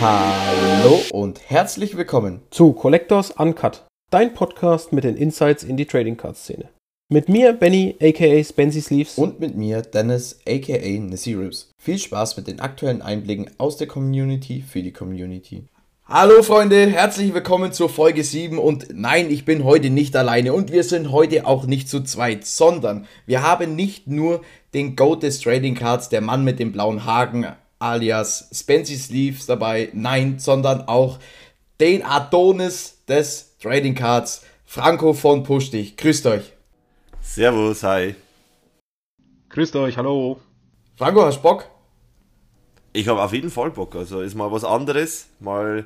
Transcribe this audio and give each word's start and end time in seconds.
Hallo 0.00 1.00
und 1.12 1.40
herzlich 1.48 1.96
willkommen 1.96 2.42
zu 2.50 2.72
Collectors 2.72 3.30
Uncut, 3.32 3.86
dein 4.10 4.34
Podcast 4.34 4.92
mit 4.92 5.04
den 5.04 5.16
Insights 5.16 5.64
in 5.64 5.76
die 5.76 5.86
Trading 5.86 6.16
Card 6.16 6.36
Szene. 6.36 6.68
Mit 7.08 7.28
mir 7.28 7.52
Benny 7.52 7.96
aka 8.00 8.42
Spency 8.42 8.80
Sleeves 8.80 9.18
und 9.18 9.40
mit 9.40 9.56
mir 9.56 9.82
Dennis 9.82 10.40
aka 10.46 10.98
Nissy 11.00 11.34
Ribs. 11.34 11.70
Viel 11.78 11.98
Spaß 11.98 12.36
mit 12.36 12.46
den 12.46 12.60
aktuellen 12.60 13.02
Einblicken 13.02 13.50
aus 13.58 13.76
der 13.76 13.86
Community 13.86 14.62
für 14.62 14.82
die 14.82 14.92
Community. 14.92 15.64
Hallo 16.06 16.42
Freunde, 16.42 16.86
herzlich 16.86 17.32
willkommen 17.32 17.72
zur 17.72 17.88
Folge 17.88 18.24
7 18.24 18.58
und 18.58 18.88
nein, 18.92 19.30
ich 19.30 19.44
bin 19.44 19.64
heute 19.64 19.90
nicht 19.90 20.14
alleine 20.16 20.52
und 20.52 20.70
wir 20.70 20.84
sind 20.84 21.10
heute 21.10 21.46
auch 21.46 21.66
nicht 21.66 21.88
zu 21.88 22.02
zweit, 22.02 22.46
sondern 22.46 23.06
wir 23.26 23.42
haben 23.42 23.74
nicht 23.74 24.06
nur 24.06 24.42
den 24.74 24.96
Goat 24.96 25.22
des 25.22 25.40
Trading 25.40 25.74
Cards, 25.74 26.10
der 26.10 26.20
Mann 26.20 26.44
mit 26.44 26.58
dem 26.58 26.72
blauen 26.72 27.06
Haken 27.06 27.46
alias 27.84 28.48
Spency 28.52 28.96
Sleeves 28.96 29.46
dabei, 29.46 29.90
nein, 29.92 30.38
sondern 30.38 30.88
auch 30.88 31.18
den 31.80 32.02
Adonis 32.02 33.04
des 33.06 33.56
Trading 33.60 33.94
Cards, 33.94 34.42
Franco 34.64 35.12
von 35.12 35.42
Puschtig. 35.42 35.96
Grüßt 35.96 36.26
euch. 36.26 36.52
Servus, 37.20 37.82
hi. 37.82 38.14
Grüßt 39.50 39.76
euch, 39.76 39.96
hallo. 39.96 40.40
Franco, 40.96 41.24
hast 41.24 41.38
du 41.38 41.42
Bock? 41.42 41.70
Ich 42.92 43.08
habe 43.08 43.22
auf 43.22 43.32
jeden 43.32 43.50
Fall 43.50 43.70
Bock. 43.70 43.94
Also 43.96 44.20
ist 44.20 44.34
mal 44.34 44.50
was 44.50 44.64
anderes, 44.64 45.26
mal 45.40 45.84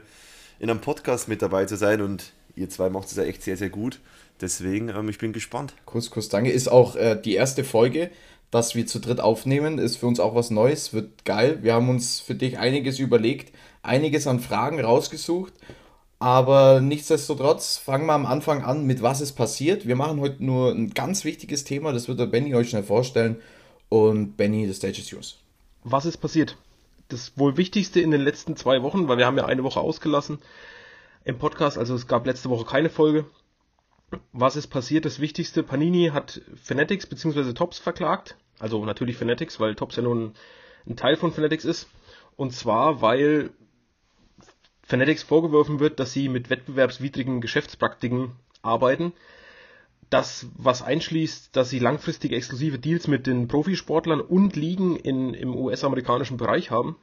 in 0.61 0.71
einem 0.71 0.81
Podcast 0.81 1.29
mit 1.29 1.43
dabei 1.43 1.65
zu 1.65 1.77
sein 1.77 2.01
und 2.01 2.33
ihr 2.55 2.69
zwei 2.71 2.91
macht 2.91 3.09
es 3.09 3.17
ja 3.17 3.25
echt 3.25 3.43
sehr, 3.43 3.57
sehr 3.57 3.71
gut. 3.71 3.99
Deswegen, 4.41 4.89
ähm, 4.89 5.09
ich 5.09 5.19
bin 5.19 5.33
gespannt. 5.33 5.75
Kuss, 5.85 6.11
Kuss, 6.11 6.29
danke. 6.29 6.51
Ist 6.51 6.69
auch 6.69 6.95
äh, 6.95 7.21
die 7.21 7.35
erste 7.35 7.65
Folge, 7.65 8.11
dass 8.51 8.75
wir 8.75 8.87
zu 8.87 8.99
dritt 8.99 9.21
aufnehmen. 9.21 9.79
Ist 9.79 9.97
für 9.97 10.07
uns 10.07 10.21
auch 10.21 10.35
was 10.35 10.51
Neues, 10.51 10.93
wird 10.93 11.25
geil. 11.25 11.59
Wir 11.63 11.75
haben 11.75 11.89
uns 11.89 12.21
für 12.21 12.35
dich 12.35 12.59
einiges 12.59 12.99
überlegt, 12.99 13.55
einiges 13.83 14.27
an 14.27 14.41
Fragen 14.41 14.81
rausgesucht. 14.81 15.53
Aber 16.19 16.81
nichtsdestotrotz 16.81 17.77
fangen 17.77 18.07
wir 18.07 18.15
am 18.15 18.27
Anfang 18.27 18.65
an, 18.65 18.87
mit 18.87 19.03
was 19.03 19.21
ist 19.21 19.33
passiert. 19.33 19.87
Wir 19.87 19.95
machen 19.95 20.21
heute 20.21 20.45
nur 20.45 20.73
ein 20.73 20.91
ganz 20.91 21.25
wichtiges 21.25 21.63
Thema, 21.63 21.93
das 21.93 22.09
wird 22.09 22.19
der 22.19 22.27
Benny 22.27 22.55
euch 22.55 22.71
schnell 22.71 22.83
vorstellen. 22.83 23.37
Und 23.89 24.37
Benny, 24.37 24.67
the 24.67 24.75
stage 24.75 24.99
is 24.99 25.11
yours. 25.11 25.39
Was 25.85 26.05
ist 26.07 26.17
passiert? 26.17 26.57
das 27.09 27.33
wohl 27.37 27.57
Wichtigste 27.57 28.01
in 28.01 28.11
den 28.11 28.21
letzten 28.21 28.57
zwei 28.57 28.83
Wochen, 28.83 29.09
weil 29.09 29.19
wir 29.19 29.27
haben 29.27 29.39
ja 29.39 29.47
eine 29.47 29.65
Woche 29.65 29.81
ausgelassen 29.81 30.39
im 31.25 31.39
Podcast, 31.39 31.77
also 31.77 31.95
es 31.95 32.07
gab 32.07 32.27
letzte 32.27 32.51
Woche 32.51 32.65
keine 32.65 32.91
Folge. 32.91 33.25
Was 34.33 34.57
ist 34.57 34.69
passiert? 34.69 35.05
Das 35.05 35.21
Wichtigste, 35.21 35.63
Panini 35.63 36.11
hat 36.13 36.41
Fanatics 36.63 37.07
bzw. 37.07 37.53
Tops 37.53 37.79
verklagt. 37.79 38.37
Also 38.59 38.85
natürlich 38.85 39.17
Fanatics, 39.17 39.61
weil 39.61 39.75
Tops 39.75 39.97
ja 39.97 40.03
nur 40.03 40.15
ein, 40.15 40.35
ein 40.87 40.97
Teil 40.97 41.17
von 41.17 41.33
Fanatics 41.33 41.65
ist. 41.65 41.89
Und 42.37 42.53
zwar, 42.53 43.03
weil 43.03 43.51
Fanatics 44.83 45.23
vorgeworfen 45.23 45.81
wird, 45.81 46.01
dass 46.01 46.13
sie 46.13 46.29
mit 46.29 46.49
wettbewerbswidrigen 46.49 47.41
Geschäftspraktiken 47.41 48.33
arbeiten. 48.63 49.13
Das, 50.09 50.47
was 50.57 50.81
einschließt, 50.81 51.55
dass 51.55 51.69
sie 51.69 51.79
langfristige 51.79 52.35
exklusive 52.35 52.79
Deals 52.79 53.09
mit 53.09 53.27
den 53.27 53.47
Profisportlern 53.47 54.23
und 54.23 54.57
Ligen 54.57 54.97
in, 54.97 55.35
im 55.35 55.55
US-amerikanischen 55.55 56.39
Bereich 56.39 56.71
haben. 56.71 56.97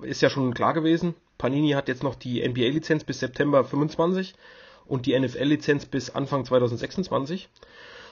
Ist 0.00 0.20
ja 0.20 0.28
schon 0.28 0.52
klar 0.52 0.74
gewesen. 0.74 1.14
Panini 1.38 1.70
hat 1.70 1.88
jetzt 1.88 2.02
noch 2.02 2.16
die 2.16 2.46
NBA-Lizenz 2.46 3.04
bis 3.04 3.20
September 3.20 3.64
25 3.64 4.34
und 4.88 5.06
die 5.06 5.18
NFL-Lizenz 5.18 5.86
bis 5.86 6.10
Anfang 6.10 6.44
2026. 6.44 7.48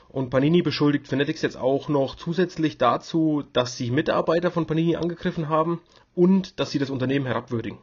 Und 0.09 0.31
Panini 0.31 0.63
beschuldigt 0.63 1.09
Fanatics 1.09 1.43
jetzt 1.43 1.57
auch 1.57 1.89
noch 1.89 2.15
zusätzlich 2.15 2.79
dazu, 2.79 3.43
dass 3.53 3.77
sie 3.77 3.91
Mitarbeiter 3.91 4.51
von 4.51 4.67
Panini 4.67 4.97
angegriffen 4.97 5.49
haben 5.49 5.81
und 6.15 6.61
dass 6.61 6.71
sie 6.71 6.79
das 6.79 6.91
Unternehmen 6.91 7.27
herabwürdigen. 7.27 7.79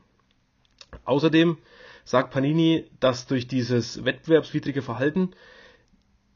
Außerdem 1.06 1.58
sagt 2.06 2.32
Panini, 2.32 2.86
dass 3.00 3.28
durch 3.28 3.48
dieses 3.48 4.06
wettbewerbswidrige 4.06 4.82
Verhalten 4.82 5.32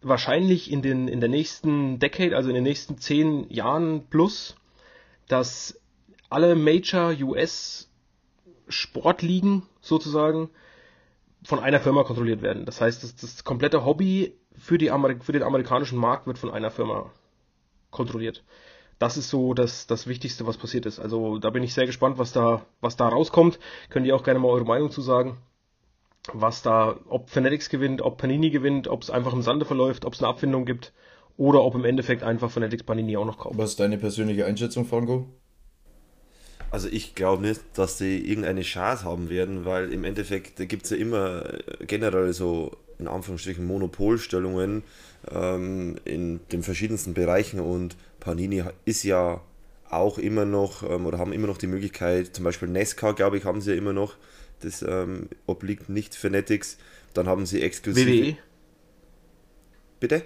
wahrscheinlich 0.02 0.72
in, 0.72 0.82
den, 0.82 1.08
in 1.08 1.20
der 1.20 1.30
nächsten 1.30 2.00
Decade, 2.00 2.36
also 2.36 2.50
in 2.50 2.56
den 2.56 2.64
nächsten 2.64 2.98
zehn 2.98 3.50
Jahren 3.50 4.08
plus, 4.10 4.56
dass 5.28 5.80
alle 6.30 6.56
Major 6.56 7.14
US 7.22 7.90
Sportligen 8.70 9.64
sozusagen 9.82 10.50
von 11.44 11.60
einer 11.60 11.80
Firma 11.80 12.04
kontrolliert 12.04 12.42
werden. 12.42 12.66
Das 12.66 12.82
heißt, 12.82 13.04
das, 13.04 13.16
das 13.16 13.44
komplette 13.44 13.86
Hobby 13.86 14.38
für, 14.58 14.78
für 14.78 15.32
den 15.32 15.44
amerikanischen 15.44 15.98
Markt 15.98 16.28
wird 16.28 16.38
von 16.38 16.52
einer 16.52 16.72
Firma 16.72 17.12
kontrolliert. 17.92 18.44
Das 19.00 19.16
ist 19.16 19.30
so 19.30 19.54
das, 19.54 19.86
das 19.86 20.08
Wichtigste, 20.08 20.48
was 20.48 20.58
passiert 20.58 20.86
ist. 20.86 21.00
Also 21.00 21.38
da 21.38 21.52
bin 21.52 21.64
ich 21.64 21.74
sehr 21.74 21.86
gespannt, 21.86 22.18
was 22.18 22.32
da, 22.32 22.66
was 22.82 22.98
da 22.98 23.08
rauskommt. 23.08 23.60
Könnt 23.90 24.08
ihr 24.08 24.16
auch 24.16 24.24
gerne 24.24 24.40
mal 24.40 24.50
eure 24.50 24.66
Meinung 24.66 24.90
zu 24.90 25.02
sagen 25.02 25.38
was 26.34 26.62
da, 26.62 27.00
ob 27.08 27.30
Fanatics 27.30 27.70
gewinnt, 27.70 28.02
ob 28.02 28.18
Panini 28.18 28.50
gewinnt, 28.50 28.88
ob 28.88 29.02
es 29.02 29.10
einfach 29.10 29.34
im 29.34 29.42
Sande 29.42 29.66
verläuft, 29.66 30.06
ob 30.06 30.14
es 30.14 30.22
eine 30.22 30.30
Abfindung 30.30 30.66
gibt 30.66 30.94
oder 31.38 31.64
ob 31.64 31.76
im 31.76 31.86
Endeffekt 31.86 32.24
einfach 32.24 32.52
Fanatics 32.52 32.84
Panini 32.84 33.18
auch 33.18 33.26
noch 33.26 33.38
kauft. 33.38 33.58
Was 33.58 33.72
ist 33.72 33.80
deine 33.80 33.98
persönliche 33.98 34.46
Einschätzung, 34.46 34.86
Franco? 34.86 35.28
Also 36.78 36.90
ich 36.92 37.16
glaube 37.16 37.42
nicht, 37.42 37.60
dass 37.74 37.98
sie 37.98 38.20
irgendeine 38.20 38.62
Chance 38.62 39.04
haben 39.04 39.32
werden, 39.32 39.66
weil 39.66 39.92
im 39.92 40.04
Endeffekt 40.04 40.58
gibt 40.70 40.84
es 40.84 40.92
ja 40.92 40.98
immer 40.98 41.44
generell 41.88 42.32
so 42.34 42.78
in 43.00 43.08
Anführungsstrichen 43.08 43.66
Monopolstellungen 43.66 44.84
ähm, 45.32 45.96
in 46.06 46.40
den 46.52 46.62
verschiedensten 46.62 47.16
Bereichen 47.16 47.60
und 47.60 47.96
Panini 48.20 48.64
ist 48.86 49.02
ja 49.02 49.42
auch 49.90 50.20
immer 50.20 50.46
noch 50.46 50.88
ähm, 50.88 51.08
oder 51.08 51.18
haben 51.18 51.34
immer 51.34 51.48
noch 51.48 51.58
die 51.58 51.66
Möglichkeit, 51.66 52.36
zum 52.36 52.44
Beispiel 52.44 52.68
Nesca, 52.68 53.14
glaube 53.14 53.40
ich, 53.40 53.46
haben 53.46 53.60
sie 53.60 53.72
ja 53.72 53.76
immer 53.76 53.94
noch, 53.94 54.16
das 54.60 54.84
ähm, 54.84 55.30
obliegt 55.48 55.90
nicht 55.90 56.14
Fanatics. 56.14 56.78
Dann 57.16 57.26
haben 57.26 57.48
sie 57.48 57.64
exklusiv. 57.64 58.06
WWE? 58.06 58.38
Bitte? 60.00 60.22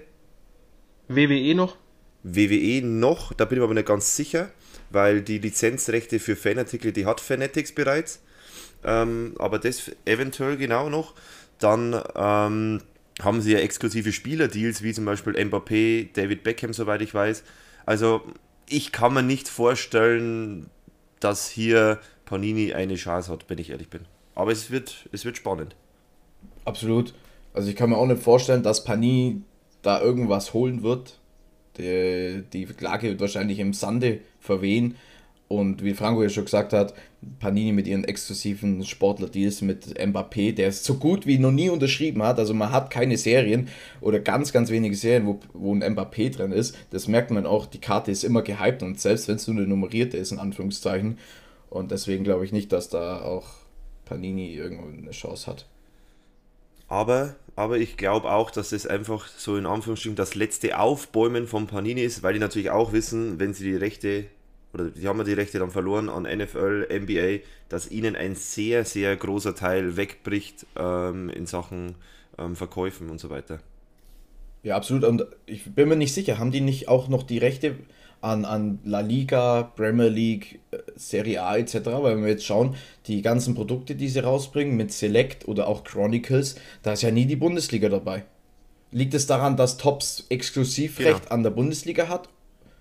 WWE 1.08 1.56
noch? 1.56 1.78
WWE 2.24 2.82
noch, 2.86 3.32
da 3.32 3.46
bin 3.46 3.60
ich 3.60 3.64
aber 3.64 3.74
nicht 3.74 3.88
ganz 3.88 4.18
sicher, 4.18 4.52
weil 4.92 5.22
die 5.22 5.40
Lizenzrechte 5.40 6.20
für 6.20 6.36
Fanartikel, 6.36 6.92
die 6.92 7.06
hat 7.06 7.20
Fanatics 7.20 7.74
bereits. 7.74 8.22
Ähm, 8.84 9.36
aber 9.38 9.60
das 9.60 9.92
eventuell 10.06 10.58
genau 10.58 10.90
noch. 10.90 11.14
Dann 11.60 12.02
ähm, 12.16 12.82
haben 13.22 13.42
sie 13.42 13.54
ja 13.54 13.60
exklusive 13.60 14.12
Spielerdeals, 14.12 14.82
wie 14.82 14.94
zum 14.94 15.06
Beispiel 15.06 15.34
Mbappé, 15.34 16.10
David 16.14 16.44
Beckham, 16.44 16.74
soweit 16.74 17.02
ich 17.02 17.14
weiß. 17.14 17.44
Also 17.86 18.22
ich 18.68 18.92
kann 18.92 19.14
mir 19.14 19.24
nicht 19.24 19.48
vorstellen, 19.48 20.70
dass 21.20 21.50
hier 21.50 22.00
Panini 22.26 22.74
eine 22.74 22.96
Chance 22.96 23.32
hat, 23.32 23.46
wenn 23.50 23.60
ich 23.60 23.70
ehrlich 23.70 23.90
bin. 23.90 24.02
Aber 24.34 24.52
es 24.52 24.72
wird, 24.72 25.10
es 25.12 25.26
wird 25.26 25.38
spannend. 25.38 25.76
Absolut. 26.66 27.14
Also 27.54 27.70
ich 27.70 27.76
kann 27.76 27.90
mir 27.90 27.98
auch 27.98 28.08
nicht 28.08 28.24
vorstellen, 28.24 28.64
dass 28.64 28.84
Panini 28.84 29.42
da 29.82 30.02
irgendwas 30.02 30.54
holen 30.54 30.84
wird. 30.84 31.20
Die, 31.78 32.44
die 32.52 32.66
Klage 32.66 33.10
wird 33.10 33.22
wahrscheinlich 33.22 33.60
im 33.60 33.74
Sande 33.74 34.20
verwehen. 34.40 34.96
Und 35.48 35.84
wie 35.84 35.94
Franco 35.94 36.24
ja 36.24 36.30
schon 36.30 36.46
gesagt 36.46 36.72
hat, 36.72 36.94
Panini 37.40 37.74
mit 37.74 37.86
ihren 37.86 38.06
exklusiven 38.06 38.86
Sportler-Deals 38.86 39.62
mit 39.62 40.00
Mbappé, 40.00 40.54
der 40.54 40.70
es 40.70 40.86
so 40.86 40.96
gut 40.96 41.28
wie 41.28 41.38
noch 41.40 41.52
nie 41.52 41.70
unterschrieben 41.70 42.24
hat. 42.24 42.40
Also 42.40 42.54
man 42.54 42.72
hat 42.72 42.90
keine 42.90 43.18
Serien 43.18 43.68
oder 44.00 44.22
ganz, 44.22 44.54
ganz 44.54 44.70
wenige 44.70 44.96
Serien, 44.96 45.26
wo, 45.26 45.42
wo 45.52 45.74
ein 45.76 45.84
Mbappé 45.84 46.32
drin 46.34 46.54
ist. 46.54 46.78
Das 46.92 47.10
merkt 47.10 47.32
man 47.32 47.46
auch, 47.46 47.66
die 47.66 47.82
Karte 47.82 48.12
ist 48.12 48.24
immer 48.24 48.44
gehypt 48.44 48.82
und 48.82 49.02
selbst 49.02 49.28
wenn 49.28 49.36
es 49.36 49.48
nur 49.48 49.58
eine 49.58 49.68
nummerierte 49.68 50.16
ist, 50.16 50.32
in 50.32 50.40
Anführungszeichen. 50.40 51.18
Und 51.70 51.92
deswegen 51.92 52.24
glaube 52.24 52.46
ich 52.46 52.54
nicht, 52.54 52.72
dass 52.72 52.88
da 52.88 53.22
auch 53.22 53.48
Panini 54.06 54.54
irgendwo 54.54 54.88
eine 54.88 55.12
Chance 55.12 55.52
hat. 55.52 55.66
Aber, 56.88 57.36
aber 57.56 57.78
ich 57.78 57.98
glaube 57.98 58.32
auch, 58.32 58.52
dass 58.52 58.72
es 58.72 58.88
einfach 58.88 59.28
so 59.28 59.58
in 59.58 59.66
Anführungsstrichen 59.66 60.16
das 60.16 60.36
letzte 60.36 60.80
Aufbäumen 60.80 61.48
von 61.48 61.68
Panini 61.68 62.02
ist, 62.02 62.24
weil 62.24 62.34
die 62.34 62.40
natürlich 62.40 62.70
auch 62.70 62.94
wissen, 62.94 63.40
wenn 63.40 63.54
sie 63.54 63.66
die 63.66 63.76
Rechte, 63.76 64.26
oder 64.74 64.86
die 64.86 65.08
haben 65.08 65.18
ja 65.18 65.24
die 65.24 65.34
Rechte 65.34 65.60
dann 65.60 65.72
verloren 65.72 66.10
an 66.10 66.24
NFL, 66.24 66.88
NBA, 66.92 67.44
dass 67.70 67.92
ihnen 67.92 68.16
ein 68.16 68.36
sehr, 68.36 68.86
sehr 68.86 69.16
großer 69.16 69.56
Teil 69.56 69.98
wegbricht 69.98 70.66
ähm, 70.78 71.30
in 71.30 71.46
Sachen 71.46 71.96
ähm, 72.38 72.56
Verkäufen 72.56 73.10
und 73.10 73.20
so 73.20 73.30
weiter. 73.30 73.60
Ja, 74.64 74.76
absolut. 74.76 75.04
Und 75.04 75.26
ich 75.46 75.74
bin 75.74 75.90
mir 75.90 75.96
nicht 75.96 76.14
sicher, 76.14 76.38
haben 76.38 76.52
die 76.52 76.62
nicht 76.62 76.88
auch 76.88 77.08
noch 77.08 77.24
die 77.24 77.40
Rechte 77.40 77.76
an, 78.22 78.46
an 78.46 78.80
La 78.84 79.02
Liga, 79.02 79.64
Premier 79.76 80.08
League, 80.08 80.60
äh, 80.72 80.78
Serie 80.96 81.44
A 81.44 81.58
etc. 81.58 81.76
Weil 81.86 82.16
wenn 82.16 82.24
wir 82.24 82.32
jetzt 82.32 82.46
schauen, 82.46 82.76
die 83.08 83.22
ganzen 83.22 83.56
Produkte, 83.56 83.96
die 83.96 84.08
sie 84.08 84.20
rausbringen 84.20 84.78
mit 84.78 84.92
Select 84.94 85.48
oder 85.48 85.68
auch 85.68 85.84
Chronicles, 85.84 86.56
da 86.84 86.94
ist 86.94 87.02
ja 87.02 87.12
nie 87.12 87.26
die 87.26 87.36
Bundesliga 87.36 87.90
dabei. 87.90 88.24
Liegt 88.92 89.14
es 89.14 89.26
daran, 89.26 89.58
dass 89.58 89.78
Tops 89.78 90.26
Exklusivrecht 90.30 91.24
genau. 91.24 91.34
an 91.34 91.44
der 91.44 91.52
Bundesliga 91.52 92.08
hat? 92.08 92.30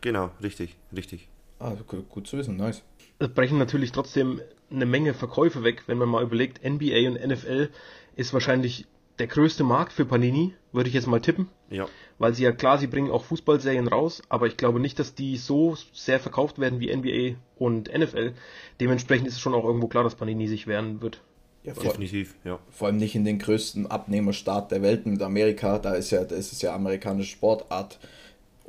Genau, 0.01 0.31
richtig, 0.43 0.77
richtig. 0.95 1.29
Ah, 1.59 1.73
gut, 1.87 2.09
gut 2.09 2.27
zu 2.27 2.39
wissen, 2.39 2.57
nice. 2.57 2.83
Es 3.19 3.29
brechen 3.29 3.59
natürlich 3.59 3.93
trotzdem 3.93 4.41
eine 4.71 4.87
Menge 4.87 5.15
Verkäufe 5.15 5.63
weg, 5.63 5.85
wenn 5.87 5.99
man 5.99 6.09
mal 6.09 6.23
überlegt, 6.23 6.65
NBA 6.65 7.09
und 7.09 7.27
NFL 7.27 7.71
ist 8.17 8.33
wahrscheinlich 8.33 8.87
der 9.19 9.27
größte 9.27 9.63
Markt 9.63 9.93
für 9.93 10.05
Panini 10.05 10.55
würde 10.73 10.89
ich 10.89 10.95
jetzt 10.95 11.07
mal 11.07 11.21
tippen. 11.21 11.49
Ja. 11.71 11.87
Weil 12.19 12.35
sie 12.35 12.45
ja 12.45 12.53
klar, 12.53 12.79
sie 12.79 12.87
bringen 12.87 13.11
auch 13.11 13.25
Fußballserien 13.25 13.89
raus, 13.89 14.23
aber 14.29 14.47
ich 14.47 14.57
glaube 14.57 14.81
nicht, 14.81 14.99
dass 14.99 15.15
die 15.15 15.37
so 15.37 15.77
sehr 15.93 16.21
verkauft 16.21 16.59
werden 16.59 16.81
wie 16.81 16.95
NBA 16.95 17.39
und 17.59 17.93
NFL. 17.93 18.33
Dementsprechend 18.81 19.27
ist 19.27 19.35
es 19.35 19.41
schon 19.41 19.55
auch 19.55 19.65
irgendwo 19.65 19.89
klar, 19.89 20.05
dass 20.05 20.15
Panini 20.15 20.49
sich 20.49 20.67
wehren 20.67 21.03
wird. 21.03 21.23
Ja, 21.63 21.75
vor, 21.75 21.85
Definitiv, 21.85 22.37
ja. 22.45 22.59
vor 22.71 22.89
allem 22.89 22.97
nicht 22.97 23.15
in 23.15 23.25
den 23.25 23.39
größten 23.39 23.87
Abnehmerstaat 23.87 24.71
der 24.71 24.81
Welt 24.81 25.05
mit 25.05 25.21
Amerika. 25.21 25.79
Da 25.79 25.95
ist 25.95 26.11
ja, 26.11 26.25
das 26.25 26.53
ist 26.53 26.63
ja 26.63 26.75
amerikanische 26.75 27.33
Sportart 27.33 27.99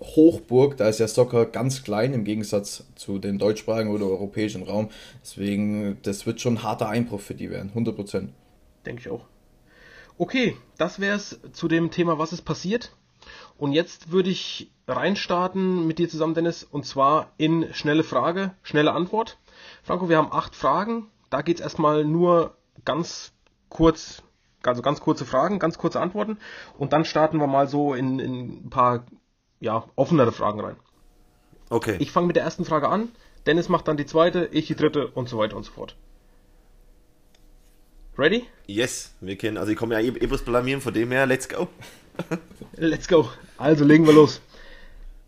Hochburg. 0.02 0.76
Da 0.78 0.90
ist 0.90 1.00
ja 1.00 1.08
Soccer 1.08 1.46
ganz 1.46 1.84
klein 1.84 2.14
im 2.14 2.26
Gegensatz 2.26 2.84
zu 2.96 3.18
den 3.20 3.38
deutschsprachigen 3.38 3.92
oder 3.92 4.06
europäischen 4.08 4.64
Raum. 4.64 4.90
Deswegen, 5.22 5.98
das 6.04 6.26
wird 6.26 6.42
schon 6.42 6.56
ein 6.56 6.64
harter 6.64 6.90
Einbruch 6.90 7.22
für 7.22 7.36
die 7.36 7.50
werden. 7.50 7.70
100 7.70 7.96
Prozent. 7.96 8.34
Denke 8.86 9.02
ich 9.02 9.10
auch. 9.10 9.26
Okay, 10.18 10.58
das 10.78 11.00
wäre 11.00 11.16
es 11.16 11.40
zu 11.54 11.68
dem 11.68 11.92
Thema, 11.92 12.18
was 12.18 12.34
ist 12.34 12.44
passiert. 12.44 12.96
Und 13.58 13.74
jetzt 13.74 14.12
würde 14.12 14.30
ich 14.30 14.72
reinstarten 14.88 15.86
mit 15.88 16.00
dir 16.00 16.10
zusammen, 16.10 16.34
Dennis, 16.34 16.64
und 16.64 16.86
zwar 16.86 17.32
in 17.38 17.74
schnelle 17.74 18.04
Frage, 18.04 18.56
schnelle 18.64 18.94
Antwort. 18.94 19.38
Franco, 19.84 20.10
wir 20.10 20.18
haben 20.18 20.32
acht 20.32 20.56
Fragen. 20.56 21.08
Da 21.30 21.42
geht 21.42 21.58
es 21.58 21.62
erstmal 21.62 22.04
nur 22.04 22.58
ganz 22.86 23.34
kurz, 23.70 24.24
also 24.64 24.82
ganz 24.82 25.00
kurze 25.00 25.26
Fragen, 25.26 25.60
ganz 25.60 25.78
kurze 25.78 26.00
Antworten. 26.00 26.38
Und 26.78 26.94
dann 26.94 27.06
starten 27.06 27.38
wir 27.38 27.48
mal 27.48 27.68
so 27.68 27.94
in, 27.94 28.20
in 28.20 28.66
ein 28.66 28.70
paar 28.70 29.06
ja, 29.60 29.86
offenere 29.96 30.32
Fragen 30.32 30.60
rein. 30.60 30.76
Okay. 31.70 31.98
Ich 32.00 32.12
fange 32.12 32.28
mit 32.28 32.36
der 32.36 32.44
ersten 32.44 32.66
Frage 32.66 32.90
an. 32.90 33.10
Dennis 33.46 33.70
macht 33.70 33.88
dann 33.88 33.98
die 33.98 34.06
zweite, 34.06 34.50
ich 34.52 34.68
die 34.68 34.76
dritte 34.76 35.08
und 35.08 35.30
so 35.30 35.38
weiter 35.38 35.56
und 35.56 35.64
so 35.64 35.72
fort. 35.72 35.96
Ready? 38.18 38.48
yes, 38.68 39.14
wir 39.22 39.38
kennen, 39.38 39.58
also 39.58 39.72
ich 39.72 39.78
komme 39.78 39.96
ja 39.96 40.02
eh, 40.02 40.08
eh 40.10 40.28
bloß 40.28 40.44
blamieren, 40.44 40.82
von 40.82 40.94
dem 40.94 41.12
her, 41.12 41.26
let's 41.26 41.48
go. 41.48 41.68
Let's 42.76 43.08
go. 43.08 43.30
Also 43.58 43.86
legen 43.86 44.06
wir 44.06 44.14
los. 44.14 44.42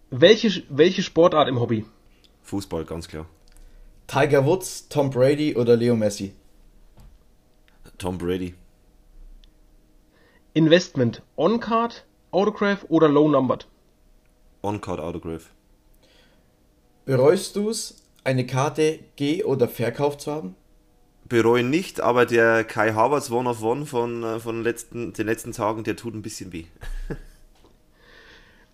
Welche, 0.09 0.63
welche 0.69 1.01
Sportart 1.01 1.47
im 1.47 1.59
Hobby? 1.59 1.85
Fußball, 2.43 2.85
ganz 2.85 3.07
klar. 3.07 3.25
Tiger 4.07 4.45
Woods, 4.45 4.89
Tom 4.89 5.09
Brady 5.09 5.55
oder 5.55 5.75
Leo 5.75 5.95
Messi? 5.95 6.33
Tom 7.97 8.17
Brady. 8.17 8.53
Investment 10.53 11.21
On-Card, 11.35 12.05
Autograph 12.31 12.85
oder 12.89 13.07
Low-Numbered? 13.07 13.65
On-Card 14.61 14.99
Autograph. 14.99 15.51
Bereust 17.05 17.55
du 17.55 17.69
es, 17.69 18.03
eine 18.23 18.45
Karte 18.45 18.99
geh- 19.15 19.43
oder 19.43 19.67
verkauft 19.67 20.21
zu 20.21 20.31
haben? 20.31 20.55
Bereuen 21.29 21.69
nicht, 21.69 22.01
aber 22.01 22.25
der 22.25 22.63
Kai 22.63 22.93
Havertz 22.93 23.31
One 23.31 23.49
of 23.49 23.61
One 23.61 23.85
von, 23.85 24.23
äh, 24.23 24.39
von 24.39 24.61
letzten, 24.63 25.13
den 25.13 25.25
letzten 25.25 25.51
Tagen, 25.51 25.83
der 25.83 25.95
tut 25.95 26.13
ein 26.13 26.21
bisschen 26.21 26.51
weh. 26.51 26.65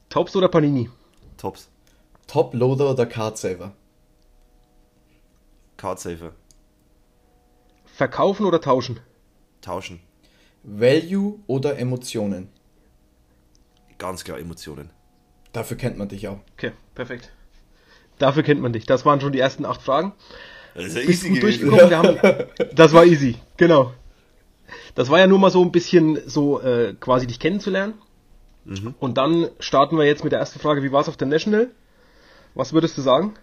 Tops 0.10 0.36
oder 0.36 0.48
Panini? 0.48 0.90
Tops. 1.38 1.70
Top 2.28 2.54
Loader 2.54 2.92
oder 2.92 3.06
Card 3.06 3.38
Saver? 3.38 3.74
Card 5.78 6.00
Safer. 6.00 6.34
Verkaufen 7.86 8.46
oder 8.46 8.62
tauschen? 8.62 9.00
Tauschen. 9.62 10.00
Value 10.64 11.40
oder 11.48 11.78
Emotionen? 11.78 12.50
Ganz 13.98 14.24
klar 14.24 14.40
Emotionen. 14.40 14.90
Dafür 15.52 15.78
kennt 15.78 15.98
man 15.98 16.08
dich 16.08 16.28
auch. 16.28 16.40
Okay, 16.54 16.72
perfekt. 16.96 17.32
Dafür 18.18 18.44
kennt 18.44 18.62
man 18.62 18.74
dich. 18.74 18.86
Das 18.86 19.06
waren 19.06 19.22
schon 19.22 19.32
die 19.32 19.40
ersten 19.40 19.66
acht 19.66 19.82
Fragen. 19.82 20.14
Das 20.84 20.88
ist 20.88 20.96
ja 20.98 21.02
easy 21.02 21.30
gewesen. 21.30 21.42
durchgekommen. 21.42 21.90
Wir 21.90 21.98
haben, 21.98 22.18
das 22.76 22.94
war 22.94 23.06
easy, 23.06 23.36
genau. 23.58 23.94
Das 24.96 25.10
war 25.10 25.20
ja 25.20 25.28
nur 25.28 25.40
mal 25.40 25.52
so 25.52 25.64
ein 25.64 25.72
bisschen 25.72 26.20
so 26.28 26.62
äh, 26.62 26.94
quasi 27.00 27.28
dich 27.28 27.40
kennenzulernen. 27.40 27.94
Und 29.00 29.18
dann 29.18 29.50
starten 29.60 29.98
wir 29.98 30.06
jetzt 30.06 30.24
mit 30.24 30.32
der 30.32 30.40
ersten 30.40 30.60
Frage. 30.60 30.84
Wie 30.84 30.92
war 30.92 31.02
es 31.02 31.10
auf 31.10 31.18
der 31.18 31.28
National? 31.28 31.70
Was 32.54 32.72
würdest 32.74 32.98
du 32.98 33.02
sagen? 33.02 33.34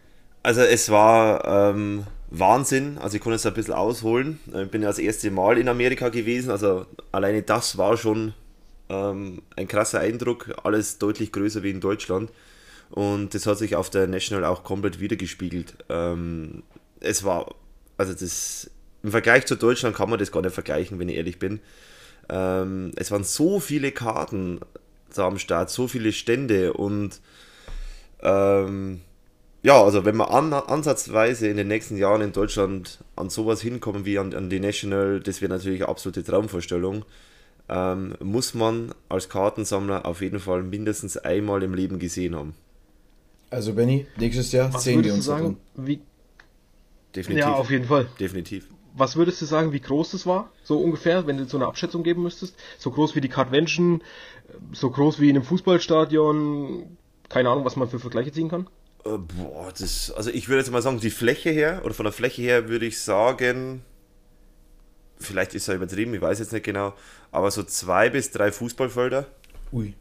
Also 0.42 0.60
es 0.60 0.90
war 0.90 1.44
ähm, 1.72 2.04
Wahnsinn. 2.30 2.98
Also 2.98 3.16
ich 3.16 3.22
konnte 3.22 3.36
es 3.36 3.46
ein 3.46 3.54
bisschen 3.54 3.74
ausholen. 3.74 4.38
Äh, 4.54 4.64
Ich 4.64 4.70
bin 4.70 4.82
ja 4.82 4.88
das 4.88 4.98
erste 5.00 5.30
Mal 5.32 5.58
in 5.58 5.68
Amerika 5.68 6.10
gewesen. 6.10 6.50
Also 6.50 6.86
alleine 7.10 7.42
das 7.42 7.76
war 7.76 7.96
schon 7.96 8.34
ähm, 8.88 9.42
ein 9.56 9.66
krasser 9.66 9.98
Eindruck. 10.00 10.54
Alles 10.62 10.98
deutlich 10.98 11.32
größer 11.32 11.64
wie 11.64 11.70
in 11.70 11.80
Deutschland. 11.80 12.30
Und 12.90 13.34
das 13.34 13.46
hat 13.46 13.58
sich 13.58 13.74
auf 13.74 13.90
der 13.90 14.06
National 14.06 14.44
auch 14.44 14.62
komplett 14.62 15.00
wiedergespiegelt. 15.00 15.76
Ähm, 15.88 16.62
es 17.06 17.24
war, 17.24 17.54
also 17.96 18.12
das, 18.12 18.70
im 19.02 19.10
Vergleich 19.10 19.46
zu 19.46 19.56
Deutschland 19.56 19.96
kann 19.96 20.10
man 20.10 20.18
das 20.18 20.32
gar 20.32 20.42
nicht 20.42 20.54
vergleichen, 20.54 20.98
wenn 20.98 21.08
ich 21.08 21.16
ehrlich 21.16 21.38
bin. 21.38 21.60
Ähm, 22.28 22.92
es 22.96 23.10
waren 23.10 23.24
so 23.24 23.60
viele 23.60 23.92
Karten 23.92 24.60
da 25.14 25.26
am 25.26 25.38
Start, 25.38 25.70
so 25.70 25.88
viele 25.88 26.12
Stände 26.12 26.72
und 26.72 27.20
ähm, 28.22 29.00
ja, 29.62 29.82
also 29.82 30.04
wenn 30.04 30.16
wir 30.16 30.30
an, 30.30 30.52
ansatzweise 30.52 31.48
in 31.48 31.56
den 31.56 31.68
nächsten 31.68 31.96
Jahren 31.96 32.20
in 32.20 32.32
Deutschland 32.32 32.98
an 33.16 33.30
sowas 33.30 33.60
hinkommen 33.60 34.04
wie 34.04 34.18
an, 34.18 34.34
an 34.34 34.48
die 34.48 34.60
National, 34.60 35.20
das 35.20 35.40
wäre 35.40 35.52
natürlich 35.52 35.80
eine 35.80 35.88
absolute 35.88 36.22
Traumvorstellung. 36.22 37.04
Ähm, 37.68 38.14
muss 38.22 38.54
man 38.54 38.94
als 39.08 39.28
Kartensammler 39.28 40.06
auf 40.06 40.20
jeden 40.20 40.38
Fall 40.38 40.62
mindestens 40.62 41.16
einmal 41.16 41.64
im 41.64 41.74
Leben 41.74 41.98
gesehen 41.98 42.36
haben. 42.36 42.54
Also 43.50 43.72
Benny, 43.72 44.06
nächstes 44.18 44.52
Jahr 44.52 44.72
Was 44.72 44.84
sehen 44.84 45.02
wir 45.02 45.10
würdest 45.10 45.16
uns 45.16 45.24
sagen? 45.26 45.56
Wie, 45.74 46.00
Definitiv. 47.16 47.44
ja, 47.44 47.54
auf 47.54 47.70
jeden 47.70 47.86
Fall. 47.86 48.08
Definitiv. 48.20 48.68
Was 48.94 49.16
würdest 49.16 49.42
du 49.42 49.46
sagen, 49.46 49.72
wie 49.72 49.80
groß 49.80 50.12
das 50.12 50.26
war? 50.26 50.50
So 50.62 50.78
ungefähr, 50.78 51.26
wenn 51.26 51.36
du 51.36 51.44
so 51.44 51.56
eine 51.56 51.66
Abschätzung 51.66 52.02
geben 52.02 52.22
müsstest? 52.22 52.56
So 52.78 52.90
groß 52.90 53.14
wie 53.14 53.20
die 53.20 53.28
Cardvention, 53.28 54.02
so 54.72 54.90
groß 54.90 55.20
wie 55.20 55.28
in 55.28 55.36
einem 55.36 55.44
Fußballstadion? 55.44 56.96
Keine 57.28 57.50
Ahnung, 57.50 57.64
was 57.64 57.76
man 57.76 57.88
für 57.88 57.98
Vergleiche 57.98 58.32
ziehen 58.32 58.48
kann. 58.48 58.68
Äh, 59.04 59.18
boah, 59.18 59.72
das, 59.78 60.10
also 60.12 60.30
ich 60.30 60.48
würde 60.48 60.60
jetzt 60.60 60.70
mal 60.70 60.82
sagen, 60.82 61.00
die 61.00 61.10
Fläche 61.10 61.50
her, 61.50 61.82
oder 61.84 61.94
von 61.94 62.04
der 62.04 62.12
Fläche 62.12 62.42
her 62.42 62.68
würde 62.68 62.86
ich 62.86 63.00
sagen, 63.00 63.82
vielleicht 65.18 65.54
ist 65.54 65.68
er 65.68 65.74
übertrieben, 65.74 66.14
ich 66.14 66.20
weiß 66.20 66.38
jetzt 66.38 66.52
nicht 66.52 66.64
genau, 66.64 66.94
aber 67.32 67.50
so 67.50 67.62
zwei 67.62 68.10
bis 68.10 68.30
drei 68.30 68.52
Fußballfelder. 68.52 69.26
Ui. 69.72 69.94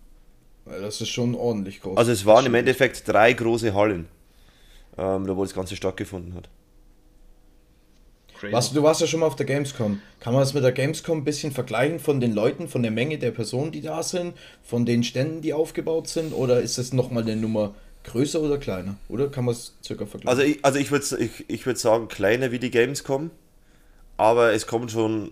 Weil 0.65 0.81
Das 0.81 1.01
ist 1.01 1.09
schon 1.09 1.35
ordentlich 1.35 1.81
groß. 1.81 1.97
Also 1.97 2.11
es 2.11 2.25
waren 2.25 2.45
im 2.45 2.55
Endeffekt 2.55 3.07
drei 3.07 3.33
große 3.33 3.73
Hallen, 3.73 4.07
ähm, 4.97 5.27
da 5.27 5.35
wo 5.35 5.43
das 5.43 5.53
Ganze 5.53 5.75
stattgefunden 5.75 6.33
hat. 6.33 6.49
Crazy. 8.39 8.53
Was, 8.53 8.73
du 8.73 8.83
warst 8.83 9.01
ja 9.01 9.07
schon 9.07 9.21
mal 9.21 9.27
auf 9.27 9.35
der 9.35 9.45
Gamescom. 9.45 10.01
Kann 10.19 10.33
man 10.33 10.41
das 10.41 10.53
mit 10.53 10.63
der 10.63 10.71
Gamescom 10.71 11.19
ein 11.19 11.23
bisschen 11.23 11.51
vergleichen 11.51 11.99
von 11.99 12.19
den 12.19 12.33
Leuten, 12.33 12.67
von 12.67 12.81
der 12.81 12.91
Menge 12.91 13.17
der 13.17 13.31
Personen, 13.31 13.71
die 13.71 13.81
da 13.81 14.03
sind, 14.03 14.33
von 14.63 14.85
den 14.85 15.03
Ständen, 15.03 15.41
die 15.41 15.53
aufgebaut 15.53 16.07
sind? 16.07 16.33
Oder 16.33 16.61
ist 16.61 16.77
das 16.77 16.93
nochmal 16.93 17.23
eine 17.23 17.35
Nummer 17.35 17.73
größer 18.03 18.41
oder 18.41 18.57
kleiner? 18.57 18.95
Oder 19.09 19.29
kann 19.29 19.45
man 19.45 19.53
es 19.53 19.75
circa 19.83 20.05
vergleichen? 20.05 20.29
Also 20.29 20.41
ich, 20.43 20.63
also 20.63 20.79
ich 20.79 20.91
würde 20.91 21.05
ich, 21.23 21.45
ich 21.47 21.65
würd 21.65 21.77
sagen, 21.77 22.07
kleiner 22.07 22.51
wie 22.51 22.59
die 22.59 22.71
Gamescom, 22.71 23.31
aber 24.17 24.53
es 24.53 24.67
kommt 24.67 24.91
schon 24.91 25.31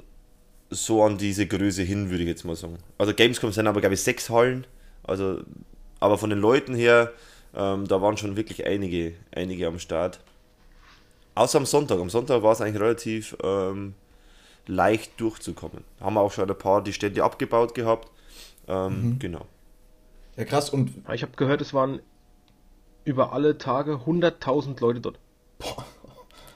so 0.69 1.03
an 1.03 1.17
diese 1.17 1.45
Größe 1.45 1.83
hin, 1.83 2.09
würde 2.09 2.23
ich 2.23 2.29
jetzt 2.29 2.45
mal 2.45 2.55
sagen. 2.55 2.77
Also 2.97 3.13
Gamescom 3.13 3.51
sind 3.51 3.67
aber, 3.67 3.79
glaube 3.79 3.95
ich, 3.95 4.01
sechs 4.01 4.29
Hallen, 4.29 4.65
also, 5.03 5.41
aber 5.99 6.17
von 6.17 6.29
den 6.29 6.39
Leuten 6.39 6.73
her, 6.75 7.11
ähm, 7.55 7.87
da 7.87 8.01
waren 8.01 8.17
schon 8.17 8.35
wirklich 8.35 8.65
einige, 8.65 9.13
einige 9.31 9.67
am 9.67 9.79
Start. 9.79 10.19
Außer 11.35 11.57
am 11.57 11.65
Sonntag. 11.65 11.99
Am 11.99 12.09
Sonntag 12.09 12.43
war 12.43 12.51
es 12.53 12.61
eigentlich 12.61 12.81
relativ 12.81 13.35
ähm, 13.43 13.95
leicht 14.67 15.19
durchzukommen. 15.19 15.83
Haben 15.99 16.13
wir 16.15 16.21
auch 16.21 16.31
schon 16.31 16.49
ein 16.49 16.57
paar 16.57 16.83
die 16.83 16.93
Stände 16.93 17.23
abgebaut 17.23 17.73
gehabt. 17.75 18.09
Ähm, 18.67 19.17
Genau. 19.19 19.45
ja, 20.37 20.45
krass. 20.45 20.69
Und 20.69 20.91
Ich 21.13 21.21
habe 21.23 21.33
gehört, 21.35 21.61
es 21.61 21.73
waren 21.73 22.01
über 23.05 23.33
alle 23.33 23.57
Tage 23.57 23.95
100.000 24.05 24.79
Leute 24.79 25.01
dort. 25.01 25.19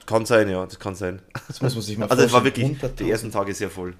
Kann 0.06 0.24
sein, 0.24 0.48
ja, 0.48 0.64
das 0.64 0.78
kann 0.78 0.94
sein. 0.94 1.20
das 1.48 1.60
muss 1.60 1.74
man 1.74 1.82
sich 1.82 1.98
mal 1.98 2.08
Also 2.08 2.22
es 2.22 2.32
war 2.32 2.44
wirklich 2.44 2.64
100.000. 2.66 2.88
die 2.96 3.10
ersten 3.10 3.30
Tage 3.30 3.52
sehr 3.54 3.68
voll. 3.70 3.94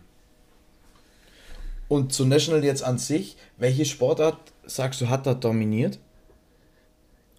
Und 1.89 2.13
zu 2.13 2.25
National 2.25 2.65
jetzt 2.65 2.83
an 2.83 2.99
sich, 2.99 3.37
welche 3.57 3.85
Sportart 3.85 4.39
sagst 4.67 5.01
du 5.01 5.09
hat 5.09 5.27
da 5.27 5.35
dominiert? 5.35 5.99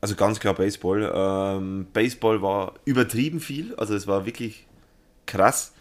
Also 0.01 0.15
ganz 0.15 0.39
klar 0.39 0.53
Baseball. 0.53 1.11
Ähm, 1.13 1.87
Baseball 1.93 2.41
war 2.41 2.73
übertrieben 2.85 3.39
viel, 3.39 3.75
also 3.75 3.95
es 3.95 4.07
war 4.07 4.25
wirklich 4.25 4.65
krass. 5.25 5.73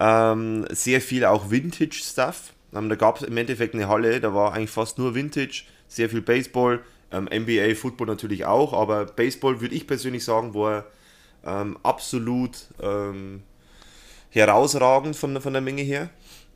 Ähm, 0.00 0.66
sehr 0.70 1.00
viel 1.00 1.24
auch 1.26 1.50
Vintage-Stuff. 1.50 2.52
Ähm, 2.74 2.88
da 2.88 2.96
gab 2.96 3.18
es 3.18 3.22
im 3.22 3.36
Endeffekt 3.36 3.74
eine 3.74 3.88
Halle, 3.88 4.20
da 4.20 4.34
war 4.34 4.54
eigentlich 4.54 4.70
fast 4.70 4.98
nur 4.98 5.14
Vintage, 5.14 5.64
sehr 5.88 6.10
viel 6.10 6.22
Baseball, 6.22 6.80
ähm, 7.12 7.28
NBA, 7.28 7.74
Football 7.74 8.08
natürlich 8.08 8.46
auch, 8.46 8.72
aber 8.72 9.06
Baseball 9.06 9.60
würde 9.60 9.74
ich 9.74 9.86
persönlich 9.86 10.24
sagen, 10.24 10.54
war 10.54 10.86
ähm, 11.44 11.78
absolut 11.82 12.52
ähm, 12.82 13.42
herausragend 14.30 15.16
von, 15.16 15.32
der- 15.34 15.40
von 15.42 15.52
der 15.52 15.62
Menge 15.62 15.82
her. 15.82 16.10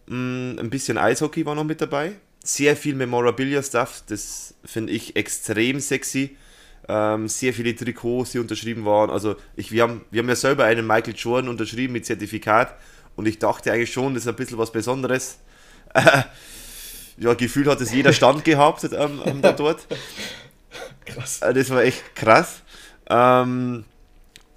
Mm, 0.06 0.58
ein 0.58 0.70
bisschen 0.70 0.98
Eishockey 0.98 1.46
war 1.46 1.54
noch 1.54 1.64
mit 1.64 1.80
dabei. 1.80 2.12
Sehr 2.44 2.76
viel 2.76 2.94
Memorabilia-Stuff, 2.94 4.04
das 4.08 4.54
finde 4.64 4.92
ich 4.92 5.16
extrem 5.16 5.80
sexy. 5.80 6.36
Ähm, 6.88 7.28
sehr 7.28 7.54
viele 7.54 7.74
Trikots, 7.74 8.32
die 8.32 8.38
unterschrieben 8.38 8.84
waren. 8.84 9.10
Also 9.10 9.36
ich, 9.56 9.72
wir, 9.72 9.82
haben, 9.82 10.02
wir 10.10 10.20
haben 10.20 10.28
ja 10.28 10.36
selber 10.36 10.64
einen 10.64 10.86
Michael 10.86 11.14
Jordan 11.16 11.48
unterschrieben 11.48 11.92
mit 11.94 12.04
Zertifikat 12.04 12.76
und 13.16 13.26
ich 13.26 13.38
dachte 13.38 13.72
eigentlich 13.72 13.92
schon, 13.92 14.14
das 14.14 14.24
ist 14.24 14.28
ein 14.28 14.36
bisschen 14.36 14.58
was 14.58 14.70
Besonderes. 14.70 15.38
ja, 17.16 17.34
gefühlt 17.34 17.68
hat 17.68 17.80
es 17.80 17.92
jeder 17.92 18.12
Stand 18.12 18.44
gehabt 18.44 18.84
ähm, 18.84 19.22
ähm, 19.24 19.40
da 19.40 19.52
dort. 19.52 19.86
Krass. 21.06 21.40
Äh, 21.40 21.54
das 21.54 21.70
war 21.70 21.82
echt 21.82 22.14
krass. 22.14 22.62
Ähm, 23.08 23.84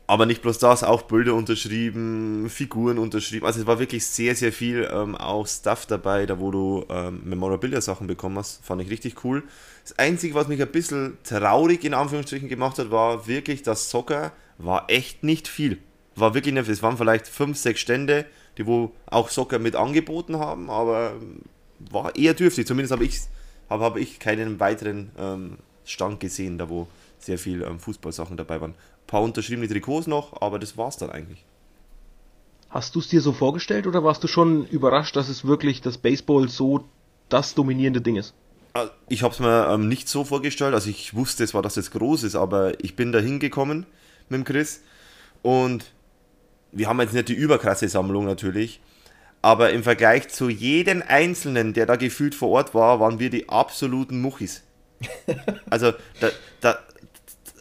aber 0.07 0.25
nicht 0.25 0.41
bloß 0.41 0.57
das, 0.57 0.83
auch 0.83 1.01
Bilder 1.03 1.33
unterschrieben, 1.33 2.49
Figuren 2.49 2.97
unterschrieben. 2.97 3.45
Also 3.45 3.59
es 3.59 3.67
war 3.67 3.77
wirklich 3.79 4.05
sehr, 4.05 4.35
sehr 4.35 4.53
viel 4.53 4.89
ähm, 4.91 5.15
auch 5.15 5.45
Stuff 5.45 5.85
dabei, 5.85 6.25
da 6.25 6.39
wo 6.39 6.49
du 6.49 6.85
ähm, 6.89 7.21
Memorabilia-Sachen 7.25 8.07
bekommen 8.07 8.37
hast. 8.37 8.65
Fand 8.65 8.81
ich 8.81 8.89
richtig 8.89 9.25
cool. 9.25 9.43
Das 9.87 9.97
Einzige, 9.99 10.35
was 10.35 10.49
mich 10.49 10.61
ein 10.61 10.71
bisschen 10.71 11.17
traurig 11.23 11.85
in 11.85 11.93
Anführungsstrichen 11.93 12.49
gemacht 12.49 12.77
hat, 12.77 12.91
war 12.91 13.25
wirklich, 13.25 13.63
das 13.63 13.89
Soccer 13.89 14.33
war 14.57 14.89
echt 14.89 15.23
nicht 15.23 15.47
viel. 15.47 15.77
War 16.15 16.33
wirklich 16.33 16.53
nicht, 16.53 16.67
es 16.67 16.83
waren 16.83 16.97
vielleicht 16.97 17.25
fünf, 17.25 17.57
sechs 17.57 17.79
Stände, 17.79 18.25
die 18.57 18.65
wo 18.65 18.91
auch 19.05 19.29
Soccer 19.29 19.59
mit 19.59 19.77
angeboten 19.77 20.39
haben, 20.39 20.69
aber 20.69 21.13
war 21.91 22.15
eher 22.17 22.33
dürftig. 22.33 22.67
Zumindest 22.67 22.91
habe 22.91 23.05
ich, 23.05 23.21
hab, 23.69 23.79
hab 23.79 23.95
ich 23.95 24.19
keinen 24.19 24.59
weiteren 24.59 25.11
ähm, 25.17 25.57
Stand 25.85 26.19
gesehen, 26.19 26.57
da 26.57 26.67
wo 26.67 26.87
sehr 27.19 27.37
viel 27.37 27.61
ähm, 27.61 27.79
Fußballsachen 27.79 28.35
dabei 28.35 28.59
waren 28.59 28.75
paar 29.07 29.21
unterschriebene 29.21 29.67
Trikots 29.67 30.05
noch, 30.05 30.41
aber 30.41 30.59
das 30.59 30.77
war's 30.77 30.97
dann 30.97 31.09
eigentlich. 31.09 31.43
Hast 32.69 32.93
du 32.93 32.99
es 32.99 33.07
dir 33.07 33.21
so 33.21 33.31
vorgestellt 33.31 33.87
oder 33.87 34.03
warst 34.03 34.21
du 34.23 34.27
schon 34.27 34.67
überrascht, 34.67 35.15
dass 35.15 35.29
es 35.29 35.45
wirklich 35.45 35.81
das 35.81 35.97
Baseball 35.97 36.49
so 36.49 36.83
das 37.29 37.55
dominierende 37.55 38.01
Ding 38.01 38.17
ist? 38.17 38.33
Ah, 38.73 38.89
ich 39.09 39.23
habe 39.23 39.33
es 39.33 39.39
mir 39.39 39.67
ähm, 39.69 39.87
nicht 39.87 40.07
so 40.07 40.23
vorgestellt, 40.23 40.73
also 40.73 40.89
ich 40.89 41.15
wusste 41.15 41.47
zwar, 41.47 41.61
dass 41.61 41.75
das 41.75 41.91
groß 41.91 42.23
ist, 42.23 42.35
aber 42.35 42.83
ich 42.83 42.95
bin 42.95 43.11
da 43.11 43.19
hingekommen 43.19 43.85
mit 44.29 44.39
dem 44.39 44.43
Chris 44.43 44.81
und 45.41 45.85
wir 46.71 46.87
haben 46.87 46.99
jetzt 46.99 47.13
nicht 47.13 47.29
die 47.29 47.33
überkrasse 47.33 47.89
Sammlung 47.89 48.25
natürlich, 48.25 48.81
aber 49.41 49.71
im 49.71 49.83
Vergleich 49.83 50.27
zu 50.29 50.49
jedem 50.49 51.03
Einzelnen, 51.07 51.73
der 51.73 51.85
da 51.85 51.95
gefühlt 51.95 52.35
vor 52.35 52.49
Ort 52.49 52.73
war, 52.73 52.99
waren 52.99 53.19
wir 53.19 53.29
die 53.29 53.49
absoluten 53.49 54.21
Muchis. 54.21 54.63
also 55.69 55.93
da, 56.19 56.29
da, 56.61 56.79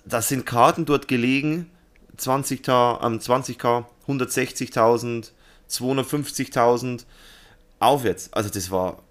das 0.04 0.28
sind 0.28 0.46
Karten 0.46 0.84
dort 0.84 1.08
gelegen, 1.08 1.70
20k, 2.18 3.04
ähm, 3.04 3.18
20k 3.18 3.84
160.000, 4.08 5.30
250.000 5.68 7.04
aufwärts. 7.78 8.32
Also 8.32 8.50
das 8.50 8.70
war 8.70 9.02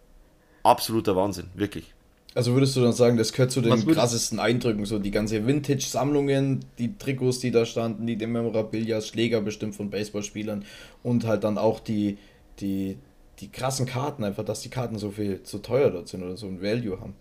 absoluter 0.66 1.16
Wahnsinn, 1.16 1.48
wirklich. 1.56 1.94
Also 2.36 2.54
würdest 2.54 2.76
du 2.76 2.82
dann 2.82 2.92
sagen, 2.92 3.16
das 3.16 3.32
gehört 3.32 3.52
zu 3.52 3.62
den 3.62 3.88
krassesten 3.88 4.40
Eindrücken, 4.40 4.86
so 4.86 5.00
die 5.00 5.12
ganze 5.12 5.48
Vintage-Sammlungen, 5.48 6.66
die 6.78 6.98
Trikots, 6.98 7.40
die 7.40 7.52
da 7.52 7.66
standen, 7.66 8.08
die 8.08 8.18
Memorabilia, 8.18 9.00
Schläger 9.00 9.40
bestimmt 9.40 9.74
von 9.74 9.90
Baseballspielern 9.90 10.66
und 11.02 11.26
halt 11.26 11.46
dann 11.46 11.58
auch 11.58 11.80
die, 11.80 12.18
die, 12.60 12.98
die 13.40 13.50
krassen 13.50 13.86
Karten, 13.86 14.26
einfach, 14.26 14.44
dass 14.44 14.60
die 14.60 14.70
Karten 14.70 14.98
so 14.98 15.12
viel 15.12 15.44
zu 15.44 15.60
teuer 15.60 15.92
dort 15.92 16.10
sind 16.10 16.24
oder 16.24 16.36
so 16.36 16.48
ein 16.48 16.62
Value 16.62 17.00
haben. 17.00 17.14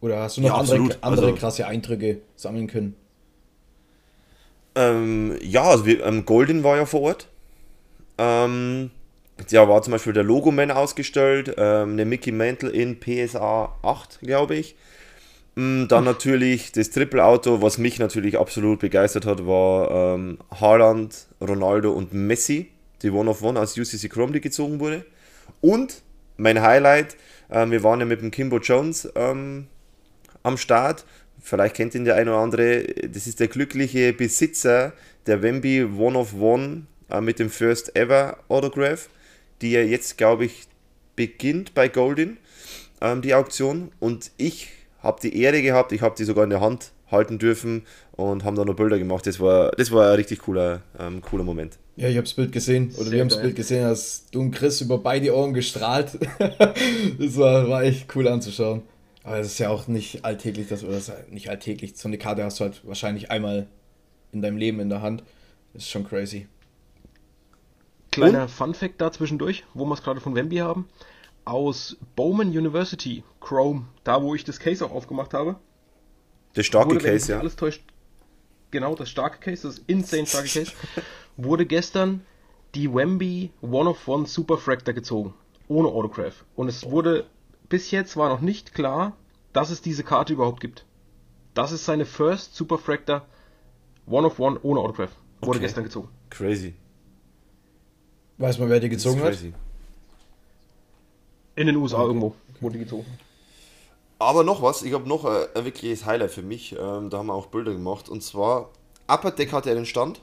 Oder 0.00 0.20
hast 0.20 0.36
du 0.36 0.40
noch 0.40 0.48
ja, 0.48 0.54
andere, 0.56 0.96
andere 1.00 1.26
also, 1.26 1.34
krasse 1.34 1.66
Eindrücke 1.68 2.20
sammeln 2.34 2.66
können? 2.66 2.96
Ähm, 4.74 5.36
ja, 5.42 5.62
also 5.62 5.86
wir, 5.86 6.04
ähm, 6.04 6.24
Golden 6.24 6.64
war 6.64 6.76
ja 6.76 6.86
vor 6.86 7.02
Ort. 7.02 7.28
Ähm, 8.16 8.90
ja, 9.50 9.68
war 9.68 9.82
zum 9.82 9.92
Beispiel 9.92 10.12
der 10.12 10.24
Logoman 10.24 10.70
ausgestellt, 10.70 11.54
ähm, 11.56 11.92
eine 11.92 12.04
Mickey 12.04 12.32
Mantle 12.32 12.70
in 12.70 12.98
PSA 13.00 13.76
8, 13.82 14.20
glaube 14.20 14.56
ich. 14.56 14.76
Mm, 15.54 15.86
dann 15.88 16.04
natürlich 16.04 16.72
das 16.72 16.90
Triple-Auto, 16.90 17.62
was 17.62 17.78
mich 17.78 17.98
natürlich 17.98 18.38
absolut 18.38 18.80
begeistert 18.80 19.26
hat, 19.26 19.46
war 19.46 20.14
ähm, 20.14 20.38
Haaland, 20.60 21.26
Ronaldo 21.40 21.92
und 21.92 22.12
Messi, 22.12 22.68
die 23.02 23.10
One-of-One 23.10 23.58
aus 23.58 23.76
UCC 23.76 24.08
Chrome, 24.08 24.32
die 24.32 24.40
gezogen 24.40 24.80
wurde. 24.80 25.04
Und 25.60 26.02
mein 26.36 26.62
Highlight, 26.62 27.16
äh, 27.48 27.68
wir 27.68 27.82
waren 27.82 28.00
ja 28.00 28.06
mit 28.06 28.22
dem 28.22 28.30
Kimbo 28.30 28.58
Jones 28.58 29.08
ähm, 29.14 29.66
am 30.42 30.56
Start. 30.56 31.04
Vielleicht 31.40 31.76
kennt 31.76 31.94
ihn 31.94 32.04
der 32.04 32.16
eine 32.16 32.30
oder 32.30 32.40
andere. 32.40 32.82
Das 33.08 33.26
ist 33.26 33.40
der 33.40 33.48
glückliche 33.48 34.12
Besitzer 34.12 34.92
der 35.26 35.42
Wemby 35.42 35.84
One 35.84 36.18
of 36.18 36.34
One 36.34 36.86
äh, 37.10 37.20
mit 37.20 37.38
dem 37.38 37.50
First 37.50 37.96
Ever 37.96 38.38
Autograph, 38.48 39.08
die 39.62 39.72
ja 39.72 39.82
jetzt, 39.82 40.18
glaube 40.18 40.44
ich, 40.44 40.66
beginnt 41.16 41.74
bei 41.74 41.88
Golden, 41.88 42.38
ähm, 43.00 43.22
die 43.22 43.34
Auktion. 43.34 43.90
Und 44.00 44.30
ich 44.36 44.68
habe 45.02 45.20
die 45.20 45.40
Ehre 45.40 45.62
gehabt, 45.62 45.92
ich 45.92 46.02
habe 46.02 46.14
die 46.16 46.24
sogar 46.24 46.44
in 46.44 46.50
der 46.50 46.60
Hand 46.60 46.92
halten 47.10 47.38
dürfen 47.38 47.82
und 48.12 48.44
haben 48.44 48.56
da 48.56 48.64
noch 48.64 48.76
Bilder 48.76 48.98
gemacht. 48.98 49.26
Das 49.26 49.40
war, 49.40 49.70
das 49.72 49.90
war 49.90 50.10
ein 50.10 50.16
richtig 50.16 50.40
cooler, 50.40 50.82
ähm, 50.98 51.22
cooler 51.22 51.44
Moment. 51.44 51.78
Ja, 51.96 52.08
ich 52.08 52.16
habe 52.16 52.24
das 52.24 52.34
Bild 52.34 52.52
gesehen, 52.52 52.92
oder 52.94 53.04
Sehr 53.04 53.12
wir 53.12 53.20
haben 53.20 53.28
das 53.28 53.40
Bild 53.40 53.56
gesehen, 53.56 53.84
als 53.84 54.26
du 54.30 54.40
und 54.40 54.52
Chris 54.52 54.80
über 54.80 54.98
beide 54.98 55.34
Ohren 55.34 55.52
gestrahlt. 55.52 56.18
das 57.18 57.36
war, 57.36 57.68
war 57.68 57.82
echt 57.82 58.14
cool 58.14 58.28
anzuschauen. 58.28 58.82
Aber 59.24 59.38
es 59.38 59.48
ist 59.48 59.58
ja 59.58 59.68
auch 59.68 59.88
nicht 59.88 60.24
alltäglich, 60.24 60.68
das, 60.68 60.84
oder 60.84 61.00
nicht 61.30 61.50
alltäglich. 61.50 61.96
So 61.96 62.08
eine 62.08 62.18
Karte 62.18 62.44
hast 62.44 62.60
du 62.60 62.64
halt 62.64 62.86
wahrscheinlich 62.86 63.30
einmal 63.30 63.66
in 64.32 64.42
deinem 64.42 64.56
Leben 64.56 64.80
in 64.80 64.88
der 64.88 65.02
Hand. 65.02 65.22
Das 65.72 65.82
ist 65.82 65.90
schon 65.90 66.06
crazy. 66.06 66.46
Kleiner 68.18 68.42
Und? 68.42 68.50
Fun 68.50 68.74
Fact 68.74 69.00
da 69.00 69.10
zwischendurch, 69.12 69.64
wo 69.74 69.84
wir 69.84 69.94
es 69.94 70.02
gerade 70.02 70.20
von 70.20 70.34
Wemby 70.34 70.56
haben. 70.56 70.88
Aus 71.44 71.96
Bowman 72.14 72.48
University, 72.48 73.24
Chrome, 73.40 73.86
da 74.04 74.22
wo 74.22 74.34
ich 74.34 74.44
das 74.44 74.60
Case 74.60 74.84
auch 74.84 74.92
aufgemacht 74.92 75.34
habe. 75.34 75.56
Der 76.56 76.62
starke 76.62 76.90
wurde, 76.90 77.04
Case, 77.04 77.32
ja. 77.32 77.38
Alles 77.38 77.56
täuscht, 77.56 77.82
genau, 78.70 78.94
das 78.94 79.08
starke 79.08 79.38
Case, 79.38 79.66
das 79.66 79.78
insane 79.86 80.26
starke 80.26 80.48
Case, 80.48 80.72
wurde 81.36 81.64
gestern 81.64 82.22
die 82.74 82.92
Wemby 82.92 83.50
One 83.62 83.90
of 83.90 84.06
One 84.06 84.26
Super 84.26 84.58
Fractor 84.58 84.92
gezogen. 84.92 85.34
Ohne 85.68 85.88
Autograph. 85.88 86.44
Und 86.54 86.68
es 86.68 86.90
wurde 86.90 87.26
bis 87.68 87.90
jetzt 87.90 88.16
war 88.16 88.28
noch 88.28 88.40
nicht 88.40 88.74
klar, 88.74 89.16
dass 89.52 89.70
es 89.70 89.82
diese 89.82 90.02
Karte 90.02 90.32
überhaupt 90.32 90.60
gibt. 90.60 90.84
Das 91.54 91.72
ist 91.72 91.84
seine 91.84 92.06
First 92.06 92.54
Super 92.54 92.78
Fractor 92.78 93.26
One 94.06 94.26
of 94.26 94.38
One 94.38 94.58
ohne 94.62 94.80
Autograph. 94.80 95.12
Wurde 95.40 95.58
okay. 95.58 95.66
gestern 95.66 95.84
gezogen. 95.84 96.08
Crazy. 96.30 96.74
Weiß 98.38 98.58
man, 98.58 98.70
wer 98.70 98.80
die 98.80 98.88
gezogen 98.88 99.22
hat? 99.22 99.36
In 101.56 101.66
den 101.66 101.76
USA 101.76 101.98
okay. 101.98 102.06
irgendwo 102.06 102.34
wurde 102.60 102.78
die 102.78 102.84
gezogen. 102.84 103.06
Aber 104.20 104.44
noch 104.44 104.62
was, 104.62 104.82
ich 104.82 104.94
habe 104.94 105.08
noch 105.08 105.24
ein, 105.24 105.46
ein, 105.54 105.64
wirkliches 105.64 106.06
Highlight 106.06 106.30
für 106.30 106.42
mich. 106.42 106.72
Ähm, 106.72 107.10
da 107.10 107.18
haben 107.18 107.26
wir 107.26 107.34
auch 107.34 107.46
Bilder 107.46 107.72
gemacht. 107.72 108.08
Und 108.08 108.22
zwar, 108.22 108.70
Upper 109.08 109.32
Deck 109.32 109.52
hatte 109.52 109.70
einen 109.70 109.86
Stand. 109.86 110.20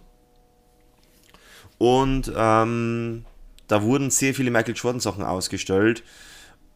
Und 1.77 2.31
ähm, 2.35 3.25
da 3.67 3.83
wurden 3.83 4.11
sehr 4.11 4.33
viele 4.33 4.51
Michael 4.51 4.75
Jordan 4.75 4.99
Sachen 4.99 5.23
ausgestellt. 5.23 6.03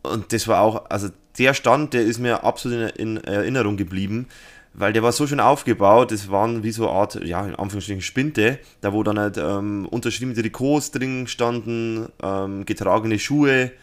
Und 0.01 0.31
das 0.34 0.48
war 0.48 0.62
auch, 0.62 0.89
also 0.89 1.10
der 1.38 1.53
Stand, 1.53 1.93
der 1.93 2.01
ist 2.01 2.19
mir 2.19 2.43
absolut 2.43 2.91
in, 2.91 3.17
Erinnerung 3.17 3.77
geblieben, 3.77 4.27
weil 4.79 4.93
der 4.93 5.03
war 5.03 5.12
so 5.12 5.27
schön 5.27 5.41
aufgebaut, 5.41 6.12
das 6.12 6.31
waren 6.31 6.63
wie 6.63 6.71
so 6.71 6.89
eine 6.89 6.98
Art, 6.98 7.15
ja, 7.25 7.45
in 7.45 7.53
Anführungsstrichen 7.53 8.01
Spinte, 8.01 8.59
da 8.79 8.93
wo 8.93 9.03
dann 9.03 9.19
halt 9.19 9.38
ähm, 9.38 9.86
unterschriebene 9.86 10.41
Trikots 10.41 10.91
drin 10.91 11.27
standen, 11.27 12.07
ähm, 12.24 12.65
getragene 12.65 13.19
Schuhe. 13.19 13.74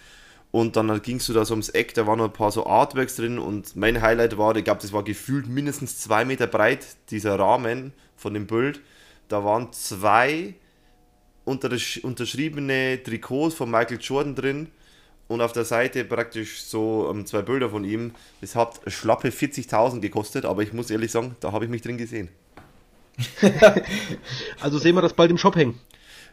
Und 0.53 0.77
dann 0.77 0.91
halt 0.91 1.03
gingst 1.03 1.29
du 1.29 1.35
da 1.35 1.45
so 1.45 1.53
ums 1.53 1.69
Eck, 1.69 1.93
da 1.93 2.07
waren 2.07 2.17
noch 2.17 2.25
ein 2.25 2.33
paar 2.33 2.51
so 2.51 2.65
Artworks 2.65 3.17
drin. 3.17 3.39
Und 3.39 3.77
mein 3.77 4.01
Highlight 4.01 4.39
war, 4.39 4.57
ich 4.57 4.65
glaube, 4.65 4.81
das 4.81 4.95
war 4.95 5.05
gefühlt 5.05 5.47
mindestens 5.47 5.99
zwei 5.99 6.25
Meter 6.25 6.47
breit, 6.47 6.87
dieser 7.11 7.39
Rahmen 7.39 7.93
von 8.17 8.33
dem 8.33 8.47
Bild. 8.47 8.81
Da 9.29 9.45
waren 9.45 9.75
zwei 9.75 10.55
unterschriebene 11.45 13.03
Trikots 13.03 13.55
von 13.55 13.71
Michael 13.71 13.99
Jordan 14.01 14.35
drin 14.35 14.69
und 15.29 15.41
auf 15.41 15.53
der 15.53 15.65
Seite 15.65 16.05
praktisch 16.05 16.63
so 16.63 17.09
um, 17.09 17.21
ähm, 17.21 17.27
zwei 17.27 17.43
Bilder 17.43 17.71
von 17.71 17.85
ihm. 17.85 18.13
Das 18.41 18.55
hat 18.55 18.81
schlappe 18.87 19.29
40.000 19.29 20.01
gekostet, 20.01 20.45
aber 20.45 20.63
ich 20.63 20.73
muss 20.73 20.91
ehrlich 20.91 21.11
sagen, 21.11 21.37
da 21.41 21.53
habe 21.53 21.65
ich 21.65 21.71
mich 21.71 21.83
drin 21.83 21.99
gesehen. 21.99 22.29
also 24.61 24.79
sehen 24.79 24.95
wir 24.95 25.03
das 25.03 25.15
bald 25.15 25.31
im 25.31 25.39
Shop 25.39 25.57
hängen. 25.57 25.81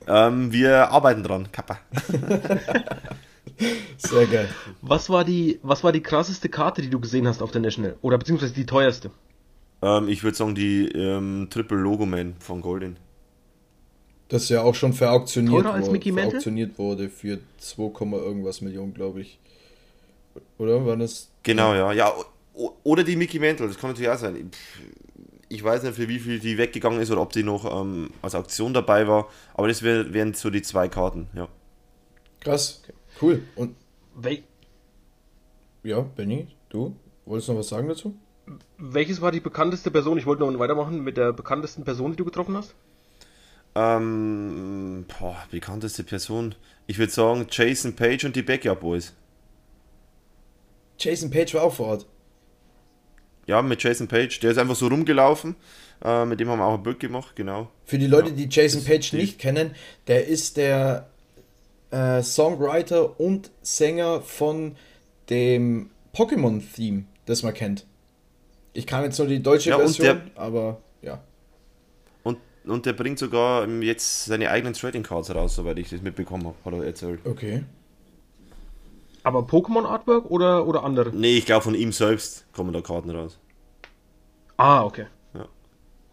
Ähm, 0.07 0.51
wir 0.51 0.89
arbeiten 0.91 1.23
dran, 1.23 1.51
Kappa. 1.51 1.79
Sehr 3.97 4.27
geil. 4.27 4.50
Was 4.81 5.09
war, 5.09 5.23
die, 5.23 5.59
was 5.63 5.83
war 5.83 5.91
die 5.91 6.01
krasseste 6.01 6.50
Karte, 6.50 6.81
die 6.81 6.89
du 6.89 7.00
gesehen 7.00 7.27
hast 7.27 7.41
auf 7.41 7.51
der 7.51 7.62
National? 7.62 7.95
Oder 8.01 8.17
beziehungsweise 8.17 8.53
die 8.53 8.65
teuerste? 8.65 9.12
Ähm, 9.81 10.09
ich 10.09 10.23
würde 10.23 10.35
sagen, 10.35 10.55
die 10.55 10.88
ähm, 10.89 11.47
Triple 11.50 11.77
Logo 11.77 12.05
Man 12.05 12.35
von 12.39 12.62
Golden. 12.62 12.97
Das 14.30 14.50
ja 14.50 14.62
auch 14.62 14.74
schon 14.74 14.94
verauktioniert, 14.94 15.65
wurde, 15.65 16.01
verauktioniert 16.13 16.77
wurde 16.80 17.10
für 17.10 17.39
2, 17.60 18.18
irgendwas 18.18 18.62
Millionen, 18.62 18.94
glaube 18.94 19.22
ich. 19.22 19.39
Oder 20.58 20.86
war 20.86 20.98
das? 20.98 21.30
Genau, 21.44 21.74
ja. 21.74 21.92
ja. 21.92 22.13
Oder 22.84 23.03
die 23.03 23.15
Mickey 23.15 23.39
Mantle, 23.39 23.68
das 23.68 23.77
kann 23.77 23.92
natürlich 23.92 24.10
auch 24.10 24.18
sein. 24.18 24.50
Ich 25.50 25.63
weiß 25.63 25.84
nicht, 25.84 25.96
für 25.96 26.08
wie 26.08 26.20
viel 26.20 26.39
die 26.39 26.58
weggegangen 26.58 27.00
ist 27.00 27.12
oder 27.12 27.22
ob 27.22 27.32
die 27.34 27.44
noch 27.44 27.82
ähm, 27.82 28.10
als 28.22 28.34
Auktion 28.34 28.74
dabei 28.74 29.08
war, 29.08 29.27
aber 29.53 29.68
das 29.68 29.84
wären 29.84 30.34
so 30.34 30.50
die 30.50 30.62
zwei 30.62 30.88
Karten, 30.88 31.27
ja. 31.36 31.48
Krass, 32.39 32.82
cool. 33.22 33.44
Und 33.56 33.75
Wel 34.15 34.44
ja, 35.84 36.00
Benny, 36.00 36.48
du 36.70 36.96
wolltest 37.25 37.50
noch 37.50 37.58
was 37.58 37.68
sagen 37.68 37.89
dazu? 37.89 38.15
Welches 38.77 39.22
war 39.22 39.32
die 39.32 39.42
bekannteste 39.42 39.92
Person? 39.92 40.18
Ich 40.18 40.25
wollte 40.25 40.44
noch 40.44 40.60
weitermachen 40.60 41.03
mit 41.03 41.18
der 41.18 41.34
bekanntesten 41.34 41.84
Person, 41.84 42.12
die 42.12 42.18
du 42.18 42.25
getroffen 42.25 42.56
hast. 42.56 42.74
Ähm, 43.75 45.06
boah, 45.20 45.38
bekannteste 45.51 46.03
Person. 46.03 46.56
Ich 46.88 46.98
würde 47.00 47.12
sagen 47.12 47.48
Jason 47.50 47.96
Page 47.96 48.25
und 48.25 48.36
die 48.36 48.42
Backyard 48.44 48.80
Boys. 48.80 49.13
Jason 51.00 51.32
Page 51.32 51.53
war 51.56 51.63
auch 51.63 51.74
vor 51.74 51.88
Ort. 51.88 52.06
Ja, 53.48 53.62
mit 53.62 53.82
Jason 53.84 54.08
Page. 54.08 54.39
Der 54.39 54.51
ist 54.51 54.58
einfach 54.58 54.75
so 54.75 54.88
rumgelaufen. 54.88 55.56
Äh, 56.03 56.25
mit 56.25 56.39
dem 56.39 56.50
haben 56.50 56.60
wir 56.60 56.65
auch 56.65 56.75
ein 56.75 56.84
Bild 56.84 57.00
gemacht, 57.00 57.36
genau. 57.36 57.70
Für 57.86 57.98
die 57.98 58.08
Leute, 58.08 58.32
die 58.32 58.48
Jason 58.50 58.84
Page 58.84 59.13
nicht 59.13 59.39
kennen, 59.39 59.75
der 60.08 60.27
ist 60.27 60.58
der 60.58 61.10
äh, 61.92 62.22
Songwriter 62.22 63.20
und 63.20 63.51
Sänger 63.62 64.22
von 64.22 64.75
dem 65.30 65.89
Pokémon-Theme, 66.13 67.03
das 67.25 67.44
man 67.44 67.53
kennt. 67.53 67.86
Ich 68.74 68.88
kann 68.88 69.03
jetzt 69.03 69.18
nur 69.18 69.27
die 69.27 69.42
deutsche 69.42 69.72
Ja, 69.72 69.77
Version, 69.77 70.06
der- 70.06 70.22
aber 70.42 70.82
ja. 71.01 71.22
Und, 72.65 72.86
der 72.86 72.93
bringt 72.93 73.20
sogar 73.20 73.63
ähm, 73.63 73.82
jetzt 73.82 74.25
seine 74.25 74.50
eigenen 74.50 74.74
Trading 74.74 75.03
Cards 75.03 75.34
raus, 75.34 75.55
soweit 75.55 75.77
ich 75.79 75.89
das 75.89 76.01
mitbekommen 76.01 76.46
habe, 76.46 76.55
hat 76.63 76.74
er 76.74 76.86
erzählt. 76.86 77.20
Okay. 77.25 77.63
Aber 79.24 79.39
Pokémon 79.39 79.86
Artwork 79.86 80.29
oder, 80.29 80.67
oder 80.67 80.84
andere? 80.84 81.12
Nee, 81.15 81.38
ich 81.38 81.46
glaube 81.46 81.63
von 81.63 81.75
ihm 81.75 81.91
selbst 81.91 82.46
kommen 82.53 82.74
da 82.74 82.82
Karten 82.82 83.10
raus. 83.10 83.39
Ah, 84.58 84.84
okay. 84.84 85.05
Ja. 85.34 85.48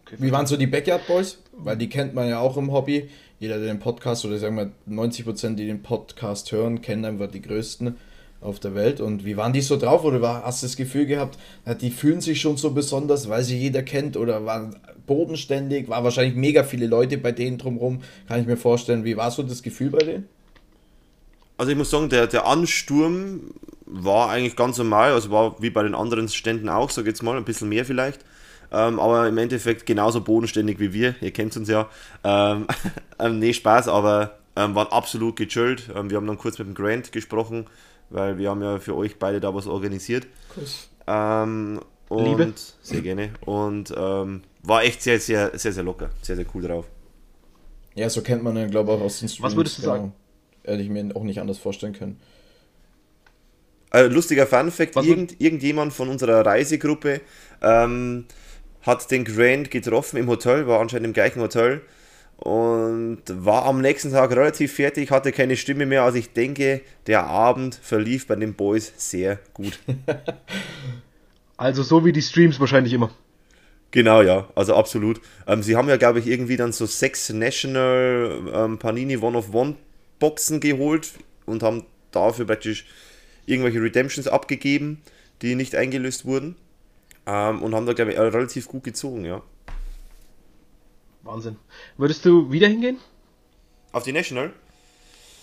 okay. 0.05 0.15
Wie 0.17 0.31
waren 0.31 0.45
so 0.45 0.57
die 0.57 0.67
Backyard 0.67 1.05
Boys? 1.07 1.37
Weil 1.51 1.77
die 1.77 1.89
kennt 1.89 2.13
man 2.13 2.27
ja 2.27 2.39
auch 2.39 2.57
im 2.57 2.71
Hobby. 2.71 3.09
Jeder, 3.39 3.57
der 3.57 3.67
den 3.67 3.79
Podcast 3.79 4.25
oder 4.25 4.37
sagen 4.37 4.55
wir 4.55 4.71
90%, 4.89 5.55
die 5.55 5.67
den 5.67 5.83
Podcast 5.83 6.51
hören, 6.51 6.81
kennen 6.81 7.05
einfach 7.05 7.27
die 7.27 7.41
größten 7.41 7.97
auf 8.41 8.59
der 8.59 8.75
Welt. 8.75 8.99
Und 8.99 9.23
wie 9.23 9.37
waren 9.37 9.53
die 9.53 9.61
so 9.61 9.77
drauf? 9.77 10.03
Oder 10.03 10.21
war, 10.21 10.43
hast 10.43 10.61
du 10.61 10.67
das 10.67 10.75
Gefühl 10.75 11.05
gehabt, 11.05 11.37
die 11.79 11.91
fühlen 11.91 12.21
sich 12.21 12.41
schon 12.41 12.57
so 12.57 12.71
besonders, 12.71 13.29
weil 13.29 13.43
sie 13.43 13.57
jeder 13.57 13.83
kennt? 13.83 14.17
Oder 14.17 14.45
waren 14.45 14.75
bodenständig? 15.05 15.87
War 15.87 16.03
wahrscheinlich 16.03 16.35
mega 16.35 16.63
viele 16.63 16.87
Leute 16.87 17.17
bei 17.17 17.31
denen 17.31 17.57
drumherum. 17.57 18.01
Kann 18.27 18.41
ich 18.41 18.47
mir 18.47 18.57
vorstellen. 18.57 19.05
Wie 19.05 19.15
war 19.15 19.31
so 19.31 19.43
das 19.43 19.63
Gefühl 19.63 19.91
bei 19.91 19.99
denen? 19.99 20.27
Also 21.57 21.71
ich 21.71 21.77
muss 21.77 21.91
sagen, 21.91 22.09
der, 22.09 22.25
der 22.25 22.47
Ansturm 22.47 23.51
war 23.85 24.29
eigentlich 24.29 24.55
ganz 24.55 24.77
normal, 24.77 25.11
also 25.11 25.29
war 25.29 25.61
wie 25.61 25.69
bei 25.69 25.83
den 25.83 25.93
anderen 25.93 26.27
Ständen 26.29 26.69
auch, 26.69 26.89
sag 26.89 27.05
jetzt 27.05 27.21
mal, 27.21 27.37
ein 27.37 27.45
bisschen 27.45 27.69
mehr 27.69 27.85
vielleicht. 27.85 28.21
Ähm, 28.71 28.99
aber 28.99 29.27
im 29.27 29.37
Endeffekt 29.37 29.85
genauso 29.85 30.21
bodenständig 30.21 30.79
wie 30.79 30.93
wir, 30.93 31.15
ihr 31.21 31.31
kennt 31.31 31.55
uns 31.57 31.67
ja. 31.67 31.89
Ähm, 32.23 32.67
ähm, 33.19 33.39
nee, 33.39 33.53
Spaß, 33.53 33.89
aber 33.89 34.37
ähm, 34.55 34.75
waren 34.75 34.87
absolut 34.87 35.35
gechillt. 35.35 35.89
Ähm, 35.93 36.09
wir 36.09 36.17
haben 36.17 36.27
dann 36.27 36.37
kurz 36.37 36.57
mit 36.57 36.67
dem 36.67 36.73
Grant 36.73 37.11
gesprochen, 37.11 37.67
weil 38.11 38.37
wir 38.37 38.49
haben 38.49 38.61
ja 38.61 38.79
für 38.79 38.95
euch 38.95 39.17
beide 39.17 39.39
da 39.39 39.53
was 39.55 39.67
organisiert. 39.67 40.27
Ähm, 41.07 41.79
und 42.09 42.25
Liebe. 42.25 42.53
Sehr 42.81 43.01
gerne. 43.01 43.31
Und 43.45 43.93
ähm, 43.97 44.43
war 44.63 44.83
echt 44.83 45.01
sehr, 45.01 45.19
sehr, 45.19 45.57
sehr, 45.57 45.71
sehr 45.71 45.83
locker. 45.83 46.09
Sehr, 46.21 46.35
sehr 46.35 46.45
cool 46.53 46.61
drauf. 46.61 46.85
Ja, 47.95 48.09
so 48.09 48.21
kennt 48.21 48.43
man 48.43 48.55
dann, 48.55 48.69
glaube 48.69 48.91
ich, 48.91 48.97
auch 48.97 49.01
aus 49.01 49.19
den 49.19 49.29
Streams. 49.29 49.55
würdest 49.55 49.77
du 49.77 49.81
sagen? 49.81 50.13
Ja, 50.63 50.71
hätte 50.71 50.83
ich 50.83 50.89
mir 50.89 51.15
auch 51.15 51.23
nicht 51.23 51.39
anders 51.39 51.57
vorstellen 51.57 51.93
können. 51.93 52.19
Äh, 53.93 54.07
lustiger 54.07 54.47
Fun-Fact: 54.47 54.95
Was 54.95 55.05
Irgend, 55.05 55.41
irgendjemand 55.41 55.93
von 55.93 56.09
unserer 56.09 56.45
Reisegruppe 56.45 57.21
ähm, 57.61 58.25
hat 58.81 59.09
den 59.11 59.25
Grant 59.25 59.71
getroffen 59.71 60.17
im 60.17 60.27
Hotel, 60.27 60.67
war 60.67 60.79
anscheinend 60.79 61.07
im 61.07 61.13
gleichen 61.13 61.41
Hotel 61.41 61.81
und 62.43 63.21
war 63.27 63.65
am 63.65 63.81
nächsten 63.81 64.11
Tag 64.11 64.31
relativ 64.31 64.73
fertig, 64.73 65.11
hatte 65.11 65.31
keine 65.31 65.55
Stimme 65.55 65.85
mehr. 65.85 66.03
Also 66.03 66.17
ich 66.17 66.33
denke, 66.33 66.81
der 67.05 67.25
Abend 67.25 67.75
verlief 67.75 68.25
bei 68.25 68.35
den 68.35 68.55
Boys 68.55 68.91
sehr 68.97 69.39
gut. 69.53 69.79
Also 71.57 71.83
so 71.83 72.03
wie 72.03 72.11
die 72.11 72.23
Streams 72.23 72.59
wahrscheinlich 72.59 72.91
immer. 72.91 73.11
Genau, 73.91 74.23
ja, 74.23 74.49
also 74.55 74.73
absolut. 74.73 75.21
Ähm, 75.45 75.61
sie 75.61 75.75
haben 75.75 75.89
ja, 75.89 75.97
glaube 75.97 76.17
ich, 76.17 76.25
irgendwie 76.25 76.57
dann 76.57 76.71
so 76.71 76.87
sechs 76.87 77.29
National 77.29 78.41
ähm, 78.51 78.79
Panini 78.79 79.17
One-of-One-Boxen 79.17 80.59
geholt 80.59 81.11
und 81.45 81.61
haben 81.61 81.85
dafür 82.09 82.47
praktisch 82.47 82.87
irgendwelche 83.45 83.79
Redemptions 83.79 84.27
abgegeben, 84.27 85.03
die 85.43 85.53
nicht 85.53 85.75
eingelöst 85.75 86.25
wurden. 86.25 86.55
Ähm, 87.27 87.61
und 87.61 87.75
haben 87.75 87.85
da, 87.85 87.93
glaube 87.93 88.13
ich, 88.13 88.17
relativ 88.17 88.67
gut 88.67 88.83
gezogen, 88.83 89.23
ja. 89.23 89.43
Wahnsinn. 91.23 91.57
Würdest 91.97 92.25
du 92.25 92.51
wieder 92.51 92.67
hingehen? 92.67 92.97
Auf 93.91 94.03
die 94.03 94.13
National? 94.13 94.53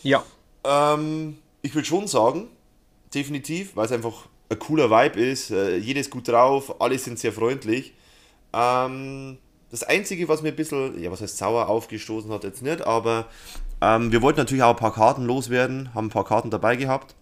Ja. 0.03 0.25
Ähm, 0.65 1.39
ich 1.63 1.75
würde 1.75 1.87
schon 1.87 2.07
sagen, 2.07 2.49
definitiv, 3.15 3.77
weil 3.77 3.87
es 3.87 3.93
einfach 3.93 4.27
ein 4.49 4.59
cooler 4.59 4.91
Vibe 4.91 5.21
ist. 5.21 5.51
Äh, 5.51 5.77
jeder 5.77 6.01
ist 6.01 6.11
gut 6.11 6.29
drauf, 6.29 6.81
alle 6.81 6.99
sind 6.99 7.19
sehr 7.19 7.33
freundlich. 7.33 7.95
Ähm, 8.53 9.39
das 9.71 9.83
Einzige, 9.83 10.29
was 10.29 10.43
mir 10.43 10.49
ein 10.49 10.57
bisschen, 10.57 11.01
ja, 11.01 11.11
was 11.11 11.21
heißt 11.21 11.37
sauer 11.37 11.69
aufgestoßen 11.69 12.31
hat, 12.33 12.45
jetzt 12.45 12.63
nicht, 12.63 12.83
aber 12.83 13.27
ähm, 13.81 14.11
wir 14.11 14.23
wollten 14.23 14.39
natürlich 14.39 14.63
auch 14.63 14.71
ein 14.71 14.77
paar 14.77 14.95
Karten 14.95 15.25
loswerden, 15.25 15.95
haben 15.95 16.07
ein 16.07 16.11
paar 16.11 16.25
Karten 16.25 16.51
dabei 16.51 16.77
gehabt. 16.77 17.15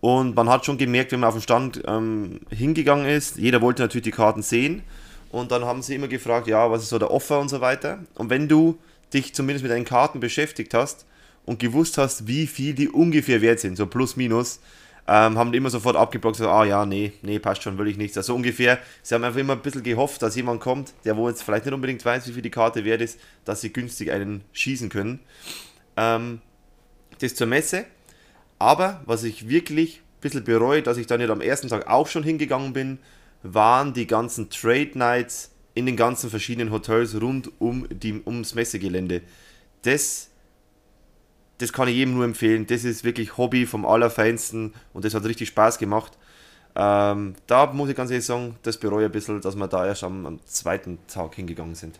Und 0.00 0.34
man 0.34 0.48
hat 0.48 0.64
schon 0.64 0.78
gemerkt, 0.78 1.12
wenn 1.12 1.20
man 1.20 1.28
auf 1.28 1.34
den 1.34 1.42
Stand 1.42 1.82
ähm, 1.86 2.40
hingegangen 2.50 3.06
ist, 3.06 3.36
jeder 3.36 3.60
wollte 3.60 3.82
natürlich 3.82 4.04
die 4.04 4.10
Karten 4.10 4.42
sehen. 4.42 4.82
Und 5.30 5.52
dann 5.52 5.64
haben 5.64 5.82
sie 5.82 5.94
immer 5.94 6.08
gefragt, 6.08 6.48
ja, 6.48 6.70
was 6.70 6.82
ist 6.82 6.88
so 6.88 6.98
der 6.98 7.10
Offer 7.10 7.40
und 7.40 7.48
so 7.48 7.60
weiter. 7.60 8.00
Und 8.16 8.30
wenn 8.30 8.48
du 8.48 8.78
dich 9.12 9.34
zumindest 9.34 9.62
mit 9.62 9.72
deinen 9.72 9.84
Karten 9.84 10.20
beschäftigt 10.20 10.74
hast 10.74 11.06
und 11.46 11.58
gewusst 11.58 11.98
hast, 11.98 12.26
wie 12.26 12.46
viel 12.46 12.74
die 12.74 12.88
ungefähr 12.88 13.40
wert 13.40 13.60
sind, 13.60 13.76
so 13.76 13.86
plus 13.86 14.16
minus, 14.16 14.60
ähm, 15.06 15.38
haben 15.38 15.50
die 15.50 15.58
immer 15.58 15.70
sofort 15.70 15.96
abgeblockt, 15.96 16.36
so, 16.36 16.48
ah 16.48 16.64
ja, 16.64 16.84
nee, 16.84 17.12
nee, 17.22 17.38
passt 17.38 17.62
schon, 17.62 17.78
will 17.78 17.88
ich 17.88 17.96
nichts. 17.96 18.16
Also 18.16 18.34
ungefähr, 18.34 18.78
sie 19.02 19.14
haben 19.14 19.24
einfach 19.24 19.40
immer 19.40 19.54
ein 19.54 19.62
bisschen 19.62 19.82
gehofft, 19.82 20.22
dass 20.22 20.36
jemand 20.36 20.60
kommt, 20.60 20.92
der 21.04 21.16
wo 21.16 21.28
jetzt 21.28 21.42
vielleicht 21.42 21.64
nicht 21.64 21.74
unbedingt 21.74 22.04
weiß, 22.04 22.28
wie 22.28 22.32
viel 22.32 22.42
die 22.42 22.50
Karte 22.50 22.84
wert 22.84 23.00
ist, 23.00 23.18
dass 23.44 23.60
sie 23.60 23.72
günstig 23.72 24.12
einen 24.12 24.44
schießen 24.52 24.88
können. 24.88 25.20
Ähm, 25.96 26.40
das 27.20 27.34
zur 27.34 27.46
Messe. 27.46 27.86
Aber 28.58 29.00
was 29.06 29.24
ich 29.24 29.48
wirklich 29.48 29.96
ein 29.98 30.20
bisschen 30.20 30.44
bereue, 30.44 30.82
dass 30.82 30.96
ich 30.96 31.06
dann 31.06 31.20
nicht 31.20 31.30
am 31.30 31.40
ersten 31.40 31.68
Tag 31.68 31.88
auch 31.88 32.06
schon 32.06 32.22
hingegangen 32.22 32.72
bin, 32.72 32.98
waren 33.42 33.92
die 33.92 34.06
ganzen 34.06 34.50
Trade 34.50 34.92
Nights 34.94 35.50
in 35.74 35.86
den 35.86 35.96
ganzen 35.96 36.30
verschiedenen 36.30 36.72
Hotels 36.72 37.20
rund 37.20 37.50
um 37.58 37.86
die, 37.90 38.20
ums 38.26 38.54
Messegelände. 38.54 39.22
Das, 39.82 40.28
das 41.58 41.72
kann 41.72 41.88
ich 41.88 41.96
jedem 41.96 42.14
nur 42.14 42.24
empfehlen. 42.24 42.66
Das 42.66 42.84
ist 42.84 43.04
wirklich 43.04 43.36
Hobby 43.36 43.66
vom 43.66 43.86
Allerfeinsten 43.86 44.74
und 44.92 45.04
das 45.04 45.14
hat 45.14 45.24
richtig 45.24 45.48
Spaß 45.48 45.78
gemacht. 45.78 46.18
Ähm, 46.74 47.34
da 47.46 47.66
muss 47.66 47.88
ich 47.90 47.96
ganz 47.96 48.10
ehrlich 48.10 48.26
sagen, 48.26 48.56
das 48.62 48.78
bereue 48.78 49.04
ich 49.04 49.06
ein 49.06 49.12
bisschen, 49.12 49.40
dass 49.40 49.56
wir 49.56 49.68
da 49.68 49.86
erst 49.86 50.04
am, 50.04 50.26
am 50.26 50.44
zweiten 50.44 50.98
Tag 51.06 51.34
hingegangen 51.34 51.74
sind. 51.74 51.98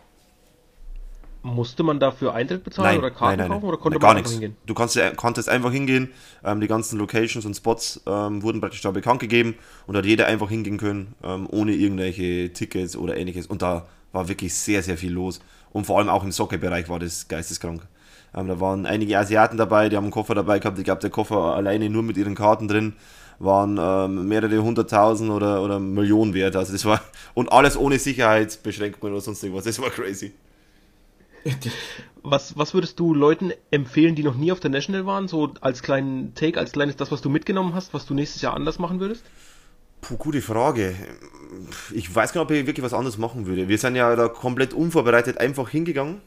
Musste 1.43 1.81
man 1.81 1.99
dafür 1.99 2.35
Eintritt 2.35 2.63
bezahlen 2.63 2.99
oder 2.99 3.09
Karten 3.09 3.47
kaufen 3.47 3.65
oder 3.65 3.77
konnte 3.77 3.97
Nein, 3.97 4.01
gar 4.01 4.09
man 4.09 4.17
einfach 4.17 4.29
nichts. 4.29 4.31
hingehen? 4.33 4.55
Du 4.65 4.73
kannst, 4.75 4.99
konntest 5.15 5.49
einfach 5.49 5.71
hingehen, 5.71 6.09
ähm, 6.43 6.61
die 6.61 6.67
ganzen 6.67 6.99
Locations 6.99 7.45
und 7.45 7.55
Spots 7.55 8.01
ähm, 8.05 8.43
wurden 8.43 8.61
praktisch 8.61 8.81
da 8.81 8.91
bekannt 8.91 9.19
gegeben 9.21 9.55
und 9.87 9.97
hat 9.97 10.05
jeder 10.05 10.27
einfach 10.27 10.49
hingehen 10.49 10.77
können, 10.77 11.15
ähm, 11.23 11.47
ohne 11.49 11.73
irgendwelche 11.73 12.53
Tickets 12.53 12.95
oder 12.95 13.17
ähnliches. 13.17 13.47
Und 13.47 13.63
da 13.63 13.87
war 14.11 14.27
wirklich 14.27 14.53
sehr, 14.53 14.83
sehr 14.83 14.97
viel 14.97 15.13
los. 15.13 15.39
Und 15.71 15.85
vor 15.85 15.97
allem 15.97 16.09
auch 16.09 16.23
im 16.23 16.31
Soccer-Bereich 16.31 16.89
war 16.89 16.99
das 16.99 17.27
geisteskrank. 17.27 17.87
Ähm, 18.35 18.47
da 18.47 18.59
waren 18.59 18.85
einige 18.85 19.17
Asiaten 19.17 19.57
dabei, 19.57 19.89
die 19.89 19.97
haben 19.97 20.05
einen 20.05 20.11
Koffer 20.11 20.35
dabei 20.35 20.59
gehabt. 20.59 20.77
Ich 20.77 20.85
glaube, 20.85 21.01
der 21.01 21.09
Koffer 21.09 21.55
alleine 21.55 21.89
nur 21.89 22.03
mit 22.03 22.17
ihren 22.17 22.35
Karten 22.35 22.67
drin 22.67 22.93
waren 23.39 23.79
ähm, 23.81 24.27
mehrere 24.27 24.61
hunderttausend 24.61 25.31
oder, 25.31 25.63
oder 25.63 25.79
Millionen 25.79 26.33
wert. 26.33 26.55
Also 26.55 26.71
das 26.73 26.85
war 26.85 27.01
und 27.33 27.51
alles 27.51 27.75
ohne 27.75 27.97
Sicherheitsbeschränkungen 27.97 29.13
oder 29.13 29.21
sonst 29.21 29.43
irgendwas. 29.43 29.65
Das 29.65 29.81
war 29.81 29.89
crazy. 29.89 30.33
Was, 32.23 32.55
was 32.55 32.75
würdest 32.75 32.99
du 32.99 33.15
Leuten 33.15 33.51
empfehlen, 33.71 34.13
die 34.13 34.21
noch 34.21 34.35
nie 34.35 34.51
auf 34.51 34.59
der 34.59 34.69
National 34.69 35.07
waren, 35.07 35.27
so 35.27 35.55
als 35.59 35.81
kleinen 35.81 36.35
Take, 36.35 36.59
als 36.59 36.71
kleines 36.71 36.95
das, 36.95 37.11
was 37.11 37.21
du 37.21 37.31
mitgenommen 37.31 37.73
hast, 37.73 37.95
was 37.95 38.05
du 38.05 38.13
nächstes 38.13 38.43
Jahr 38.43 38.53
anders 38.53 38.77
machen 38.77 38.99
würdest? 38.99 39.25
Puh, 40.01 40.17
gute 40.17 40.41
Frage. 40.41 40.93
Ich 41.91 42.13
weiß 42.13 42.33
gar 42.33 42.41
nicht, 42.41 42.51
ob 42.51 42.55
ich 42.55 42.67
wirklich 42.67 42.83
was 42.83 42.93
anderes 42.93 43.17
machen 43.17 43.47
würde. 43.47 43.67
Wir 43.67 43.77
sind 43.79 43.95
ja 43.95 44.15
da 44.15 44.27
komplett 44.27 44.75
unvorbereitet 44.75 45.39
einfach 45.39 45.69
hingegangen. 45.69 46.21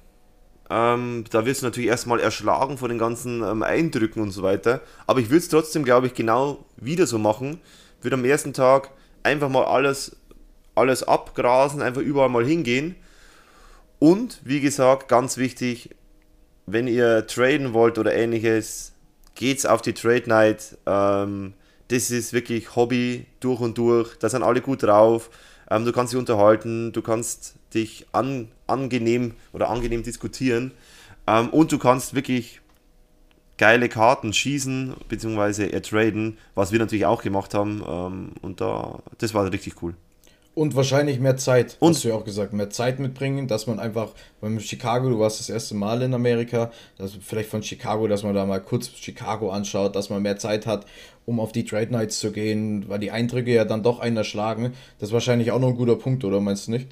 Ähm, 0.71 1.25
da 1.31 1.45
wirst 1.45 1.63
du 1.63 1.67
natürlich 1.67 1.91
erstmal 1.91 2.21
erschlagen 2.21 2.79
von 2.79 2.89
den 2.89 2.99
ganzen 2.99 3.43
ähm, 3.43 3.63
Eindrücken 3.63 4.23
und 4.23 4.31
so 4.31 4.43
weiter. 4.43 4.81
Aber 5.07 5.21
ich 5.21 5.29
würde 5.29 5.39
es 5.39 5.49
trotzdem, 5.49 5.85
glaube 5.85 6.07
ich, 6.07 6.15
genau 6.15 6.65
wieder 6.77 7.07
so 7.07 7.19
machen. 7.19 7.61
Würde 8.01 8.15
am 8.15 8.25
ersten 8.25 8.53
Tag 8.53 8.91
einfach 9.23 9.49
mal 9.49 9.65
alles, 9.65 10.17
alles 10.75 11.03
abgrasen, 11.03 11.83
einfach 11.83 12.01
überall 12.01 12.31
mal 12.31 12.45
hingehen. 12.45 12.97
Und 14.05 14.43
wie 14.45 14.61
gesagt, 14.61 15.09
ganz 15.09 15.39
wichtig, 15.39 15.89
wenn 16.67 16.87
ihr 16.87 17.27
traden 17.27 17.73
wollt 17.73 17.97
oder 17.97 18.15
ähnliches, 18.15 18.93
geht's 19.35 19.65
auf 19.65 19.81
die 19.81 19.95
Trade 19.95 20.25
Night. 20.27 20.77
Ähm, 20.85 21.55
das 21.89 22.11
ist 22.11 22.35
wirklich 22.35 22.77
Hobby 22.77 23.25
durch 23.41 23.61
und 23.61 23.79
durch. 23.79 24.15
Da 24.19 24.29
sind 24.29 24.43
alle 24.43 24.61
gut 24.61 24.83
drauf. 24.83 25.31
Ähm, 25.71 25.87
du 25.87 25.93
kannst 25.93 26.13
dich 26.13 26.19
unterhalten, 26.19 26.93
du 26.93 27.01
kannst 27.01 27.55
dich 27.73 28.05
an, 28.13 28.49
angenehm 28.67 29.37
oder 29.55 29.71
angenehm 29.71 30.03
diskutieren 30.03 30.73
ähm, 31.27 31.49
und 31.49 31.73
du 31.73 31.79
kannst 31.79 32.15
wirklich 32.15 32.61
geile 33.57 33.89
Karten 33.89 34.35
schießen 34.35 34.97
bzw. 35.09 35.71
ertraden, 35.71 36.37
was 36.55 36.73
wir 36.73 36.79
natürlich 36.79 37.07
auch 37.07 37.23
gemacht 37.23 37.55
haben. 37.55 37.83
Ähm, 37.89 38.33
und 38.43 38.61
da, 38.61 38.99
das 39.17 39.33
war 39.33 39.51
richtig 39.51 39.81
cool. 39.81 39.95
Und 40.55 40.77
wahrscheinlich 40.77 41.19
mehr 41.19 41.37
Zeit, 41.37 41.77
und 41.81 41.95
hast 41.95 42.05
du 42.05 42.09
ja 42.09 42.15
auch 42.15 42.25
gesagt, 42.25 42.53
mehr 42.53 42.71
Zeit 42.71 43.01
mitbringen, 43.01 43.49
dass 43.49 43.67
man 43.67 43.81
einfach, 43.81 44.11
beim 44.41 44.61
Chicago, 44.61 45.09
du 45.09 45.19
warst 45.19 45.41
das 45.41 45.51
erste 45.51 45.75
Mal 45.75 46.01
in 46.03 46.15
Amerika, 46.15 46.71
dass 46.97 47.13
vielleicht 47.21 47.51
von 47.51 47.63
Chicago, 47.63 48.07
dass 48.07 48.23
man 48.23 48.35
da 48.35 48.47
mal 48.47 48.61
kurz 48.61 48.89
Chicago 48.95 49.51
anschaut, 49.51 49.97
dass 49.97 50.11
man 50.11 50.23
mehr 50.23 50.37
Zeit 50.39 50.67
hat, 50.67 50.87
um 51.27 51.41
auf 51.41 51.51
die 51.51 51.65
Trade 51.65 51.91
Nights 51.91 52.21
zu 52.21 52.31
gehen, 52.31 52.89
weil 52.89 53.01
die 53.01 53.11
Eindrücke 53.11 53.53
ja 53.53 53.65
dann 53.65 53.83
doch 53.83 53.99
einen 53.99 54.17
erschlagen. 54.17 54.75
Das 55.01 55.09
ist 55.09 55.13
wahrscheinlich 55.13 55.51
auch 55.51 55.59
noch 55.59 55.69
ein 55.69 55.77
guter 55.77 55.97
Punkt, 55.97 56.25
oder 56.25 56.41
meinst 56.41 56.69
du 56.69 56.73
nicht? 56.73 56.89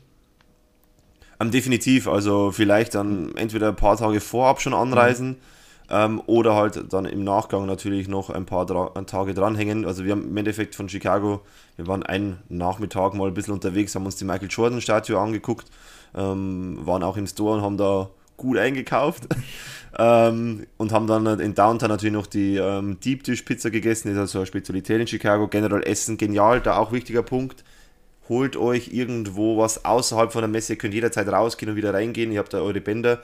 Um, 1.38 1.46
ähm, 1.46 1.50
definitiv, 1.52 2.08
also 2.08 2.50
vielleicht 2.50 2.96
dann 2.96 3.36
entweder 3.36 3.68
ein 3.68 3.76
paar 3.76 3.96
Tage 3.96 4.20
vorab 4.20 4.60
schon 4.60 4.74
anreisen. 4.74 5.28
Mhm 5.28 5.51
ähm, 5.92 6.22
oder 6.26 6.54
halt 6.54 6.90
dann 6.92 7.04
im 7.04 7.22
Nachgang 7.22 7.66
natürlich 7.66 8.08
noch 8.08 8.30
ein 8.30 8.46
paar 8.46 8.64
Dra 8.64 8.88
Tage 9.02 9.34
dranhängen. 9.34 9.84
Also 9.84 10.04
wir 10.04 10.12
haben 10.12 10.30
im 10.30 10.36
Endeffekt 10.38 10.74
von 10.74 10.88
Chicago, 10.88 11.42
wir 11.76 11.86
waren 11.86 12.02
einen 12.02 12.38
Nachmittag 12.48 13.12
mal 13.12 13.28
ein 13.28 13.34
bisschen 13.34 13.52
unterwegs, 13.52 13.94
haben 13.94 14.06
uns 14.06 14.16
die 14.16 14.24
Michael 14.24 14.48
Jordan 14.50 14.80
Statue 14.80 15.18
angeguckt, 15.18 15.66
ähm, 16.14 16.78
waren 16.84 17.02
auch 17.02 17.18
im 17.18 17.26
Store 17.26 17.58
und 17.58 17.62
haben 17.62 17.76
da 17.76 18.08
gut 18.38 18.56
eingekauft. 18.56 19.28
ähm, 19.98 20.66
und 20.78 20.92
haben 20.92 21.06
dann 21.06 21.26
in 21.40 21.54
Downtown 21.54 21.90
natürlich 21.90 22.14
noch 22.14 22.26
die 22.26 22.56
ähm, 22.56 22.98
Deep 23.00 23.22
Dish 23.24 23.42
Pizza 23.42 23.70
gegessen, 23.70 24.08
das 24.08 24.14
ist 24.14 24.20
also 24.20 24.38
eine 24.38 24.46
Spezialität 24.46 24.98
in 24.98 25.06
Chicago. 25.06 25.46
Generell 25.46 25.82
Essen 25.82 26.16
genial, 26.16 26.62
da 26.62 26.78
auch 26.78 26.92
wichtiger 26.92 27.22
Punkt. 27.22 27.64
Holt 28.30 28.56
euch 28.56 28.94
irgendwo 28.94 29.58
was 29.58 29.84
außerhalb 29.84 30.32
von 30.32 30.40
der 30.40 30.48
Messe, 30.48 30.72
ihr 30.72 30.78
könnt 30.78 30.94
jederzeit 30.94 31.28
rausgehen 31.28 31.70
und 31.70 31.76
wieder 31.76 31.92
reingehen, 31.92 32.32
ihr 32.32 32.38
habt 32.38 32.54
da 32.54 32.62
eure 32.62 32.80
Bänder, 32.80 33.20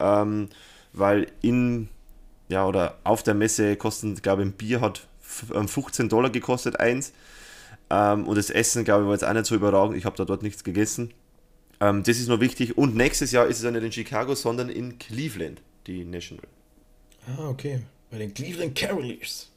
ähm, 0.00 0.48
weil 0.92 1.28
in 1.42 1.88
ja, 2.48 2.66
oder 2.66 2.98
auf 3.04 3.22
der 3.22 3.34
Messe 3.34 3.76
kosten, 3.76 4.14
glaube 4.16 4.42
ich, 4.42 4.48
ein 4.48 4.52
Bier 4.52 4.80
hat 4.80 5.06
15 5.20 6.04
ähm, 6.04 6.08
Dollar 6.08 6.30
gekostet, 6.30 6.80
eins. 6.80 7.12
Ähm, 7.90 8.26
und 8.26 8.36
das 8.36 8.50
Essen, 8.50 8.84
glaube 8.84 9.02
ich, 9.02 9.06
war 9.06 9.14
jetzt 9.14 9.24
auch 9.24 9.32
nicht 9.32 9.46
so 9.46 9.54
überragend. 9.54 9.96
Ich 9.96 10.04
habe 10.04 10.16
da 10.16 10.24
dort 10.24 10.42
nichts 10.42 10.64
gegessen. 10.64 11.12
Ähm, 11.80 12.02
das 12.02 12.18
ist 12.18 12.28
nur 12.28 12.40
wichtig. 12.40 12.76
Und 12.76 12.96
nächstes 12.96 13.32
Jahr 13.32 13.46
ist 13.46 13.58
es 13.58 13.64
ja 13.64 13.70
nicht 13.70 13.84
in 13.84 13.92
Chicago, 13.92 14.34
sondern 14.34 14.68
in 14.68 14.98
Cleveland, 14.98 15.60
die 15.86 16.04
National. 16.04 16.46
Ah, 17.26 17.48
okay. 17.48 17.80
Bei 18.10 18.18
den 18.18 18.32
Cleveland 18.32 18.74
Cavaliers. 18.74 19.50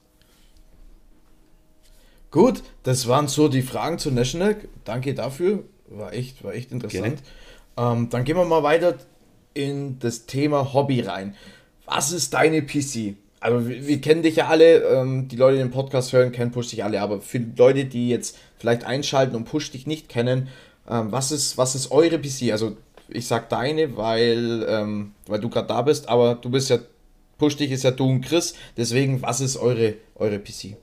Gut, 2.30 2.63
das 2.84 3.08
waren 3.08 3.27
so 3.27 3.47
die 3.47 3.62
Fragen 3.62 3.99
zu 3.99 4.12
National. 4.12 4.58
Danke 4.84 5.13
dafür. 5.13 5.63
War 5.89 6.13
echt, 6.13 6.43
war 6.43 6.54
echt 6.54 6.71
interessant. 6.71 7.21
Ähm, 7.77 8.10
dann 8.10 8.23
gehen 8.23 8.38
wir 8.38 8.45
mal 8.45 8.63
weiter 8.63 8.97
in 9.54 9.99
das 9.99 10.25
Thema 10.25 10.73
Hobby 10.73 11.01
rein 11.01 11.36
was 11.93 12.12
ist 12.12 12.34
deine 12.34 12.62
PC? 12.62 13.15
Also 13.41 13.67
wir, 13.67 13.86
wir 13.88 14.01
kennen 14.01 14.21
dich 14.23 14.38
ja 14.38 14.47
alle, 14.47 14.84
ähm, 14.84 15.27
die 15.27 15.36
Leute, 15.36 15.58
die 15.58 15.63
den 15.63 15.71
Podcast 15.71 16.13
hören, 16.13 16.32
kennen 16.32 16.51
Push 16.51 16.69
dich 16.69 16.84
alle, 16.84 17.01
aber 17.01 17.21
für 17.21 17.39
Leute, 17.58 17.86
die 17.86 18.10
jetzt 18.10 18.38
vielleicht 18.58 18.86
einschalten 18.86 19.36
und 19.36 19.45
Push 19.45 19.71
dich 19.71 19.88
nicht 19.88 20.08
kennen, 20.08 20.47
ähm, 20.89 21.12
was, 21.12 21.32
ist, 21.32 21.58
was 21.58 21.75
ist 21.75 21.91
eure 21.91 22.17
PC? 22.17 22.51
Also 22.51 22.77
ich 23.10 23.27
sag 23.27 23.49
deine, 23.49 23.97
weil, 23.97 24.65
ähm, 24.69 25.12
weil 25.27 25.41
du 25.41 25.49
gerade 25.49 25.67
da 25.67 25.82
bist, 25.82 26.08
aber 26.08 26.36
du 26.36 26.49
bist 26.49 26.69
ja, 26.69 26.77
Push 27.38 27.58
dich 27.58 27.71
ist 27.71 27.84
ja 27.84 27.91
du 27.91 28.08
und 28.08 28.21
Chris, 28.21 28.54
deswegen, 28.77 29.21
was 29.21 29.41
ist 29.41 29.58
eure, 29.58 29.95
eure 30.15 30.39
PC? 30.39 30.77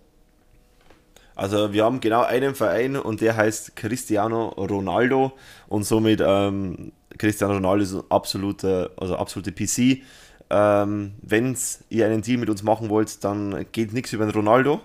Also 1.36 1.72
wir 1.72 1.84
haben 1.84 2.00
genau 2.00 2.24
einen 2.24 2.54
Verein 2.56 2.96
und 2.96 3.20
der 3.20 3.36
heißt 3.36 3.76
Cristiano 3.76 4.48
Ronaldo 4.48 5.32
und 5.68 5.84
somit 5.84 6.20
ähm, 6.20 6.92
Cristiano 7.16 7.54
Ronaldo 7.54 7.84
ist 7.84 7.94
ein 7.94 8.02
absoluter, 8.10 8.90
also 8.96 9.16
absolute 9.16 9.52
PC. 9.52 10.02
Ähm, 10.50 11.14
Wenn 11.22 11.56
ihr 11.90 12.06
einen 12.06 12.22
Deal 12.22 12.38
mit 12.38 12.48
uns 12.48 12.62
machen 12.62 12.88
wollt, 12.88 13.22
dann 13.24 13.66
geht 13.72 13.92
nichts 13.92 14.12
über 14.12 14.24
den 14.24 14.32
Ronaldo. 14.32 14.80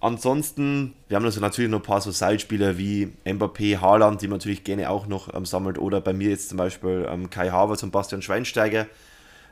Ansonsten, 0.00 0.94
wir 1.06 1.16
haben 1.16 1.24
also 1.24 1.40
natürlich 1.40 1.70
noch 1.70 1.78
ein 1.78 1.84
paar 1.84 2.00
so 2.00 2.10
Seitspieler 2.10 2.76
wie 2.76 3.12
Mbappé, 3.24 3.80
Haaland, 3.80 4.20
die 4.20 4.26
man 4.26 4.38
natürlich 4.38 4.64
gerne 4.64 4.90
auch 4.90 5.06
noch 5.06 5.32
ähm, 5.32 5.46
sammelt. 5.46 5.78
Oder 5.78 6.00
bei 6.00 6.12
mir 6.12 6.30
jetzt 6.30 6.48
zum 6.48 6.58
Beispiel 6.58 7.06
ähm, 7.08 7.30
Kai 7.30 7.50
Havertz 7.50 7.84
und 7.84 7.92
Bastian 7.92 8.20
Schweinsteiger. 8.20 8.88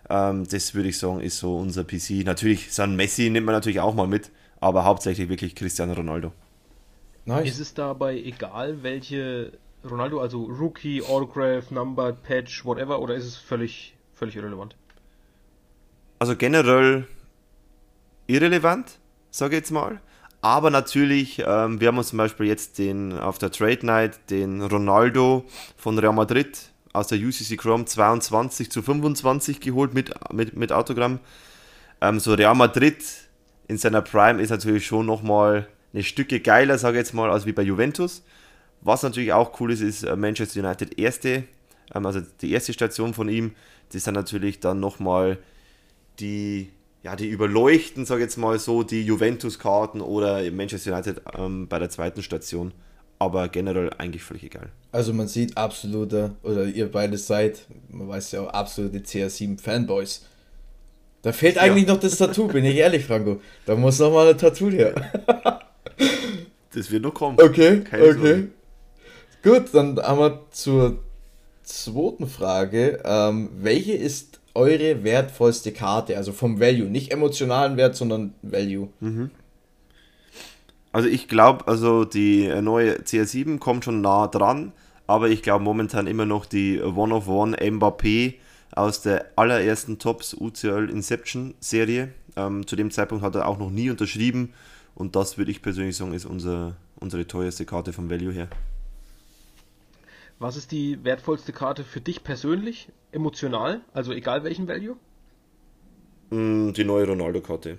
Ähm, 0.08 0.48
das 0.50 0.74
würde 0.74 0.88
ich 0.88 0.98
sagen, 0.98 1.20
ist 1.20 1.38
so 1.38 1.56
unser 1.56 1.84
PC. 1.84 2.24
Natürlich, 2.24 2.72
so 2.72 2.82
ein 2.82 2.96
Messi 2.96 3.30
nimmt 3.30 3.46
man 3.46 3.54
natürlich 3.54 3.78
auch 3.78 3.94
mal 3.94 4.08
mit, 4.08 4.30
aber 4.58 4.84
hauptsächlich 4.84 5.28
wirklich 5.28 5.54
Cristiano 5.54 5.92
Ronaldo. 5.92 6.32
Nice. 7.26 7.50
Ist 7.50 7.60
es 7.60 7.74
dabei 7.74 8.16
egal, 8.18 8.82
welche 8.82 9.52
Ronaldo, 9.88 10.20
also 10.20 10.44
Rookie, 10.44 11.00
Autograph, 11.02 11.70
Numbered, 11.70 12.24
Patch, 12.24 12.64
whatever, 12.64 13.00
oder 13.00 13.14
ist 13.14 13.26
es 13.26 13.36
völlig, 13.36 13.94
völlig 14.14 14.34
irrelevant? 14.34 14.74
Also 16.20 16.36
generell 16.36 17.06
irrelevant, 18.28 18.98
sage 19.30 19.56
ich 19.56 19.62
jetzt 19.62 19.72
mal. 19.72 20.00
Aber 20.42 20.70
natürlich, 20.70 21.42
ähm, 21.44 21.80
wir 21.80 21.88
haben 21.88 21.98
uns 21.98 22.08
zum 22.08 22.18
Beispiel 22.18 22.46
jetzt 22.46 22.78
den 22.78 23.18
auf 23.18 23.38
der 23.38 23.50
Trade 23.50 23.84
Night 23.84 24.30
den 24.30 24.62
Ronaldo 24.62 25.44
von 25.76 25.98
Real 25.98 26.12
Madrid 26.12 26.58
aus 26.92 27.08
der 27.08 27.18
UCC 27.18 27.56
Chrome 27.56 27.84
22 27.84 28.70
zu 28.70 28.82
25 28.82 29.60
geholt 29.60 29.94
mit, 29.94 30.12
mit, 30.32 30.56
mit 30.56 30.72
Autogramm. 30.72 31.20
Ähm, 32.00 32.20
so 32.20 32.34
Real 32.34 32.54
Madrid 32.54 33.02
in 33.68 33.78
seiner 33.78 34.02
Prime 34.02 34.42
ist 34.42 34.50
natürlich 34.50 34.86
schon 34.86 35.06
nochmal 35.06 35.68
eine 35.92 36.02
Stücke 36.02 36.40
geiler, 36.40 36.78
sage 36.78 36.98
ich 36.98 37.04
jetzt 37.04 37.14
mal, 37.14 37.30
als 37.30 37.46
wie 37.46 37.52
bei 37.52 37.62
Juventus. 37.62 38.22
Was 38.82 39.02
natürlich 39.02 39.32
auch 39.32 39.58
cool 39.60 39.72
ist, 39.72 39.80
ist 39.80 40.02
äh, 40.02 40.16
Manchester 40.16 40.60
United 40.60 40.98
erste, 40.98 41.44
ähm, 41.94 42.06
also 42.06 42.20
die 42.40 42.52
erste 42.52 42.72
Station 42.74 43.14
von 43.14 43.28
ihm. 43.28 43.54
Das 43.92 44.04
dann 44.04 44.14
natürlich 44.14 44.60
dann 44.60 44.80
nochmal 44.80 45.38
die, 46.20 46.70
ja, 47.02 47.16
die 47.16 47.28
überleuchten, 47.28 48.04
sage 48.04 48.20
ich 48.20 48.26
jetzt 48.26 48.36
mal 48.36 48.58
so, 48.58 48.82
die 48.82 49.02
Juventus-Karten 49.02 50.00
oder 50.00 50.48
Manchester 50.50 50.92
United 50.92 51.22
ähm, 51.36 51.68
bei 51.68 51.78
der 51.78 51.90
zweiten 51.90 52.22
Station. 52.22 52.72
Aber 53.18 53.48
generell 53.48 53.90
eigentlich 53.98 54.22
völlig 54.22 54.44
egal. 54.44 54.70
Also 54.92 55.12
man 55.12 55.28
sieht 55.28 55.56
absolute, 55.56 56.36
oder 56.42 56.64
ihr 56.64 56.90
beide 56.90 57.18
seid, 57.18 57.66
man 57.90 58.08
weiß 58.08 58.32
ja 58.32 58.40
auch, 58.40 58.48
absolute 58.48 58.98
CR7-Fanboys. 58.98 60.22
Da 61.22 61.32
fehlt 61.32 61.58
eigentlich 61.58 61.86
ja. 61.86 61.94
noch 61.94 62.00
das 62.00 62.16
Tattoo, 62.16 62.48
bin 62.48 62.64
ich 62.64 62.76
ehrlich, 62.76 63.04
Franco. 63.04 63.40
Da 63.66 63.76
muss 63.76 63.98
noch 63.98 64.10
mal 64.10 64.28
ein 64.28 64.38
Tattoo 64.38 64.70
her. 64.70 64.94
das 66.74 66.90
wird 66.90 67.02
noch 67.02 67.12
kommen. 67.12 67.36
Okay, 67.38 67.80
Keine 67.80 68.04
okay. 68.04 68.12
Sorge. 68.12 68.48
Gut, 69.42 69.74
dann 69.74 69.98
haben 69.98 70.18
wir 70.18 70.46
zur 70.50 70.98
zweiten 71.62 72.26
Frage. 72.26 73.00
Ähm, 73.04 73.50
welche 73.60 73.92
ist 73.92 74.39
eure 74.54 75.04
wertvollste 75.04 75.72
Karte? 75.72 76.16
Also 76.16 76.32
vom 76.32 76.60
Value, 76.60 76.88
nicht 76.88 77.12
emotionalen 77.12 77.76
Wert, 77.76 77.96
sondern 77.96 78.34
Value. 78.42 78.88
Mhm. 79.00 79.30
Also 80.92 81.08
ich 81.08 81.28
glaube, 81.28 81.68
also 81.68 82.04
die 82.04 82.48
neue 82.60 82.96
CR7 82.98 83.58
kommt 83.58 83.84
schon 83.84 84.00
nah 84.00 84.26
dran, 84.26 84.72
aber 85.06 85.28
ich 85.28 85.42
glaube 85.42 85.62
momentan 85.62 86.06
immer 86.06 86.26
noch 86.26 86.46
die 86.46 86.80
One 86.80 87.14
of 87.14 87.28
One 87.28 87.56
Mbappé 87.56 88.34
aus 88.72 89.02
der 89.02 89.26
allerersten 89.36 89.98
Tops 89.98 90.34
UCL 90.34 90.90
Inception 90.90 91.54
Serie. 91.60 92.08
Ähm, 92.36 92.66
zu 92.66 92.76
dem 92.76 92.90
Zeitpunkt 92.90 93.24
hat 93.24 93.34
er 93.34 93.46
auch 93.46 93.58
noch 93.58 93.70
nie 93.70 93.90
unterschrieben 93.90 94.52
und 94.94 95.16
das 95.16 95.38
würde 95.38 95.50
ich 95.50 95.62
persönlich 95.62 95.96
sagen, 95.96 96.12
ist 96.12 96.26
unser, 96.26 96.76
unsere 96.98 97.26
teuerste 97.26 97.64
Karte 97.64 97.92
vom 97.92 98.10
Value 98.10 98.32
her. 98.32 98.48
Was 100.40 100.56
ist 100.56 100.72
die 100.72 101.04
wertvollste 101.04 101.52
Karte 101.52 101.84
für 101.84 102.00
dich 102.00 102.24
persönlich, 102.24 102.88
emotional, 103.12 103.82
also 103.92 104.12
egal 104.12 104.42
welchen 104.42 104.66
Value? 104.66 104.96
Mm, 106.30 106.72
die 106.72 106.82
neue 106.82 107.06
Ronaldo-Karte. 107.06 107.76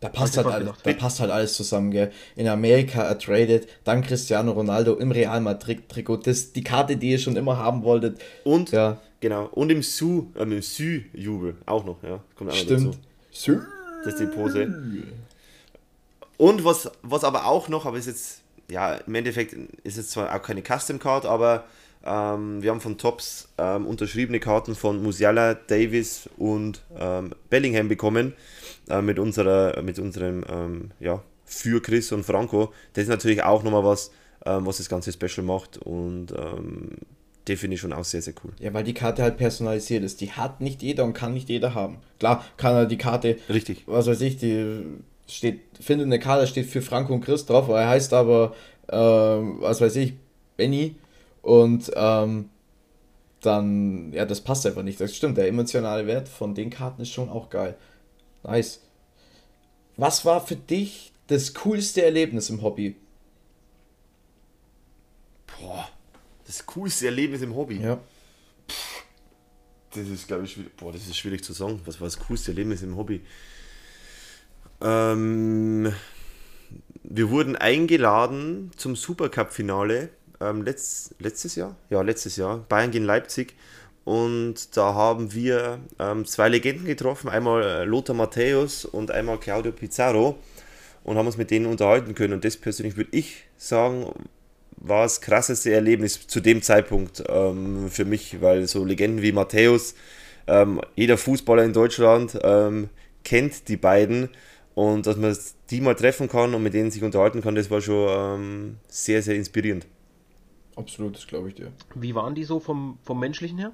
Da 0.00 0.08
passt, 0.08 0.38
halt 0.38 0.46
alles, 0.46 0.70
da 0.82 0.92
passt 0.94 1.20
halt 1.20 1.30
alles 1.30 1.54
zusammen, 1.54 1.90
gell? 1.90 2.12
In 2.34 2.48
Amerika 2.48 3.02
ertradet, 3.02 3.68
dann 3.84 4.00
Cristiano 4.00 4.52
Ronaldo 4.52 4.94
im 4.94 5.10
Real 5.10 5.40
Madrid-Trikot. 5.42 6.18
Das 6.18 6.52
die 6.52 6.64
Karte, 6.64 6.96
die 6.96 7.10
ihr 7.10 7.18
schon 7.18 7.36
immer 7.36 7.58
haben 7.58 7.82
wolltet. 7.82 8.18
Und, 8.44 8.70
ja. 8.70 8.98
genau, 9.20 9.46
und 9.46 9.70
im 9.70 9.82
Su, 9.82 10.28
äh, 10.34 10.44
im 10.44 10.62
Sü-Jubel 10.62 11.56
auch 11.66 11.84
noch, 11.84 12.02
ja. 12.04 12.20
Kommt 12.36 12.52
auch 12.52 12.54
Stimmt. 12.54 12.96
Dazu. 13.30 13.60
Das 14.02 14.14
ist 14.14 14.20
die 14.20 14.26
Pose. 14.26 14.72
Und 16.38 16.64
was, 16.64 16.90
was 17.02 17.24
aber 17.24 17.44
auch 17.44 17.68
noch, 17.68 17.84
aber 17.84 17.98
ist 17.98 18.06
jetzt 18.06 18.42
ja, 18.70 18.94
im 18.94 19.14
Endeffekt 19.14 19.54
ist 19.84 19.98
es 19.98 20.10
zwar 20.10 20.34
auch 20.34 20.42
keine 20.42 20.62
Custom 20.62 20.98
Card, 20.98 21.26
aber 21.26 21.64
ähm, 22.04 22.62
wir 22.62 22.70
haben 22.70 22.80
von 22.80 22.98
Tops 22.98 23.48
ähm, 23.58 23.86
unterschriebene 23.86 24.40
Karten 24.40 24.74
von 24.74 25.02
Musiala, 25.02 25.54
Davis 25.54 26.28
und 26.36 26.82
ähm, 26.98 27.34
Bellingham 27.50 27.88
bekommen 27.88 28.34
äh, 28.88 29.02
mit, 29.02 29.18
unserer, 29.18 29.82
mit 29.82 29.98
unserem, 29.98 30.44
ähm, 30.48 30.90
ja, 31.00 31.22
für 31.44 31.80
Chris 31.80 32.12
und 32.12 32.24
Franco. 32.24 32.72
Das 32.92 33.04
ist 33.04 33.08
natürlich 33.08 33.42
auch 33.42 33.62
nochmal 33.62 33.84
was, 33.84 34.10
ähm, 34.44 34.66
was 34.66 34.78
das 34.78 34.88
Ganze 34.88 35.12
special 35.12 35.44
macht 35.44 35.78
und 35.78 36.32
ähm, 36.32 36.98
die 37.48 37.56
finde 37.56 37.74
ich 37.74 37.80
schon 37.80 37.94
auch 37.94 38.04
sehr, 38.04 38.20
sehr 38.20 38.34
cool. 38.44 38.52
Ja, 38.60 38.74
weil 38.74 38.84
die 38.84 38.92
Karte 38.92 39.22
halt 39.22 39.38
personalisiert 39.38 40.04
ist. 40.04 40.20
Die 40.20 40.32
hat 40.32 40.60
nicht 40.60 40.82
jeder 40.82 41.04
und 41.04 41.14
kann 41.14 41.32
nicht 41.32 41.48
jeder 41.48 41.74
haben. 41.74 41.96
Klar, 42.18 42.44
kann 42.58 42.74
er 42.74 42.86
die 42.86 42.98
Karte, 42.98 43.38
Richtig. 43.48 43.84
was 43.86 44.06
weiß 44.06 44.20
ich, 44.20 44.36
die 44.36 44.82
steht, 45.28 45.60
findet 45.80 46.06
eine 46.06 46.18
Karte, 46.18 46.46
steht 46.46 46.66
für 46.66 46.82
Franco 46.82 47.12
und 47.12 47.20
Chris 47.20 47.46
drauf, 47.46 47.68
er 47.68 47.88
heißt 47.88 48.12
aber, 48.12 48.54
ähm, 48.90 49.58
was 49.60 49.80
weiß 49.80 49.96
ich, 49.96 50.14
Benny. 50.56 50.96
Und 51.42 51.90
ähm, 51.94 52.50
dann, 53.40 54.12
ja, 54.12 54.24
das 54.24 54.40
passt 54.40 54.66
einfach 54.66 54.82
nicht. 54.82 55.00
Das 55.00 55.14
stimmt, 55.14 55.38
der 55.38 55.48
emotionale 55.48 56.06
Wert 56.06 56.28
von 56.28 56.54
den 56.54 56.70
Karten 56.70 57.02
ist 57.02 57.12
schon 57.12 57.28
auch 57.28 57.50
geil. 57.50 57.76
Nice. 58.42 58.80
Was 59.96 60.24
war 60.24 60.44
für 60.44 60.56
dich 60.56 61.12
das 61.28 61.54
coolste 61.54 62.04
Erlebnis 62.04 62.50
im 62.50 62.62
Hobby? 62.62 62.96
Boah, 65.46 65.88
das 66.46 66.66
coolste 66.66 67.06
Erlebnis 67.06 67.42
im 67.42 67.54
Hobby. 67.54 67.80
Ja. 67.80 67.98
Das 69.94 70.06
ist, 70.06 70.28
glaube 70.28 70.44
ich, 70.44 70.52
schwierig. 70.52 70.76
Boah, 70.76 70.92
das 70.92 71.06
ist 71.06 71.16
schwierig 71.16 71.42
zu 71.42 71.52
sagen. 71.52 71.80
Was 71.84 72.00
war 72.00 72.06
das 72.06 72.18
coolste 72.18 72.52
Erlebnis 72.52 72.82
im 72.82 72.96
Hobby? 72.96 73.22
Ähm, 74.80 75.92
wir 77.02 77.30
wurden 77.30 77.56
eingeladen 77.56 78.70
zum 78.76 78.96
Supercup-Finale 78.96 80.10
ähm, 80.40 80.62
letzt, 80.62 81.14
letztes 81.18 81.56
Jahr? 81.56 81.76
Ja, 81.90 82.02
letztes 82.02 82.36
Jahr. 82.36 82.58
Bayern 82.68 82.90
gegen 82.90 83.04
Leipzig. 83.04 83.54
Und 84.04 84.76
da 84.76 84.94
haben 84.94 85.34
wir 85.34 85.80
ähm, 85.98 86.24
zwei 86.24 86.48
Legenden 86.48 86.86
getroffen, 86.86 87.28
einmal 87.28 87.62
äh, 87.62 87.84
Lothar 87.84 88.16
Matthäus 88.16 88.84
und 88.84 89.10
einmal 89.10 89.38
Claudio 89.38 89.72
Pizarro 89.72 90.38
und 91.04 91.18
haben 91.18 91.26
uns 91.26 91.36
mit 91.36 91.50
denen 91.50 91.66
unterhalten 91.66 92.14
können. 92.14 92.32
Und 92.32 92.44
das 92.44 92.56
persönlich 92.56 92.96
würde 92.96 93.10
ich 93.12 93.44
sagen, 93.58 94.06
war 94.76 95.02
das 95.02 95.20
krasseste 95.20 95.72
Erlebnis 95.72 96.26
zu 96.26 96.40
dem 96.40 96.62
Zeitpunkt 96.62 97.22
ähm, 97.28 97.90
für 97.90 98.04
mich, 98.04 98.40
weil 98.40 98.66
so 98.66 98.84
Legenden 98.84 99.22
wie 99.22 99.32
Matthäus, 99.32 99.94
ähm, 100.46 100.80
jeder 100.94 101.18
Fußballer 101.18 101.64
in 101.64 101.72
Deutschland 101.72 102.38
ähm, 102.42 102.88
kennt 103.24 103.68
die 103.68 103.76
beiden 103.76 104.30
und 104.78 105.08
dass 105.08 105.16
man 105.16 105.36
die 105.70 105.80
mal 105.80 105.96
treffen 105.96 106.28
kann 106.28 106.54
und 106.54 106.62
mit 106.62 106.72
denen 106.72 106.92
sich 106.92 107.02
unterhalten 107.02 107.42
kann, 107.42 107.56
das 107.56 107.68
war 107.68 107.80
schon 107.80 108.06
ähm, 108.08 108.76
sehr, 108.86 109.22
sehr 109.22 109.34
inspirierend. 109.34 109.88
Absolut, 110.76 111.16
das 111.16 111.26
glaube 111.26 111.48
ich 111.48 111.56
dir. 111.56 111.72
Wie 111.96 112.14
waren 112.14 112.36
die 112.36 112.44
so 112.44 112.60
vom, 112.60 112.96
vom 113.02 113.18
menschlichen 113.18 113.58
her? 113.58 113.72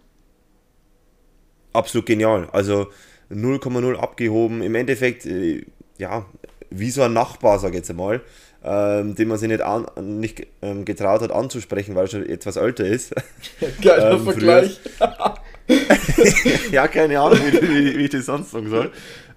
Absolut 1.74 2.06
genial. 2.06 2.48
Also 2.52 2.86
0,0 3.30 3.96
abgehoben. 3.96 4.62
Im 4.62 4.74
Endeffekt, 4.74 5.26
äh, 5.26 5.66
ja, 5.98 6.24
wie 6.70 6.90
so 6.90 7.02
ein 7.02 7.12
Nachbar, 7.12 7.58
sage 7.58 7.74
ich 7.74 7.80
jetzt 7.80 7.90
einmal, 7.90 8.22
ähm, 8.62 9.14
den 9.14 9.28
man 9.28 9.36
sich 9.36 9.48
nicht, 9.48 9.60
an, 9.60 9.86
nicht 10.00 10.46
ähm, 10.62 10.86
getraut 10.86 11.20
hat 11.20 11.32
anzusprechen, 11.32 11.94
weil 11.96 12.04
er 12.04 12.08
schon 12.08 12.26
etwas 12.26 12.56
älter 12.56 12.86
ist. 12.86 13.14
Geiler 13.82 14.12
ähm, 14.12 14.24
Vergleich. 14.24 14.80
ja, 16.72 16.88
keine 16.88 17.20
Ahnung, 17.20 17.38
wie, 17.50 17.62
wie, 17.62 17.98
wie, 17.98 18.04
ich 18.04 18.10
das 18.10 18.26
sonst 18.26 18.50
sagen 18.50 18.68
soll. 18.70 18.90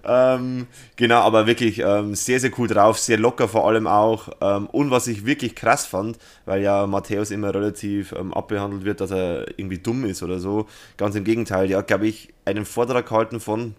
Ähm, 0.04 0.66
genau, 0.96 1.20
aber 1.20 1.46
wirklich 1.46 1.80
ähm, 1.80 2.14
sehr, 2.14 2.40
sehr 2.40 2.50
cool 2.58 2.68
drauf, 2.68 2.98
sehr 2.98 3.18
locker 3.18 3.48
vor 3.48 3.66
allem 3.66 3.86
auch. 3.86 4.28
Ähm, 4.40 4.66
und 4.68 4.90
was 4.90 5.06
ich 5.06 5.26
wirklich 5.26 5.54
krass 5.54 5.86
fand, 5.86 6.18
weil 6.46 6.62
ja 6.62 6.86
Matthäus 6.86 7.30
immer 7.30 7.54
relativ 7.54 8.12
ähm, 8.12 8.32
abbehandelt 8.32 8.84
wird, 8.84 9.00
dass 9.00 9.10
er 9.10 9.46
irgendwie 9.58 9.78
dumm 9.78 10.04
ist 10.04 10.22
oder 10.22 10.38
so. 10.38 10.66
Ganz 10.96 11.14
im 11.14 11.24
Gegenteil, 11.24 11.74
hat, 11.74 11.88
glaube 11.88 12.06
ich, 12.06 12.32
einen 12.44 12.64
Vortrag 12.64 13.06
gehalten 13.06 13.40
von 13.40 13.74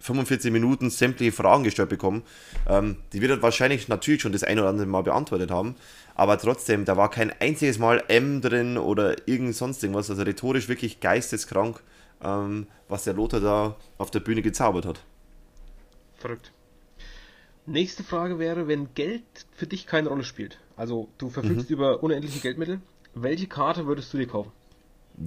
45 0.00 0.50
Minuten 0.50 0.90
sämtliche 0.90 1.32
Fragen 1.32 1.62
gestellt 1.62 1.90
bekommen. 1.90 2.22
Ähm, 2.68 2.96
die 3.12 3.20
wird 3.20 3.30
er 3.30 3.42
wahrscheinlich 3.42 3.88
natürlich 3.88 4.22
schon 4.22 4.32
das 4.32 4.44
ein 4.44 4.58
oder 4.58 4.68
andere 4.68 4.86
Mal 4.86 5.02
beantwortet 5.02 5.50
haben. 5.50 5.76
Aber 6.14 6.36
trotzdem, 6.38 6.84
da 6.84 6.96
war 6.96 7.10
kein 7.10 7.32
einziges 7.40 7.78
Mal 7.78 8.02
M 8.08 8.40
drin 8.40 8.76
oder 8.76 9.16
irgend 9.26 9.54
sonst 9.54 9.82
irgendwas. 9.82 10.10
Also 10.10 10.22
rhetorisch 10.22 10.68
wirklich 10.68 11.00
geisteskrank, 11.00 11.82
ähm, 12.22 12.66
was 12.88 13.04
der 13.04 13.14
Lothar 13.14 13.40
da 13.40 13.76
auf 13.98 14.10
der 14.10 14.20
Bühne 14.20 14.42
gezaubert 14.42 14.86
hat. 14.86 15.04
Verrückt. 16.16 16.52
Nächste 17.66 18.02
Frage 18.02 18.38
wäre, 18.38 18.68
wenn 18.68 18.94
Geld 18.94 19.22
für 19.52 19.66
dich 19.66 19.86
keine 19.86 20.08
Rolle 20.08 20.24
spielt, 20.24 20.58
also 20.76 21.08
du 21.18 21.30
verfügst 21.30 21.70
mhm. 21.70 21.76
über 21.76 22.02
unendliche 22.02 22.40
Geldmittel, 22.40 22.80
welche 23.14 23.46
Karte 23.46 23.86
würdest 23.86 24.12
du 24.12 24.18
dir 24.18 24.26
kaufen? 24.26 24.52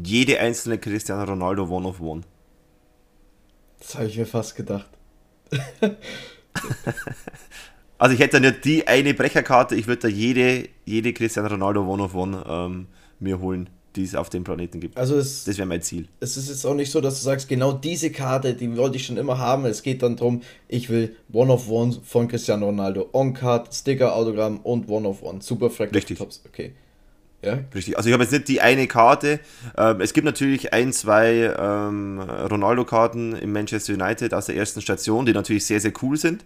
Jede 0.04 0.40
einzelne 0.40 0.78
Cristiano 0.78 1.24
Ronaldo 1.24 1.64
One 1.70 1.88
of 1.88 2.02
One. 2.02 2.22
Das 3.80 3.96
habe 3.96 4.08
ich 4.08 4.18
mir 4.18 4.26
fast 4.26 4.56
gedacht. 4.56 4.90
also 7.98 8.16
ich 8.16 8.20
hätte 8.20 8.38
dann 8.38 8.44
ja 8.44 8.52
die 8.52 8.88
eine 8.88 9.14
Brecherkarte, 9.14 9.76
ich 9.76 9.88
würde 9.88 10.04
da 10.04 10.08
jede, 10.08 10.70
jede 10.86 11.14
Cristiano 11.14 11.50
Ronaldo 11.50 11.86
One 11.86 12.04
of 12.04 12.16
One 12.16 12.44
ähm, 12.48 12.88
mir 13.20 13.40
holen 13.40 13.70
die 13.96 14.04
es 14.04 14.16
auf 14.16 14.30
dem 14.30 14.44
Planeten 14.44 14.80
gibt. 14.80 14.98
Also 14.98 15.18
es, 15.18 15.44
das 15.44 15.58
wäre 15.58 15.68
mein 15.68 15.82
Ziel. 15.82 16.08
Es 16.20 16.38
ist 16.38 16.50
jetzt 16.50 16.66
auch 16.66 16.74
nicht 16.74 16.92
so, 16.92 17.02
dass 17.02 17.20
du 17.20 17.24
sagst, 17.24 17.48
genau 17.48 17.74
diese 17.74 18.12
Karte, 18.12 18.54
die 18.54 18.76
wollte 18.78 18.98
ich 18.98 19.06
schon 19.06 19.18
immer 19.18 19.38
haben. 19.38 19.66
Es 19.66 19.84
geht 19.84 20.02
dann 20.04 20.16
darum, 20.16 20.42
ich 20.68 20.90
will 20.90 21.16
One 21.32 21.52
of 21.52 21.70
One 21.70 21.98
von 22.04 22.28
Cristiano 22.28 22.68
Ronaldo. 22.68 23.10
On-Card, 23.14 23.74
Sticker, 23.74 24.16
Autogramm 24.16 24.60
und 24.62 24.90
One 24.90 25.08
of 25.08 25.22
One. 25.22 25.42
Super 25.42 25.70
Fractal 25.70 25.98
Richtig. 25.98 26.18
Tops. 26.18 26.42
Okay. 26.48 26.74
Ja. 27.44 27.60
Richtig. 27.76 27.98
Also 27.98 28.10
ich 28.10 28.14
habe 28.14 28.24
jetzt 28.24 28.32
nicht 28.32 28.48
die 28.48 28.62
eine 28.62 28.88
Karte. 28.88 29.40
Ähm, 29.78 30.02
es 30.02 30.14
gibt 30.14 30.26
natürlich 30.26 30.74
ein, 30.74 30.94
zwei 30.94 31.54
ähm, 31.58 32.20
Ronaldo-Karten 32.20 33.36
im 33.36 33.52
Manchester 33.52 33.94
United 33.94 34.34
aus 34.34 34.46
der 34.46 34.56
ersten 34.56 34.82
Station, 34.82 35.26
die 35.26 35.34
natürlich 35.34 35.66
sehr, 35.66 35.80
sehr 35.80 35.92
cool 36.02 36.18
sind. 36.18 36.46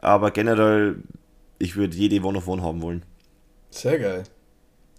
Aber 0.00 0.30
generell, 0.30 0.96
ich 1.58 1.76
würde 1.76 1.96
jede 1.96 2.24
One 2.24 2.38
of 2.38 2.48
One 2.48 2.62
haben 2.62 2.80
wollen. 2.82 3.02
Sehr 3.70 3.98
geil. 3.98 4.24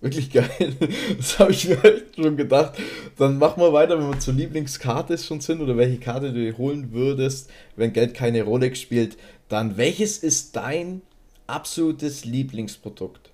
Wirklich 0.04 0.34
geil. 0.34 0.50
Das 1.18 1.39
habe 1.39 1.54
ich 1.54 1.66
mir 1.66 1.82
echt 1.82 2.16
schon 2.18 2.36
gedacht. 2.36 2.74
Dann 3.18 3.38
machen 3.38 3.62
wir 3.62 3.72
weiter, 3.72 3.98
wenn 3.98 4.12
wir 4.12 4.20
zur 4.20 4.34
Lieblingskarte 4.34 5.18
schon 5.18 5.39
sind 5.39 5.62
oder 5.62 5.78
welche 5.78 5.98
Karte 5.98 6.34
du 6.34 6.39
dir 6.44 6.58
holen 6.58 6.92
würdest, 6.92 7.50
wenn 7.78 7.94
Geld 7.94 8.13
keine 8.13 8.44
Rolex 8.44 8.82
spielt. 8.82 9.16
Dann 9.48 9.78
welches 9.78 10.18
ist 10.18 10.58
dein 10.58 11.04
absolutes 11.48 12.26
Lieblingsprodukt? 12.26 13.32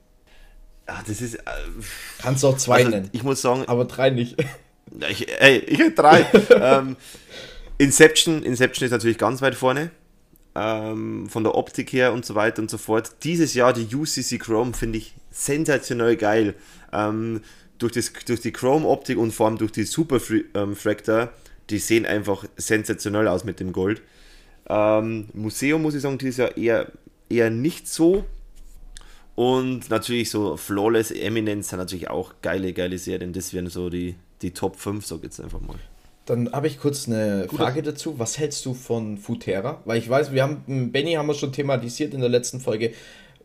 Ach, 0.86 1.02
das 1.08 1.22
ist. 1.22 1.36
Äh, 1.36 1.42
Kannst 2.20 2.44
du 2.44 2.50
auch 2.50 2.58
zwei 2.58 2.78
also, 2.78 2.90
nennen. 2.92 3.10
Ich 3.14 3.24
muss 3.24 3.42
sagen. 3.42 3.64
Aber 3.66 3.86
drei 3.86 4.12
nicht. 4.12 4.36
Ich, 5.10 5.28
ey, 5.42 5.58
ich 5.58 5.80
hätte 5.80 5.96
drei. 5.96 6.28
ähm, 6.62 6.98
Inception, 7.80 8.44
Inception 8.44 8.86
ist 8.86 8.92
natürlich 8.92 9.18
ganz 9.18 9.42
weit 9.42 9.56
vorne 9.56 9.90
ähm, 10.56 11.28
von 11.30 11.44
der 11.44 11.56
Optik 11.56 11.94
her 11.94 12.14
und 12.14 12.26
so 12.26 12.36
weiter 12.36 12.62
und 12.62 12.70
so 12.70 12.78
fort. 12.78 13.12
Dieses 13.24 13.54
Jahr 13.54 13.74
die 13.74 13.94
UCC 13.94 14.40
Chrome 14.40 14.74
finde 14.74 14.98
ich 14.98 15.14
sensationell 15.32 16.16
geil. 16.16 16.56
Ähm, 16.92 17.42
durch, 17.78 17.94
das, 17.94 18.12
durch 18.26 18.42
die 18.42 18.52
Chrome-Optik 18.52 19.18
und 19.18 19.32
vor 19.32 19.48
allem 19.48 19.58
durch 19.58 19.72
die 19.72 19.84
Super 19.84 20.20
ähm, 20.54 20.76
Fractor, 20.76 21.32
die 21.70 21.80
sehen 21.80 22.06
einfach 22.06 22.46
sensationell 22.58 23.28
aus 23.28 23.44
mit 23.44 23.60
dem 23.60 23.72
Gold. 23.72 24.02
Ähm, 24.68 25.28
Museum 25.34 25.82
muss 25.82 25.96
ich 25.96 26.02
sagen, 26.02 26.18
dieses 26.18 26.38
Jahr 26.38 26.58
eher, 26.58 26.92
eher 27.30 27.50
nicht 27.50 27.88
so. 27.88 28.26
Und 29.36 29.90
natürlich 29.90 30.30
so 30.30 30.58
Flawless 30.58 31.12
Eminence 31.12 31.70
sind 31.70 31.80
natürlich 31.80 32.10
auch 32.10 32.34
geile, 32.42 32.74
geile 32.74 32.98
Serien. 32.98 33.32
Das 33.32 33.54
wären 33.54 33.68
so 33.68 33.90
die, 33.90 34.16
die 34.42 34.52
Top 34.52 34.76
5, 34.76 35.06
sag 35.06 35.20
ich 35.20 35.24
jetzt 35.24 35.40
einfach 35.40 35.62
mal. 35.62 35.78
Dann 36.30 36.52
habe 36.52 36.68
ich 36.68 36.80
kurz 36.80 37.08
eine 37.08 37.48
Gut, 37.48 37.58
Frage 37.58 37.82
dazu. 37.82 38.20
Was 38.20 38.38
hältst 38.38 38.63
du 38.68 38.76
von 38.76 39.18
Futera? 39.18 39.82
Weil 39.86 39.98
ich 39.98 40.08
weiß, 40.08 40.32
wir 40.32 40.44
haben, 40.44 40.92
Benny 40.92 41.13
haben 41.13 41.28
wir 41.28 41.34
schon 41.34 41.52
thematisiert 41.52 42.13
in 42.13 42.20
der 42.20 42.30
letzten 42.30 42.60
Folge. 42.60 42.94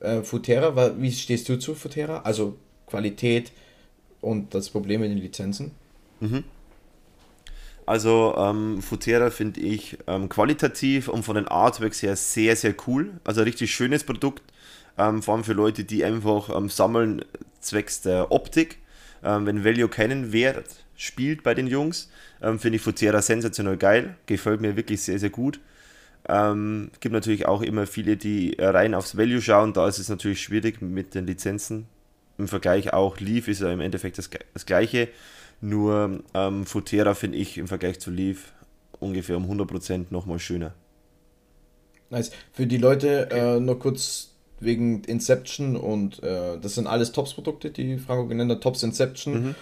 Äh, 0.00 0.22
Futera, 0.22 0.94
wie 1.00 1.10
stehst 1.10 1.48
du 1.48 1.58
zu 1.58 1.74
Futera? 1.74 2.20
Also 2.24 2.58
Qualität 2.86 3.52
und 4.20 4.54
das 4.54 4.68
Problem 4.68 5.00
mit 5.00 5.10
den 5.10 5.16
Lizenzen? 5.16 5.70
Mhm. 6.20 6.44
Also 7.86 8.34
ähm, 8.36 8.82
Futera 8.82 9.30
finde 9.30 9.60
ich 9.60 9.96
ähm, 10.06 10.28
qualitativ 10.28 11.08
und 11.08 11.22
von 11.22 11.36
den 11.36 11.48
Artworks 11.48 12.02
her 12.02 12.16
sehr, 12.16 12.54
sehr 12.54 12.74
cool. 12.86 13.12
Also 13.24 13.42
richtig 13.42 13.74
schönes 13.74 14.04
Produkt, 14.04 14.42
ähm, 14.98 15.22
vor 15.22 15.34
allem 15.34 15.44
für 15.44 15.54
Leute, 15.54 15.84
die 15.84 16.04
einfach 16.04 16.54
ähm, 16.54 16.68
sammeln 16.68 17.24
zwecks 17.60 18.02
der 18.02 18.30
Optik. 18.30 18.76
Ähm, 19.22 19.46
wenn 19.46 19.64
Value 19.64 19.88
keinen 19.88 20.34
Wert 20.34 20.83
spielt 20.96 21.42
bei 21.42 21.54
den 21.54 21.66
Jungs, 21.66 22.10
ähm, 22.42 22.58
Finde 22.58 22.76
ich 22.76 22.82
Futera 22.82 23.22
sensationell 23.22 23.76
geil. 23.76 24.16
Gefällt 24.26 24.60
mir 24.60 24.76
wirklich 24.76 25.02
sehr, 25.02 25.18
sehr 25.18 25.30
gut. 25.30 25.60
Ähm, 26.28 26.90
gibt 27.00 27.12
natürlich 27.12 27.46
auch 27.46 27.62
immer 27.62 27.86
viele, 27.86 28.16
die 28.16 28.56
rein 28.58 28.94
aufs 28.94 29.16
Value 29.16 29.42
schauen. 29.42 29.72
Da 29.72 29.88
ist 29.88 29.98
es 29.98 30.08
natürlich 30.08 30.42
schwierig 30.42 30.80
mit 30.80 31.14
den 31.14 31.26
Lizenzen. 31.26 31.86
Im 32.38 32.48
Vergleich 32.48 32.92
auch 32.92 33.20
Leaf 33.20 33.48
ist 33.48 33.60
ja 33.60 33.72
im 33.72 33.80
Endeffekt 33.80 34.18
das, 34.18 34.30
das 34.52 34.66
gleiche. 34.66 35.08
Nur 35.60 36.22
ähm, 36.34 36.66
Futera 36.66 37.14
finde 37.14 37.38
ich 37.38 37.58
im 37.58 37.68
Vergleich 37.68 38.00
zu 38.00 38.10
Leaf 38.10 38.52
ungefähr 39.00 39.36
um 39.36 39.50
100% 39.50 40.06
nochmal 40.10 40.38
schöner. 40.38 40.74
Nice. 42.10 42.30
Für 42.52 42.66
die 42.66 42.78
Leute 42.78 43.28
okay. 43.30 43.56
äh, 43.56 43.60
nur 43.60 43.78
kurz 43.78 44.30
wegen 44.60 45.02
Inception 45.04 45.76
und 45.76 46.22
äh, 46.22 46.58
das 46.60 46.74
sind 46.74 46.86
alles 46.86 47.12
Tops-Produkte, 47.12 47.70
die 47.70 47.98
Franco 47.98 48.26
genannt 48.26 48.50
hat, 48.50 48.62
Tops 48.62 48.82
Inception. 48.82 49.34
Mhm. 49.34 49.54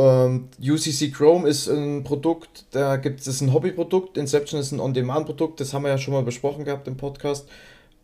Ähm, 0.00 0.48
UCC 0.58 1.12
Chrome 1.12 1.46
ist 1.46 1.68
ein 1.68 2.04
Produkt, 2.04 2.64
da 2.70 2.96
gibt 2.96 3.20
es 3.20 3.40
ein 3.42 3.52
Hobbyprodukt, 3.52 4.16
Inception 4.16 4.58
ist 4.58 4.72
ein 4.72 4.80
On-Demand-Produkt, 4.80 5.60
das 5.60 5.74
haben 5.74 5.82
wir 5.82 5.90
ja 5.90 5.98
schon 5.98 6.14
mal 6.14 6.22
besprochen 6.22 6.64
gehabt 6.64 6.88
im 6.88 6.96
Podcast. 6.96 7.46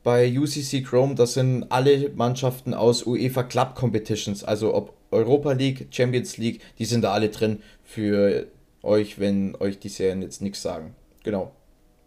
Bei 0.02 0.30
UCC 0.30 0.84
Chrome, 0.84 1.14
das 1.14 1.32
sind 1.32 1.72
alle 1.72 2.10
Mannschaften 2.10 2.74
aus 2.74 3.06
UEFA 3.06 3.44
Club 3.44 3.74
Competitions, 3.76 4.44
also 4.44 4.74
ob 4.74 4.92
Europa 5.10 5.52
League, 5.52 5.88
Champions 5.90 6.36
League, 6.36 6.60
die 6.78 6.84
sind 6.84 7.00
da 7.00 7.14
alle 7.14 7.30
drin 7.30 7.62
für 7.82 8.46
euch, 8.82 9.18
wenn 9.18 9.56
euch 9.56 9.78
die 9.78 9.88
Serien 9.88 10.20
jetzt 10.20 10.42
nichts 10.42 10.60
sagen. 10.60 10.94
Genau. 11.24 11.52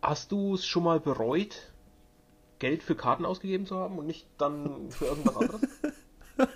Hast 0.03 0.31
du 0.31 0.53
es 0.53 0.67
schon 0.67 0.83
mal 0.83 0.99
bereut, 0.99 1.71
Geld 2.59 2.83
für 2.83 2.93
Karten 2.93 3.25
ausgegeben 3.25 3.65
zu 3.65 3.77
haben 3.77 3.97
und 3.97 4.05
nicht 4.05 4.27
dann 4.37 4.91
für 4.91 5.05
irgendwas 5.05 5.35
anderes? 5.35 5.61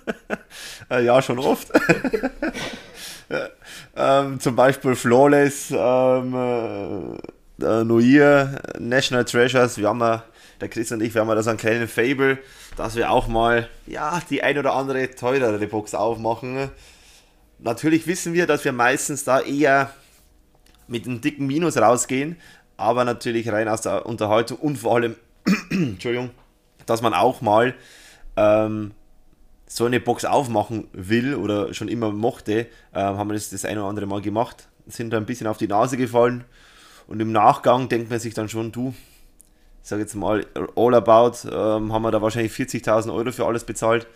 Äh, 0.90 1.04
ja, 1.04 1.20
schon 1.20 1.38
oft. 1.38 1.70
ähm, 3.96 4.40
zum 4.40 4.56
Beispiel 4.56 4.94
Flawless, 4.94 5.70
ähm, 5.70 7.18
äh, 7.60 7.84
Noir, 7.84 8.60
National 8.78 9.24
Treasures. 9.24 9.78
Wir 9.78 9.88
haben 9.88 10.00
ja 10.00 10.24
der 10.60 10.68
Chris 10.68 10.92
und 10.92 11.02
ich, 11.02 11.14
wir 11.14 11.20
haben 11.20 11.28
ja 11.28 11.34
da 11.34 11.42
so 11.42 11.50
einen 11.50 11.58
kleinen 11.58 11.88
Fable, 11.88 12.38
dass 12.76 12.96
wir 12.96 13.10
auch 13.10 13.28
mal, 13.28 13.68
ja, 13.86 14.20
die 14.30 14.42
ein 14.42 14.58
oder 14.58 14.74
andere 14.74 15.10
teurere 15.10 15.66
Box 15.66 15.94
aufmachen. 15.94 16.70
Natürlich 17.58 18.06
wissen 18.06 18.34
wir, 18.34 18.46
dass 18.46 18.64
wir 18.64 18.72
meistens 18.72 19.24
da 19.24 19.40
eher 19.40 19.90
mit 20.86 21.06
einem 21.06 21.20
dicken 21.20 21.46
Minus 21.46 21.76
rausgehen, 21.76 22.36
aber 22.76 23.04
natürlich 23.04 23.50
rein 23.50 23.68
aus 23.68 23.82
der 23.82 24.06
Unterhaltung 24.06 24.58
und 24.58 24.78
vor 24.78 24.96
allem, 24.96 25.16
Entschuldigung, 25.70 26.30
dass 26.86 27.02
man 27.02 27.14
auch 27.14 27.40
mal 27.40 27.74
ähm, 28.36 28.92
so 29.66 29.86
eine 29.86 30.00
Box 30.00 30.24
aufmachen 30.24 30.88
will 30.92 31.34
oder 31.34 31.72
schon 31.74 31.88
immer 31.88 32.12
mochte, 32.12 32.66
äh, 32.92 33.00
haben 33.00 33.28
wir 33.28 33.34
das 33.34 33.50
das 33.50 33.64
ein 33.64 33.78
oder 33.78 33.88
andere 33.88 34.06
Mal 34.06 34.20
gemacht, 34.20 34.68
sind 34.86 35.10
da 35.10 35.16
ein 35.16 35.26
bisschen 35.26 35.46
auf 35.46 35.58
die 35.58 35.68
Nase 35.68 35.96
gefallen 35.96 36.44
und 37.06 37.20
im 37.20 37.32
Nachgang 37.32 37.88
denkt 37.88 38.10
man 38.10 38.18
sich 38.18 38.34
dann 38.34 38.48
schon, 38.48 38.72
du, 38.72 38.94
ich 39.82 39.88
sage 39.88 40.02
jetzt 40.02 40.14
mal, 40.14 40.46
all 40.76 40.94
about, 40.94 41.48
ähm, 41.48 41.92
haben 41.92 42.02
wir 42.02 42.10
da 42.10 42.22
wahrscheinlich 42.22 42.52
40.000 42.52 43.12
Euro 43.12 43.32
für 43.32 43.46
alles 43.46 43.64
bezahlt. 43.64 44.06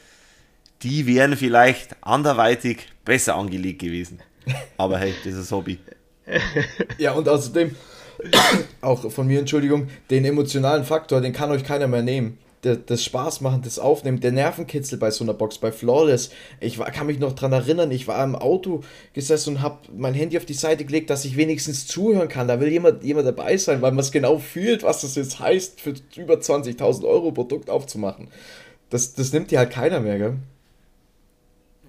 Die 0.83 1.07
wären 1.07 1.37
vielleicht 1.37 1.97
anderweitig 2.01 2.89
besser 3.05 3.35
angelegt 3.35 3.81
gewesen. 3.81 4.21
Aber 4.79 4.99
hey, 4.99 5.13
das 5.25 5.35
ist 5.35 5.53
Hobby. 5.53 5.79
ja, 6.99 7.13
und 7.13 7.29
außerdem, 7.29 7.75
auch 8.81 9.11
von 9.11 9.27
mir 9.27 9.41
Entschuldigung, 9.41 9.89
den 10.11 10.25
emotionalen 10.25 10.85
Faktor, 10.85 11.21
den 11.21 11.33
kann 11.33 11.51
euch 11.51 11.65
keiner 11.65 11.87
mehr 11.87 12.03
nehmen. 12.03 12.39
Das 12.62 13.05
Spaß 13.05 13.40
machen, 13.40 13.62
das 13.62 13.79
Aufnehmen, 13.79 14.18
der 14.18 14.33
Nervenkitzel 14.33 14.99
bei 14.99 15.12
so 15.12 15.23
einer 15.23 15.35
Box, 15.35 15.59
bei 15.59 15.71
Flawless. 15.71 16.31
Ich 16.59 16.79
war, 16.79 16.90
kann 16.90 17.07
mich 17.07 17.21
noch 17.21 17.33
daran 17.33 17.53
erinnern, 17.53 17.90
ich 17.92 18.09
war 18.09 18.23
im 18.25 18.35
Auto 18.35 18.83
gesessen 19.12 19.57
und 19.57 19.62
habe 19.62 19.79
mein 19.97 20.14
Handy 20.14 20.37
auf 20.37 20.44
die 20.44 20.55
Seite 20.55 20.85
gelegt, 20.85 21.09
dass 21.11 21.25
ich 21.25 21.37
wenigstens 21.37 21.87
zuhören 21.87 22.29
kann. 22.29 22.49
Da 22.49 22.59
will 22.61 22.68
jemand, 22.68 23.05
jemand 23.05 23.29
dabei 23.29 23.57
sein, 23.57 23.81
weil 23.81 23.92
man 23.92 24.01
es 24.01 24.11
genau 24.11 24.38
fühlt, 24.38 24.83
was 24.83 25.03
das 25.03 25.14
jetzt 25.14 25.38
heißt, 25.38 25.81
für 25.81 25.94
über 26.16 26.35
20.000 26.35 27.07
Euro 27.07 27.31
Produkt 27.31 27.71
aufzumachen. 27.71 28.29
Das, 28.90 29.14
das 29.14 29.33
nimmt 29.33 29.53
dir 29.53 29.59
halt 29.59 29.71
keiner 29.71 30.01
mehr, 30.01 30.18
gell? 30.18 30.37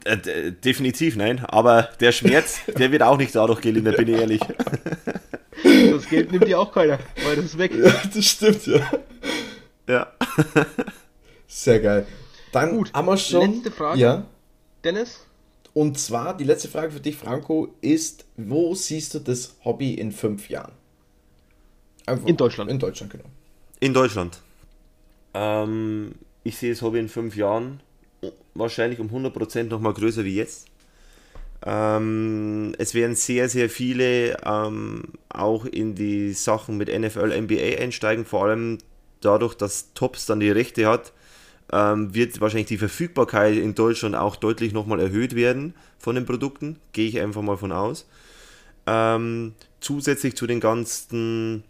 Äh, 0.06 0.52
definitiv 0.52 1.16
nein, 1.16 1.44
aber 1.46 1.90
der 2.00 2.12
Schmerz, 2.12 2.62
der 2.78 2.92
wird 2.92 3.04
auch 3.04 3.18
nicht 3.18 3.36
dadurch 3.36 3.62
gelindert, 3.62 3.98
bin 3.98 4.08
ich 4.08 4.20
ehrlich. 4.20 4.42
Das 5.64 6.08
Geld 6.10 6.32
nimmt 6.32 6.48
dir 6.48 6.60
auch 6.60 6.72
keiner, 6.72 7.00
weil 7.26 7.36
das 7.36 7.46
ist 7.46 7.58
weg. 7.58 7.72
Ja, 7.76 7.92
das 8.14 8.26
stimmt, 8.26 8.66
ja. 8.68 8.80
Ja. 9.90 10.08
Sehr 11.48 11.80
geil. 11.80 12.06
Dann 12.52 12.78
Gut, 12.78 12.94
haben 12.94 13.08
wir 13.08 13.18
schon. 13.18 13.54
Letzte 13.54 13.72
Frage. 13.72 14.00
Ja. 14.00 14.26
Dennis? 14.84 15.26
Und 15.74 15.98
zwar, 15.98 16.38
die 16.38 16.44
letzte 16.44 16.68
Frage 16.68 16.92
für 16.92 17.00
dich, 17.00 17.16
Franco, 17.16 17.74
ist: 17.82 18.26
Wo 18.38 18.76
siehst 18.76 19.16
du 19.16 19.20
das 19.20 19.56
Hobby 19.66 19.96
in 19.96 20.12
fünf 20.12 20.50
Jahren? 20.50 20.74
Einfach 22.06 22.28
in 22.28 22.38
Deutschland. 22.38 22.70
In 22.70 22.80
Deutschland, 22.80 23.12
genau. 23.12 23.26
In 23.80 23.94
Deutschland. 23.94 24.42
Ähm, 25.34 26.16
ich 26.44 26.58
sehe 26.58 26.72
das 26.72 26.82
Hobby 26.82 27.00
in 27.00 27.10
fünf 27.10 27.36
Jahren 27.36 27.82
wahrscheinlich 28.54 29.00
um 29.00 29.10
100% 29.10 29.64
nochmal 29.64 29.94
größer 29.94 30.24
wie 30.24 30.36
jetzt. 30.36 30.68
Ähm, 31.66 32.74
es 32.78 32.94
werden 32.94 33.16
sehr, 33.16 33.50
sehr 33.50 33.70
viele 33.70 34.38
ähm, 34.46 35.04
auch 35.30 35.66
in 35.66 35.96
die 35.96 36.34
Sachen 36.34 36.78
mit 36.78 36.88
NFL, 36.88 37.42
NBA 37.42 37.82
einsteigen, 37.82 38.26
vor 38.26 38.46
allem 38.46 38.78
dadurch, 39.22 39.56
dass 39.56 39.94
Tops 39.94 40.26
dann 40.26 40.40
die 40.40 40.52
Rechte 40.52 40.88
hat, 40.88 41.14
ähm, 41.72 42.14
wird 42.14 42.42
wahrscheinlich 42.42 42.68
die 42.68 42.78
Verfügbarkeit 42.78 43.56
in 43.58 43.76
Deutschland 43.76 44.16
auch 44.16 44.36
deutlich 44.36 44.74
nochmal 44.74 45.00
erhöht 45.00 45.36
werden 45.36 45.74
von 45.98 46.16
den 46.16 46.26
Produkten, 46.26 46.78
gehe 46.94 47.08
ich 47.08 47.20
einfach 47.20 47.42
mal 47.42 47.58
von 47.58 47.72
aus. 47.72 48.08
Ähm, 48.88 49.54
zusätzlich 49.82 50.36
zu 50.36 50.48
den 50.48 50.60
ganzen 50.60 51.64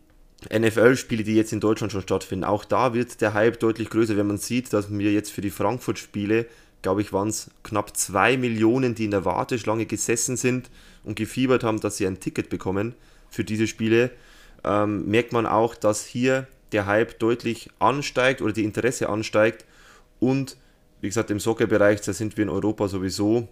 NFL-Spiele, 0.52 1.24
die 1.24 1.36
jetzt 1.36 1.52
in 1.52 1.60
Deutschland 1.60 1.92
schon 1.92 2.02
stattfinden, 2.02 2.46
auch 2.46 2.64
da 2.64 2.94
wird 2.94 3.20
der 3.20 3.34
Hype 3.34 3.60
deutlich 3.60 3.90
größer, 3.90 4.16
wenn 4.16 4.28
man 4.28 4.38
sieht, 4.38 4.72
dass 4.72 4.90
wir 4.90 5.12
jetzt 5.12 5.32
für 5.32 5.42
die 5.42 5.50
Frankfurt-Spiele 5.50 6.46
glaube 6.82 7.02
ich, 7.02 7.14
waren 7.14 7.30
es 7.30 7.52
knapp 7.64 7.96
zwei 7.96 8.38
Millionen, 8.38 8.96
die 8.96 9.06
in 9.06 9.12
der 9.12 9.26
Warteschlange 9.26 9.86
gesessen 9.86 10.38
sind 10.38 10.70
und 11.04 11.16
gefiebert 11.16 11.64
haben, 11.64 11.80
dass 11.80 11.98
sie 11.98 12.08
ein 12.08 12.20
Ticket 12.20 12.50
bekommen 12.50 12.96
für 13.30 13.44
diese 13.44 13.68
Spiele, 13.68 14.12
ähm, 14.64 15.08
merkt 15.10 15.34
man 15.34 15.46
auch, 15.46 15.76
dass 15.76 16.06
hier 16.06 16.48
der 16.72 16.86
Hype 16.86 17.20
deutlich 17.20 17.70
ansteigt 17.80 18.42
oder 18.42 18.54
die 18.54 18.64
Interesse 18.64 19.10
ansteigt. 19.10 19.66
Und 20.20 20.58
wie 21.02 21.08
gesagt, 21.08 21.32
im 21.32 21.40
Soccer-Bereich, 21.40 22.02
da 22.02 22.14
sind 22.14 22.38
wir 22.38 22.44
in 22.44 22.50
Europa 22.50 22.88
sowieso 22.88 23.48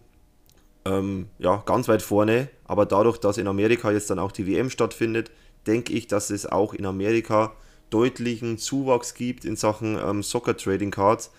ähm, 0.85 1.27
ja, 1.39 1.63
ganz 1.65 1.87
weit 1.87 2.01
vorne, 2.01 2.49
aber 2.65 2.85
dadurch, 2.85 3.17
dass 3.17 3.37
in 3.37 3.47
Amerika 3.47 3.91
jetzt 3.91 4.09
dann 4.09 4.19
auch 4.19 4.31
die 4.31 4.47
WM 4.47 4.69
stattfindet, 4.69 5.31
denke 5.65 5.93
ich, 5.93 6.07
dass 6.07 6.29
es 6.29 6.45
auch 6.45 6.73
in 6.73 6.85
Amerika 6.85 7.53
deutlichen 7.89 8.57
Zuwachs 8.57 9.13
gibt 9.13 9.45
in 9.45 9.55
Sachen 9.55 9.97
ähm, 9.97 10.23
Soccer-Trading 10.23 10.91
Cards. 10.91 11.31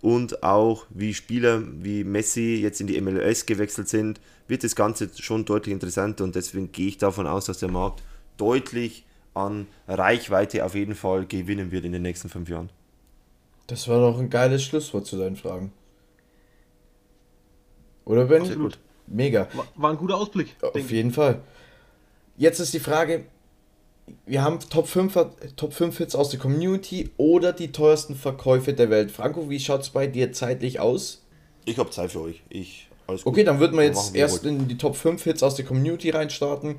Und 0.00 0.42
auch 0.42 0.84
wie 0.90 1.14
Spieler 1.14 1.62
wie 1.82 2.04
Messi 2.04 2.56
jetzt 2.56 2.80
in 2.80 2.86
die 2.86 3.00
MLS 3.00 3.46
gewechselt 3.46 3.88
sind, 3.88 4.20
wird 4.48 4.62
das 4.62 4.76
Ganze 4.76 5.08
schon 5.18 5.46
deutlich 5.46 5.72
interessanter. 5.72 6.24
Und 6.24 6.34
deswegen 6.34 6.72
gehe 6.72 6.88
ich 6.88 6.98
davon 6.98 7.26
aus, 7.26 7.46
dass 7.46 7.58
der 7.58 7.70
Markt 7.70 8.02
deutlich 8.36 9.06
an 9.34 9.66
Reichweite 9.88 10.64
auf 10.64 10.74
jeden 10.74 10.94
Fall 10.94 11.26
gewinnen 11.26 11.70
wird 11.70 11.84
in 11.84 11.92
den 11.92 12.02
nächsten 12.02 12.28
fünf 12.28 12.48
Jahren. 12.48 12.70
Das 13.66 13.88
war 13.88 14.00
doch 14.00 14.18
ein 14.18 14.30
geiles 14.30 14.62
Schlusswort 14.62 15.06
zu 15.06 15.16
deinen 15.16 15.36
Fragen. 15.36 15.72
Oder 18.04 18.26
Ben? 18.26 18.42
Absolut. 18.42 18.78
Mega. 19.06 19.48
War, 19.76 19.90
ein 19.90 19.96
guter 19.96 20.16
Ausblick. 20.16 20.56
Auf 20.62 20.90
jeden 20.90 21.10
Fall. 21.10 21.42
Jetzt 22.36 22.58
ist 22.58 22.74
die 22.74 22.80
Frage, 22.80 23.24
wir 24.26 24.42
haben 24.42 24.58
Top 24.60 24.86
5, 24.86 25.18
Top 25.56 25.72
5 25.72 25.98
Hits 25.98 26.14
aus 26.14 26.30
der 26.30 26.38
Community 26.38 27.10
oder 27.16 27.52
die 27.52 27.72
teuersten 27.72 28.14
Verkäufe 28.14 28.74
der 28.74 28.90
Welt. 28.90 29.10
Franco, 29.10 29.48
wie 29.48 29.60
schaut 29.60 29.82
es 29.82 29.90
bei 29.90 30.06
dir 30.06 30.32
zeitlich 30.32 30.80
aus? 30.80 31.22
Ich 31.64 31.78
habe 31.78 31.90
Zeit 31.90 32.12
für 32.12 32.20
euch. 32.20 32.42
Ich, 32.50 32.88
okay, 33.06 33.44
dann 33.44 33.60
würden 33.60 33.78
wir 33.78 33.84
jetzt 33.84 34.14
erst 34.14 34.44
in 34.44 34.68
die 34.68 34.76
Top 34.76 34.96
5 34.96 35.22
Hits 35.22 35.42
aus 35.42 35.54
der 35.54 35.64
Community 35.64 36.10
reinstarten. 36.10 36.76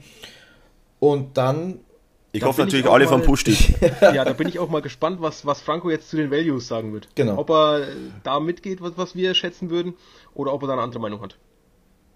Und 1.00 1.38
dann. 1.38 1.80
Ich 2.36 2.44
hoffe 2.44 2.62
natürlich 2.62 2.86
alle 2.86 3.08
vom 3.08 3.22
Push 3.22 3.46
Ja, 4.02 4.26
da 4.26 4.34
bin 4.34 4.50
ich 4.50 4.60
auch 4.60 4.70
mal 4.70 4.82
gespannt, 4.82 5.22
was, 5.22 5.46
was 5.46 5.62
Franco 5.62 5.90
jetzt 5.90 6.10
zu 6.10 6.18
den 6.18 6.32
Values 6.32 6.68
sagen 6.68 6.92
wird. 6.92 7.08
Genau. 7.16 7.38
Ob 7.38 7.50
er 7.50 7.88
da 8.24 8.42
mitgeht, 8.42 8.82
was, 8.82 8.94
was 8.98 9.16
wir 9.16 9.34
schätzen 9.34 9.70
würden, 9.70 9.94
oder 10.34 10.54
ob 10.54 10.64
er 10.64 10.68
da 10.68 10.74
eine 10.74 10.82
andere 10.82 11.00
Meinung 11.00 11.22
hat. 11.22 11.38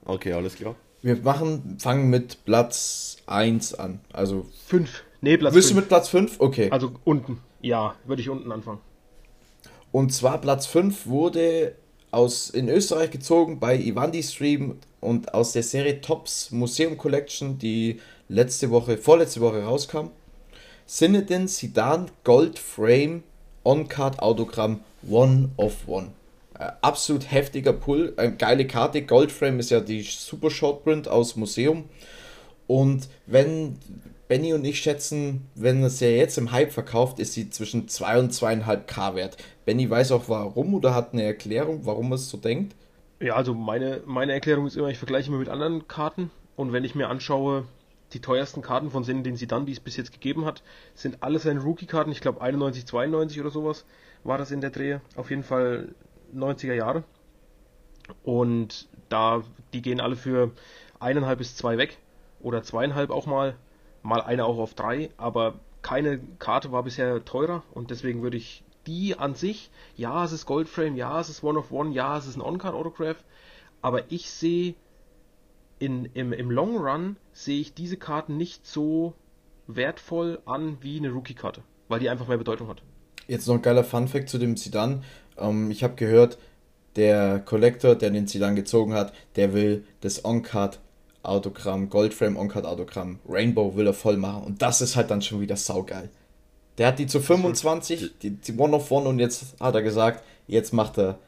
Okay, 0.03 0.33
alles 0.33 0.55
klar. 0.55 0.75
Wir 1.01 1.15
machen, 1.17 1.77
fangen 1.79 2.09
mit 2.09 2.43
Platz 2.43 3.17
1 3.27 3.75
an. 3.75 4.01
Also 4.11 4.45
5. 4.67 5.03
Nee, 5.21 5.37
Platz 5.37 5.53
Willst 5.53 5.69
5. 5.69 5.77
du 5.77 5.81
mit 5.81 5.87
Platz 5.87 6.09
5? 6.09 6.35
Okay. 6.39 6.69
Also 6.69 6.91
unten. 7.05 7.39
Ja, 7.61 7.95
würde 8.05 8.21
ich 8.21 8.29
unten 8.29 8.51
anfangen. 8.51 8.79
Und 9.93 10.13
zwar 10.13 10.39
Platz 10.39 10.65
5 10.65 11.07
wurde 11.07 11.75
aus 12.11 12.49
in 12.49 12.67
Österreich 12.67 13.11
gezogen 13.11 13.59
bei 13.59 13.77
Ivandi 13.77 14.21
Stream 14.23 14.79
und 14.99 15.33
aus 15.33 15.53
der 15.53 15.63
Serie 15.63 16.01
Tops 16.01 16.51
Museum 16.51 16.97
Collection, 16.97 17.57
die 17.57 18.01
letzte 18.29 18.69
Woche, 18.69 18.97
vorletzte 18.97 19.41
Woche 19.41 19.63
rauskam. 19.63 20.11
Zinedine 20.85 21.47
Sidan 21.47 22.09
Gold 22.23 22.57
Frame 22.57 23.23
On-Card 23.63 24.19
Autogramm 24.19 24.79
One 25.07 25.49
of 25.57 25.87
One. 25.87 26.11
Äh, 26.57 26.71
absolut 26.81 27.31
heftiger 27.31 27.73
Pull, 27.73 28.13
eine 28.17 28.35
geile 28.35 28.65
Karte. 28.65 29.01
Goldframe 29.01 29.59
ist 29.59 29.71
ja 29.71 29.81
die 29.81 30.01
Super 30.01 30.49
Shortprint 30.49 31.07
aus 31.07 31.35
Museum. 31.35 31.85
Und 32.67 33.07
wenn 33.25 33.77
Benny 34.27 34.53
und 34.53 34.63
ich 34.65 34.79
schätzen, 34.79 35.47
wenn 35.55 35.83
es 35.83 35.99
ja 35.99 36.09
jetzt 36.09 36.37
im 36.37 36.51
Hype 36.51 36.71
verkauft, 36.71 37.19
ist 37.19 37.33
sie 37.33 37.49
zwischen 37.49 37.87
2 37.87 38.19
und 38.19 38.33
2,5 38.33 38.77
K 38.85 39.15
wert. 39.15 39.37
Benny 39.65 39.89
weiß 39.89 40.11
auch 40.11 40.27
warum 40.27 40.75
oder 40.75 40.93
hat 40.93 41.13
eine 41.13 41.23
Erklärung, 41.23 41.85
warum 41.85 42.11
er 42.11 42.15
es 42.15 42.29
so 42.29 42.37
denkt? 42.37 42.75
Ja, 43.19 43.35
also 43.35 43.53
meine, 43.53 44.01
meine 44.05 44.33
Erklärung 44.33 44.67
ist 44.67 44.77
immer, 44.77 44.89
ich 44.89 44.97
vergleiche 44.97 45.29
immer 45.29 45.39
mit 45.39 45.49
anderen 45.49 45.87
Karten 45.87 46.29
und 46.55 46.73
wenn 46.73 46.83
ich 46.83 46.93
mir 46.95 47.09
anschaue, 47.09 47.65
die 48.13 48.21
teuersten 48.21 48.61
Karten 48.61 48.89
von 48.91 49.03
denen, 49.03 49.23
den 49.23 49.35
sie 49.35 49.47
dann, 49.47 49.65
die 49.65 49.73
es 49.73 49.79
bis 49.79 49.97
jetzt 49.97 50.11
gegeben 50.11 50.45
hat, 50.45 50.63
sind 50.93 51.21
alle 51.21 51.39
seine 51.39 51.61
Rookie-Karten. 51.61 52.11
Ich 52.11 52.21
glaube 52.21 52.41
91, 52.41 52.85
92 52.85 53.39
oder 53.39 53.51
sowas 53.51 53.85
war 54.23 54.37
das 54.37 54.51
in 54.51 54.61
der 54.61 54.71
Drehe. 54.71 55.01
Auf 55.15 55.29
jeden 55.29 55.43
Fall 55.43 55.93
90er 56.35 56.73
Jahre. 56.73 57.03
Und 58.23 58.87
da, 59.09 59.43
die 59.73 59.81
gehen 59.81 60.01
alle 60.01 60.15
für 60.15 60.51
eineinhalb 60.99 61.39
bis 61.39 61.55
zwei 61.55 61.77
weg. 61.77 61.97
Oder 62.41 62.63
zweieinhalb 62.63 63.11
auch 63.11 63.25
mal. 63.25 63.55
Mal 64.01 64.21
eine 64.21 64.45
auch 64.45 64.57
auf 64.57 64.73
drei. 64.73 65.09
Aber 65.17 65.59
keine 65.81 66.19
Karte 66.39 66.71
war 66.71 66.83
bisher 66.83 67.23
teurer. 67.25 67.63
Und 67.73 67.91
deswegen 67.91 68.21
würde 68.23 68.37
ich 68.37 68.63
die 68.87 69.17
an 69.17 69.35
sich, 69.35 69.69
ja, 69.97 70.23
es 70.23 70.31
ist 70.31 70.45
Goldframe, 70.45 70.95
ja, 70.95 71.19
es 71.19 71.29
ist 71.29 71.43
One 71.43 71.59
of 71.59 71.71
One, 71.71 71.91
ja, 71.91 72.17
es 72.17 72.25
ist 72.25 72.37
ein 72.37 72.41
On-Card-Autograph. 72.41 73.23
Aber 73.81 74.11
ich 74.11 74.29
sehe 74.31 74.75
in, 75.79 76.05
im, 76.13 76.33
im 76.33 76.51
Long 76.51 76.77
Run 76.77 77.17
sehe 77.43 77.61
ich 77.61 77.73
diese 77.73 77.97
Karten 77.97 78.37
nicht 78.37 78.67
so 78.67 79.13
wertvoll 79.67 80.41
an 80.45 80.77
wie 80.81 80.97
eine 80.97 81.09
Rookie-Karte, 81.09 81.61
weil 81.87 81.99
die 81.99 82.09
einfach 82.09 82.27
mehr 82.27 82.37
Bedeutung 82.37 82.67
hat. 82.67 82.81
Jetzt 83.27 83.47
noch 83.47 83.55
ein 83.55 83.61
geiler 83.61 83.83
Fun-Fact 83.83 84.27
zu 84.27 84.37
dem 84.37 84.57
Zidane. 84.57 85.01
Ähm, 85.37 85.71
ich 85.71 85.83
habe 85.83 85.95
gehört, 85.95 86.37
der 86.95 87.39
Collector, 87.39 87.95
der 87.95 88.09
den 88.09 88.27
Zidane 88.27 88.55
gezogen 88.55 88.93
hat, 88.93 89.13
der 89.35 89.53
will 89.53 89.85
das 90.01 90.25
On-Card 90.25 90.79
Autogramm, 91.23 91.89
Goldframe 91.89 92.37
On-Card 92.37 92.65
Autogramm, 92.65 93.19
Rainbow 93.27 93.75
will 93.75 93.87
er 93.87 93.93
voll 93.93 94.17
machen 94.17 94.43
und 94.43 94.61
das 94.61 94.81
ist 94.81 94.95
halt 94.95 95.11
dann 95.11 95.21
schon 95.21 95.41
wieder 95.41 95.55
saugeil. 95.55 96.09
Der 96.77 96.87
hat 96.87 96.99
die 96.99 97.07
zu 97.07 97.19
25, 97.21 98.19
die, 98.21 98.31
die 98.31 98.57
One 98.57 98.75
of 98.75 98.89
One 98.89 99.07
und 99.07 99.19
jetzt 99.19 99.59
hat 99.59 99.75
er 99.75 99.81
gesagt, 99.81 100.23
jetzt 100.47 100.73
macht 100.73 100.97
er, 100.97 101.19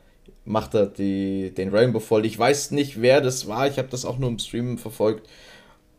macht 0.45 0.74
er 0.74 0.88
die, 0.88 1.53
den 1.53 1.70
Rainbow 1.70 1.99
voll. 1.99 2.26
Ich 2.26 2.39
weiß 2.39 2.72
nicht, 2.72 3.01
wer 3.01 3.22
das 3.22 3.47
war, 3.47 3.68
ich 3.68 3.78
habe 3.78 3.89
das 3.89 4.05
auch 4.05 4.18
nur 4.18 4.30
im 4.30 4.39
Stream 4.39 4.78
verfolgt, 4.78 5.28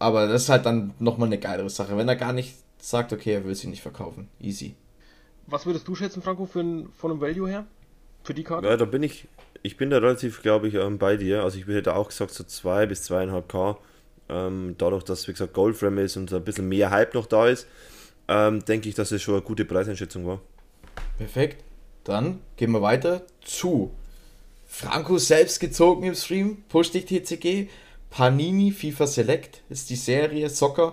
aber 0.03 0.27
das 0.27 0.43
ist 0.43 0.49
halt 0.49 0.67
dann 0.67 0.95
nochmal 0.99 1.29
eine 1.29 1.39
geilere 1.39 1.71
Sache, 1.71 1.97
wenn 1.97 2.09
er 2.09 2.17
gar 2.17 2.33
nicht 2.33 2.57
sagt, 2.79 3.13
okay, 3.13 3.35
er 3.35 3.45
will 3.45 3.55
sie 3.55 3.69
nicht 3.69 3.83
verkaufen. 3.83 4.29
Easy. 4.41 4.75
Was 5.47 5.67
würdest 5.67 5.87
du 5.87 5.95
schätzen, 5.95 6.23
Franco, 6.23 6.47
für 6.47 6.61
ein, 6.61 6.89
von 6.97 7.13
einem 7.13 7.21
Value 7.21 7.49
her? 7.49 7.67
Für 8.25 8.35
die 8.35 8.45
Karte? 8.45 8.69
Ja, 8.69 8.77
da 8.77 8.85
bin 8.85 9.03
ich, 9.03 9.29
ich 9.63 9.77
bin 9.77 9.91
da 9.91 9.99
relativ, 9.99 10.43
glaube 10.43 10.69
ich, 10.69 10.75
ähm, 10.75 10.99
bei 10.99 11.17
dir. 11.17 11.43
Also 11.43 11.59
ich 11.59 11.67
hätte 11.67 11.95
auch 11.95 12.09
gesagt, 12.09 12.33
so 12.33 12.45
2 12.45 12.87
bis 12.87 13.09
2,5 13.11 13.43
K. 13.47 13.79
Ähm, 14.29 14.75
dadurch, 14.79 15.05
dass, 15.05 15.27
wie 15.29 15.33
gesagt, 15.33 15.53
Goldframe 15.53 15.99
ist 15.99 16.17
und 16.17 16.33
ein 16.33 16.45
bisschen 16.45 16.69
mehr 16.69 16.91
Hype 16.91 17.15
noch 17.15 17.27
da 17.27 17.49
ist, 17.49 17.67
ähm, 18.29 18.65
denke 18.65 18.89
ich, 18.89 18.95
dass 18.95 19.13
es 19.13 19.23
schon 19.23 19.35
eine 19.35 19.43
gute 19.43 19.65
Preiseinschätzung 19.65 20.27
war. 20.27 20.41
Perfekt. 21.19 21.65
Dann 22.05 22.41
gehen 22.57 22.73
wir 22.73 22.83
weiter 22.83 23.23
zu 23.43 23.93
Franco 24.67 25.19
selbst 25.19 25.61
gezogen 25.61 26.05
im 26.05 26.15
Stream, 26.15 26.65
Push 26.69 26.93
dich 26.93 27.05
TCG, 27.05 27.69
Panini 28.13 28.71
FIFA 28.73 29.07
Select 29.07 29.63
ist 29.71 29.89
die 29.89 29.97
Serie 29.97 30.51
Soccer, 30.51 30.93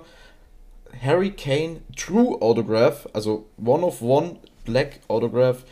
Harry 1.03 1.31
Kane 1.31 1.81
True 1.97 2.41
Autograph, 2.41 3.07
also 3.13 3.45
One 3.63 3.83
of 3.85 4.01
One 4.01 4.37
Black 4.63 5.01
Autograph 5.09 5.65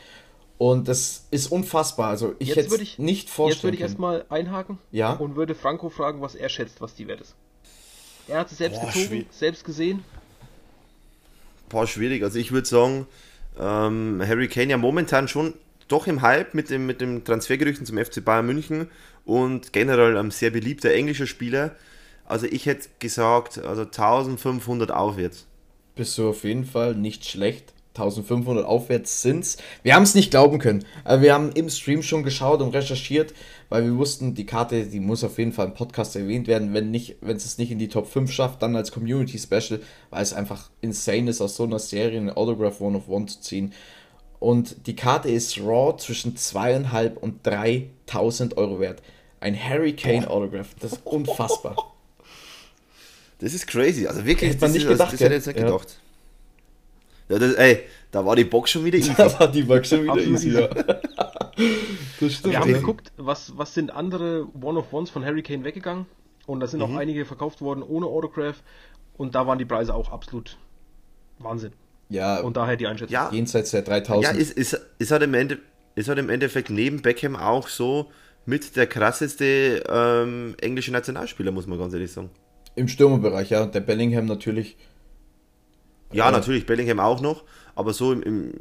und 0.58 0.90
das 0.90 1.26
ist 1.32 1.48
unfassbar. 1.48 2.10
Also 2.10 2.36
ich 2.40 2.50
Jetzt 2.50 2.58
hätte 2.72 2.84
ich- 2.84 3.00
nicht 3.00 3.28
Jetzt 3.28 3.34
vorstellen 3.34 3.64
würde 3.72 3.78
ich 3.78 3.82
erstmal 3.82 4.26
einhaken 4.30 4.78
Ja. 4.92 5.14
und 5.14 5.38
würde 5.38 5.56
Franco 5.56 5.90
fragen, 5.90 6.20
was 6.22 6.36
er 6.36 6.50
schätzt, 6.50 6.82
was 6.82 6.96
die 6.96 7.08
wert 7.08 7.22
ist. 7.22 7.34
Er 8.28 8.40
hat 8.40 8.52
es 8.52 8.58
selbst 8.58 8.82
Boah, 8.82 8.92
gezogen, 8.92 9.26
selbst 9.32 9.64
gesehen. 9.64 10.04
Boah, 11.70 11.88
schwierig. 11.88 12.24
Also 12.24 12.40
ich 12.40 12.52
würde 12.52 12.68
sagen, 12.68 13.08
ähm, 13.58 14.22
Harry 14.26 14.50
Kane 14.50 14.72
ja 14.72 14.78
momentan 14.78 15.30
schon 15.30 15.54
doch 15.88 16.08
im 16.08 16.22
Hype 16.22 16.54
mit 16.54 16.70
dem, 16.70 16.86
mit 16.86 17.02
dem 17.02 17.24
Transfergerüchten 17.24 17.86
zum 17.86 17.98
FC 17.98 18.24
Bayern 18.24 18.46
München 18.46 18.88
und 19.26 19.74
generell 19.74 20.18
ein 20.18 20.32
sehr 20.32 20.52
beliebter 20.52 20.94
englischer 20.94 21.28
Spieler. 21.28 21.76
Also 22.26 22.46
ich 22.46 22.66
hätte 22.66 22.90
gesagt, 23.00 23.58
also 23.60 23.84
1500 23.84 24.92
aufwärts. 24.92 25.48
bist 25.96 26.18
du 26.18 26.30
auf 26.30 26.44
jeden 26.44 26.66
Fall 26.66 26.96
nicht 26.96 27.26
schlecht. 27.26 27.74
1500 27.98 28.66
aufwärts 28.66 29.22
sind's. 29.22 29.58
Wir 29.84 29.96
haben 29.96 30.04
es 30.04 30.16
nicht 30.16 30.30
glauben 30.32 30.60
können. 30.60 30.86
Aber 31.04 31.22
wir 31.22 31.34
haben 31.34 31.52
im 31.54 31.70
Stream 31.70 32.04
schon 32.04 32.24
geschaut 32.24 32.62
und 32.62 32.74
recherchiert, 32.74 33.34
weil 33.70 33.84
wir 33.86 33.98
wussten, 33.98 34.36
die 34.36 34.46
Karte, 34.46 34.86
die 34.86 35.00
muss 35.00 35.24
auf 35.24 35.38
jeden 35.38 35.52
Fall 35.52 35.68
im 35.68 35.74
Podcast 35.74 36.16
erwähnt 36.16 36.48
werden. 36.48 36.74
Wenn 36.74 36.92
nicht, 36.92 37.16
wenn 37.22 37.38
es 37.38 37.46
es 37.46 37.58
nicht 37.58 37.72
in 37.72 37.80
die 37.80 37.88
Top 37.88 38.08
5 38.08 38.32
schafft, 38.32 38.62
dann 38.62 38.76
als 38.76 38.92
Community 38.92 39.40
Special, 39.40 39.80
weil 40.10 40.22
es 40.22 40.34
einfach 40.34 40.70
insane 40.82 41.30
ist, 41.30 41.42
aus 41.42 41.56
so 41.56 41.64
einer 41.64 41.80
Serie 41.80 42.20
eine 42.20 42.38
Autograph 42.38 42.82
One 42.82 42.98
of 42.98 43.10
One 43.10 43.26
zu 43.26 43.42
ziehen. 43.42 43.74
Und 44.40 44.88
die 44.88 44.96
Karte 44.96 45.30
ist 45.30 45.60
raw 45.60 45.96
zwischen 45.98 46.36
2.500 46.36 47.16
und 47.16 47.46
3.000 47.46 48.56
Euro 48.58 48.80
wert. 48.80 49.02
Ein 49.40 49.56
Harry 49.62 49.94
Kane 49.94 50.30
Autograph. 50.30 50.76
Das 50.80 50.94
ist 50.94 51.02
unfassbar. 51.06 51.76
Das 53.40 53.54
ist 53.54 53.68
crazy. 53.68 54.08
Also 54.08 54.26
wirklich, 54.26 54.50
Hätte 54.50 54.62
man 54.62 54.70
das, 54.70 54.74
nicht 54.74 54.84
ist, 54.86 54.90
gedacht, 54.90 55.14
das 55.14 55.20
hätte 55.20 55.36
ich 55.36 55.46
jetzt 55.46 55.46
nicht 55.46 55.60
Ja. 55.60 55.66
gedacht. 55.66 56.00
Ja, 57.30 57.38
das, 57.38 57.54
ey, 57.54 57.84
da 58.10 58.26
war 58.26 58.36
die 58.36 58.46
Box 58.46 58.72
schon 58.72 58.84
wieder 58.84 58.98
easy. 58.98 59.14
Da 59.16 59.40
war 59.40 59.48
die 59.52 59.62
Box 59.62 59.90
schon 59.90 60.02
wieder 60.02 60.14
Absolut 60.14 60.34
easy, 60.34 60.50
ja. 60.54 60.68
Das 62.20 62.34
stimmt. 62.34 62.46
Wir 62.46 62.60
haben 62.60 62.74
geguckt, 62.74 63.12
was, 63.18 63.56
was 63.56 63.76
sind 63.76 63.92
andere 63.92 64.48
One-of-Ones 64.60 65.12
von 65.12 65.24
Harry 65.24 65.44
Kane 65.44 65.64
weggegangen. 65.64 66.08
Und 66.48 66.62
da 66.62 66.68
sind 66.68 66.80
Mhm. 66.80 66.96
auch 66.96 67.00
einige 67.00 67.26
verkauft 67.26 67.62
worden 67.62 67.84
ohne 67.84 68.08
Autograph. 68.08 68.64
Und 69.18 69.36
da 69.36 69.46
waren 69.46 69.60
die 69.60 69.66
Preise 69.66 69.94
auch 69.94 70.12
absolut 70.12 70.58
Wahnsinn. 71.38 71.74
Ja, 72.10 72.40
Und 72.40 72.56
daher 72.58 72.78
die 72.78 72.88
Einschätzung. 72.88 73.14
Ja, 73.14 73.30
jenseits 73.32 73.72
der 73.72 73.82
3000. 73.82 74.24
ja 74.24 74.32
ist, 74.32 74.52
ist, 74.58 74.80
ist, 74.98 75.12
halt 75.12 75.24
im 75.24 75.34
Ende, 75.34 75.60
ist 75.96 76.08
halt 76.08 76.20
im 76.20 76.30
Endeffekt 76.30 76.70
neben 76.70 77.02
Beckham 77.02 77.36
auch 77.36 77.68
so 77.68 78.12
mit 78.46 78.76
der 78.78 78.88
krasseste 78.88 79.84
ähm, 79.90 80.56
englische 80.62 80.92
Nationalspieler, 80.92 81.52
muss 81.52 81.68
man 81.68 81.78
ganz 81.78 81.94
ehrlich 81.94 82.12
sagen. 82.12 82.30
Im 82.76 82.88
Stürmerbereich, 82.88 83.50
ja. 83.50 83.66
Der 83.66 83.82
Bellingham 83.82 84.26
natürlich. 84.26 84.78
Ja, 86.14 86.26
Ja. 86.26 86.32
natürlich, 86.32 86.66
Bellingham 86.66 87.00
auch 87.00 87.22
noch, 87.22 87.44
aber 87.76 87.94
so 87.94 88.14
im, 88.14 88.24
im 88.24 88.54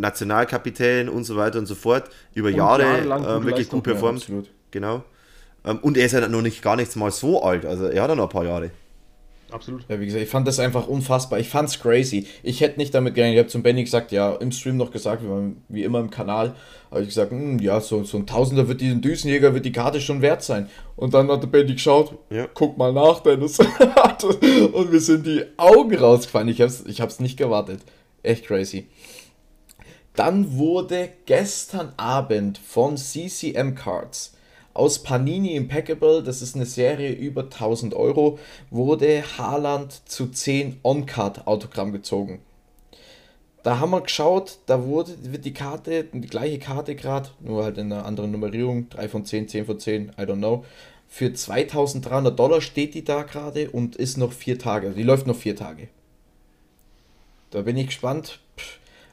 Nationalkapitän 0.00 1.08
und 1.08 1.24
so 1.24 1.36
weiter 1.36 1.58
und 1.58 1.66
so 1.66 1.74
fort, 1.74 2.10
über 2.34 2.48
Und 2.48 2.54
Jahre 2.56 2.84
ähm, 2.84 3.44
wirklich 3.46 3.70
gut 3.70 3.86
Ja, 3.86 3.92
performt. 3.94 4.18
absolut. 4.22 4.50
genau. 4.70 5.04
Ähm, 5.64 5.78
und 5.78 5.96
er 5.96 6.06
ist 6.06 6.12
ja 6.12 6.28
noch 6.28 6.42
nicht 6.42 6.62
gar 6.62 6.76
nichts 6.76 6.96
mal 6.96 7.10
so 7.10 7.42
alt, 7.42 7.64
also 7.64 7.86
er 7.86 8.02
hat 8.02 8.10
ja 8.10 8.14
noch 8.14 8.24
ein 8.24 8.28
paar 8.28 8.44
Jahre. 8.44 8.70
Absolut. 9.50 9.84
Ja, 9.88 9.98
wie 9.98 10.04
gesagt, 10.04 10.22
ich 10.22 10.28
fand 10.28 10.46
das 10.46 10.58
einfach 10.58 10.88
unfassbar. 10.88 11.38
Ich 11.38 11.48
fand's 11.48 11.80
crazy. 11.80 12.26
Ich 12.42 12.60
hätte 12.60 12.78
nicht 12.78 12.92
damit 12.94 13.14
gerechnet. 13.14 13.34
Ich 13.36 13.38
habe 13.40 13.48
zum 13.48 13.62
Benny 13.62 13.82
gesagt, 13.84 14.12
ja, 14.12 14.34
im 14.34 14.52
Stream 14.52 14.76
noch 14.76 14.90
gesagt, 14.90 15.22
wie, 15.22 15.56
wie 15.68 15.84
immer 15.84 16.00
im 16.00 16.10
Kanal, 16.10 16.54
habe 16.90 17.00
ich 17.02 17.08
gesagt, 17.08 17.30
hm, 17.30 17.58
ja, 17.58 17.80
so, 17.80 18.04
so 18.04 18.18
ein 18.18 18.26
Tausender 18.26 18.68
wird 18.68 18.80
diesen 18.82 19.00
Düsenjäger, 19.00 19.54
wird 19.54 19.64
die 19.64 19.72
Karte 19.72 20.00
schon 20.00 20.20
wert 20.20 20.42
sein. 20.42 20.68
Und 20.96 21.14
dann 21.14 21.30
hat 21.30 21.42
der 21.42 21.48
Benny 21.48 21.72
geschaut, 21.72 22.14
Ja. 22.30 22.46
guck 22.52 22.76
mal 22.76 22.92
nach, 22.92 23.20
Dennis. 23.20 23.58
Und 24.72 24.92
wir 24.92 25.00
sind 25.00 25.26
die 25.26 25.44
Augen 25.56 25.96
rausgefallen. 25.96 26.48
Ich 26.48 26.60
hab's, 26.60 26.84
ich 26.86 27.00
hab's 27.00 27.20
nicht 27.20 27.38
gewartet. 27.38 27.80
Echt 28.22 28.46
crazy. 28.46 28.88
Dann 30.14 30.56
wurde 30.58 31.10
gestern 31.26 31.92
Abend 31.96 32.58
von 32.58 32.96
CCM 32.96 33.74
Cards 33.76 34.34
aus 34.78 35.02
Panini 35.02 35.56
Impeccable, 35.56 36.22
das 36.22 36.40
ist 36.40 36.54
eine 36.54 36.66
Serie 36.66 37.12
über 37.12 37.42
1000 37.42 37.94
Euro, 37.94 38.38
wurde 38.70 39.24
Haaland 39.36 40.08
zu 40.08 40.28
10 40.28 40.80
On-Card 40.84 41.46
Autogramm 41.46 41.92
gezogen. 41.92 42.40
Da 43.64 43.80
haben 43.80 43.90
wir 43.90 44.00
geschaut, 44.00 44.60
da 44.66 44.84
wurde, 44.84 45.16
wird 45.32 45.44
die 45.44 45.52
Karte, 45.52 46.04
die 46.04 46.28
gleiche 46.28 46.58
Karte 46.58 46.94
gerade, 46.94 47.30
nur 47.40 47.64
halt 47.64 47.76
in 47.76 47.92
einer 47.92 48.06
anderen 48.06 48.30
Nummerierung, 48.30 48.88
3 48.88 49.08
von 49.08 49.24
10, 49.24 49.48
10 49.48 49.66
von 49.66 49.80
10, 49.80 50.12
I 50.18 50.22
don't 50.22 50.36
know. 50.36 50.64
Für 51.08 51.32
2300 51.32 52.38
Dollar 52.38 52.60
steht 52.60 52.94
die 52.94 53.04
da 53.04 53.24
gerade 53.24 53.70
und 53.70 53.96
ist 53.96 54.16
noch 54.16 54.32
vier 54.32 54.58
Tage, 54.58 54.90
die 54.90 55.02
läuft 55.02 55.26
noch 55.26 55.36
vier 55.36 55.56
Tage. 55.56 55.88
Da 57.50 57.62
bin 57.62 57.76
ich 57.76 57.86
gespannt, 57.86 58.40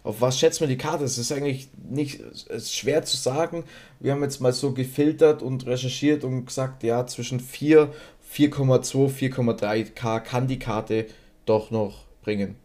auf 0.05 0.21
was 0.21 0.39
schätzt 0.39 0.61
man 0.61 0.69
die 0.69 0.77
Karte? 0.77 1.03
Es 1.03 1.17
ist 1.17 1.31
eigentlich 1.31 1.69
nicht 1.89 2.19
ist 2.19 2.73
schwer 2.75 3.03
zu 3.03 3.17
sagen. 3.17 3.63
Wir 3.99 4.11
haben 4.13 4.23
jetzt 4.23 4.39
mal 4.41 4.53
so 4.53 4.71
gefiltert 4.71 5.41
und 5.41 5.65
recherchiert 5.65 6.23
und 6.23 6.45
gesagt, 6.45 6.83
ja, 6.83 7.05
zwischen 7.07 7.39
4, 7.39 7.91
4,2, 8.21 9.09
4,3k 9.09 10.19
kann 10.19 10.47
die 10.47 10.59
Karte 10.59 11.07
doch 11.45 11.71
noch 11.71 12.05
bringen. 12.21 12.55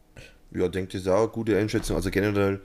Ja, 0.53 0.69
denkt 0.69 0.95
das 0.95 1.03
ist 1.03 1.09
auch 1.09 1.19
eine 1.21 1.29
gute 1.29 1.57
Einschätzung. 1.59 1.97
Also 1.97 2.11
generell, 2.11 2.61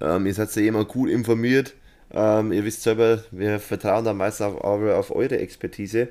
ähm, 0.00 0.26
ihr 0.26 0.34
seid 0.34 0.54
ja 0.56 0.62
immer 0.62 0.84
gut 0.84 1.10
informiert. 1.10 1.74
Ähm, 2.12 2.52
ihr 2.52 2.64
wisst 2.64 2.82
selber, 2.82 3.24
wir 3.30 3.60
vertrauen 3.60 4.04
da 4.04 4.12
meist 4.12 4.42
auf, 4.42 4.60
auf, 4.60 5.10
eure 5.14 5.38
Expertise. 5.38 6.08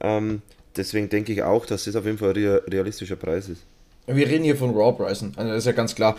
Ähm, 0.00 0.42
deswegen 0.76 1.08
denke 1.08 1.32
ich 1.32 1.42
auch, 1.42 1.66
dass 1.66 1.84
das 1.84 1.96
auf 1.96 2.04
jeden 2.06 2.18
Fall 2.18 2.30
ein 2.30 2.36
rea- 2.36 2.62
realistischer 2.68 3.16
Preis 3.16 3.48
ist. 3.48 3.64
Wir 4.06 4.26
reden 4.26 4.42
hier 4.44 4.56
von 4.56 4.70
Raw 4.74 4.92
Pricen, 4.96 5.32
also 5.36 5.50
das 5.50 5.58
ist 5.58 5.66
ja 5.66 5.72
ganz 5.72 5.94
klar. 5.94 6.16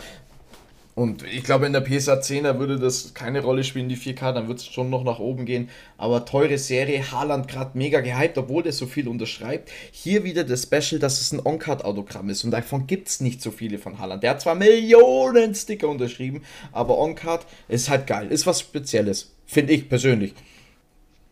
Und 0.94 1.24
ich 1.24 1.42
glaube, 1.42 1.66
in 1.66 1.72
der 1.72 1.80
PSA 1.80 2.20
10er 2.20 2.60
würde 2.60 2.78
das 2.78 3.14
keine 3.14 3.42
Rolle 3.42 3.64
spielen, 3.64 3.88
die 3.88 3.96
4K, 3.96 4.32
dann 4.32 4.46
wird 4.46 4.60
es 4.60 4.66
schon 4.66 4.90
noch 4.90 5.02
nach 5.02 5.18
oben 5.18 5.44
gehen. 5.44 5.68
Aber 5.98 6.24
teure 6.24 6.56
Serie, 6.56 7.10
Haaland 7.10 7.48
gerade 7.48 7.76
mega 7.76 8.00
gehypt, 8.00 8.38
obwohl 8.38 8.62
der 8.62 8.72
so 8.72 8.86
viel 8.86 9.08
unterschreibt. 9.08 9.72
Hier 9.90 10.22
wieder 10.22 10.44
das 10.44 10.62
Special, 10.62 11.00
dass 11.00 11.20
es 11.20 11.32
ein 11.32 11.44
On-Card-Autogramm 11.44 12.30
ist. 12.30 12.44
Und 12.44 12.52
davon 12.52 12.86
gibt 12.86 13.08
es 13.08 13.20
nicht 13.20 13.42
so 13.42 13.50
viele 13.50 13.78
von 13.78 13.98
Haaland. 13.98 14.22
Der 14.22 14.30
hat 14.30 14.40
zwar 14.40 14.54
Millionen 14.54 15.56
Sticker 15.56 15.88
unterschrieben, 15.88 16.42
aber 16.70 16.96
On-Card 16.96 17.44
ist 17.66 17.90
halt 17.90 18.06
geil. 18.06 18.28
Ist 18.30 18.46
was 18.46 18.60
Spezielles, 18.60 19.32
finde 19.46 19.72
ich 19.72 19.88
persönlich. 19.88 20.32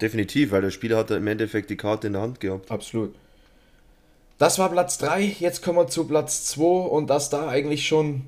Definitiv, 0.01 0.51
weil 0.51 0.63
der 0.63 0.73
Spieler 0.73 0.97
hat 0.97 1.13
im 1.13 1.27
Endeffekt 1.29 1.71
die 1.71 1.77
Karte 1.77 2.09
in 2.09 2.15
der 2.15 2.23
Hand 2.23 2.41
gehabt. 2.41 2.69
Absolut. 2.69 3.15
Das 4.39 4.59
war 4.59 4.73
Platz 4.73 4.99
3, 4.99 5.37
jetzt 5.39 5.63
kommen 5.63 5.79
wir 5.79 5.87
zu 5.87 6.05
Platz 6.05 6.47
2 6.47 6.65
und 6.65 7.09
dass 7.09 7.31
da 7.31 7.47
eigentlich 7.47 7.87
schon 7.87 8.23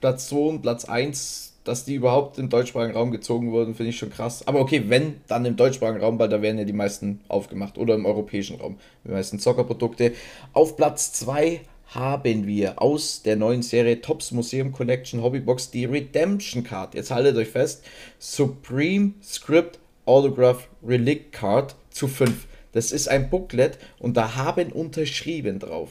Platz 0.00 0.28
2 0.28 0.36
und 0.36 0.62
Platz 0.62 0.84
1, 0.84 1.54
dass 1.64 1.84
die 1.84 1.94
überhaupt 1.94 2.38
im 2.38 2.48
deutschsprachigen 2.48 2.96
Raum 2.96 3.10
gezogen 3.10 3.50
wurden, 3.50 3.74
finde 3.74 3.90
ich 3.90 3.98
schon 3.98 4.10
krass. 4.10 4.46
Aber 4.46 4.60
okay, 4.60 4.84
wenn, 4.86 5.20
dann 5.26 5.44
im 5.44 5.56
deutschsprachigen 5.56 6.00
Raum, 6.00 6.18
weil 6.18 6.28
da 6.28 6.42
werden 6.42 6.58
ja 6.58 6.64
die 6.64 6.72
meisten 6.72 7.20
aufgemacht 7.28 7.78
oder 7.78 7.94
im 7.94 8.06
europäischen 8.06 8.60
Raum, 8.60 8.78
die 9.04 9.10
meisten 9.10 9.38
Zockerprodukte. 9.38 10.12
Auf 10.52 10.76
Platz 10.76 11.12
2 11.14 11.60
haben 11.88 12.46
wir 12.46 12.80
aus 12.82 13.22
der 13.22 13.36
neuen 13.36 13.62
Serie 13.62 14.00
Tops 14.00 14.32
Museum 14.32 14.72
Collection 14.72 15.22
Hobbybox 15.22 15.70
die 15.70 15.84
Redemption 15.84 16.64
Card. 16.64 16.94
Jetzt 16.94 17.10
haltet 17.10 17.36
euch 17.36 17.48
fest, 17.48 17.84
Supreme 18.18 19.14
Script 19.22 19.78
Autograph 20.04 20.68
Relic 20.86 21.32
Card 21.32 21.74
zu 21.90 22.06
5. 22.08 22.46
Das 22.72 22.92
ist 22.92 23.08
ein 23.08 23.30
Booklet 23.30 23.78
und 23.98 24.16
da 24.16 24.36
haben 24.36 24.70
unterschrieben 24.72 25.58
drauf. 25.58 25.90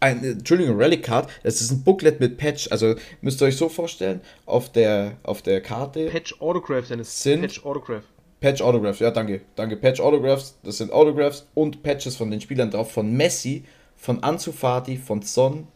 Ein, 0.00 0.24
Entschuldigung, 0.24 0.76
Relic 0.78 1.02
Card, 1.04 1.28
das 1.42 1.60
ist 1.60 1.70
ein 1.70 1.82
Booklet 1.84 2.20
mit 2.20 2.38
Patch. 2.38 2.68
Also 2.70 2.94
müsst 3.20 3.40
ihr 3.42 3.46
euch 3.46 3.56
so 3.56 3.68
vorstellen, 3.68 4.20
auf 4.46 4.72
der, 4.72 5.18
auf 5.22 5.42
der 5.42 5.60
Karte 5.60 6.06
Patch 6.06 6.40
Autograph, 6.40 6.88
Dennis. 6.88 7.22
Sind- 7.22 7.42
Patch 7.42 7.64
Autograph. 7.64 8.04
Patch 8.40 8.62
Autographs, 8.62 9.00
ja 9.00 9.10
danke, 9.10 9.42
danke. 9.54 9.76
Patch 9.76 10.00
Autographs, 10.00 10.58
das 10.62 10.78
sind 10.78 10.90
Autographs 10.90 11.46
und 11.52 11.82
Patches 11.82 12.16
von 12.16 12.30
den 12.30 12.40
Spielern 12.40 12.70
drauf, 12.70 12.90
von 12.90 13.12
Messi, 13.14 13.64
von 13.96 14.22
Ansu 14.22 14.50
Fati, 14.52 14.96
von 14.96 15.20
Son, 15.20 15.68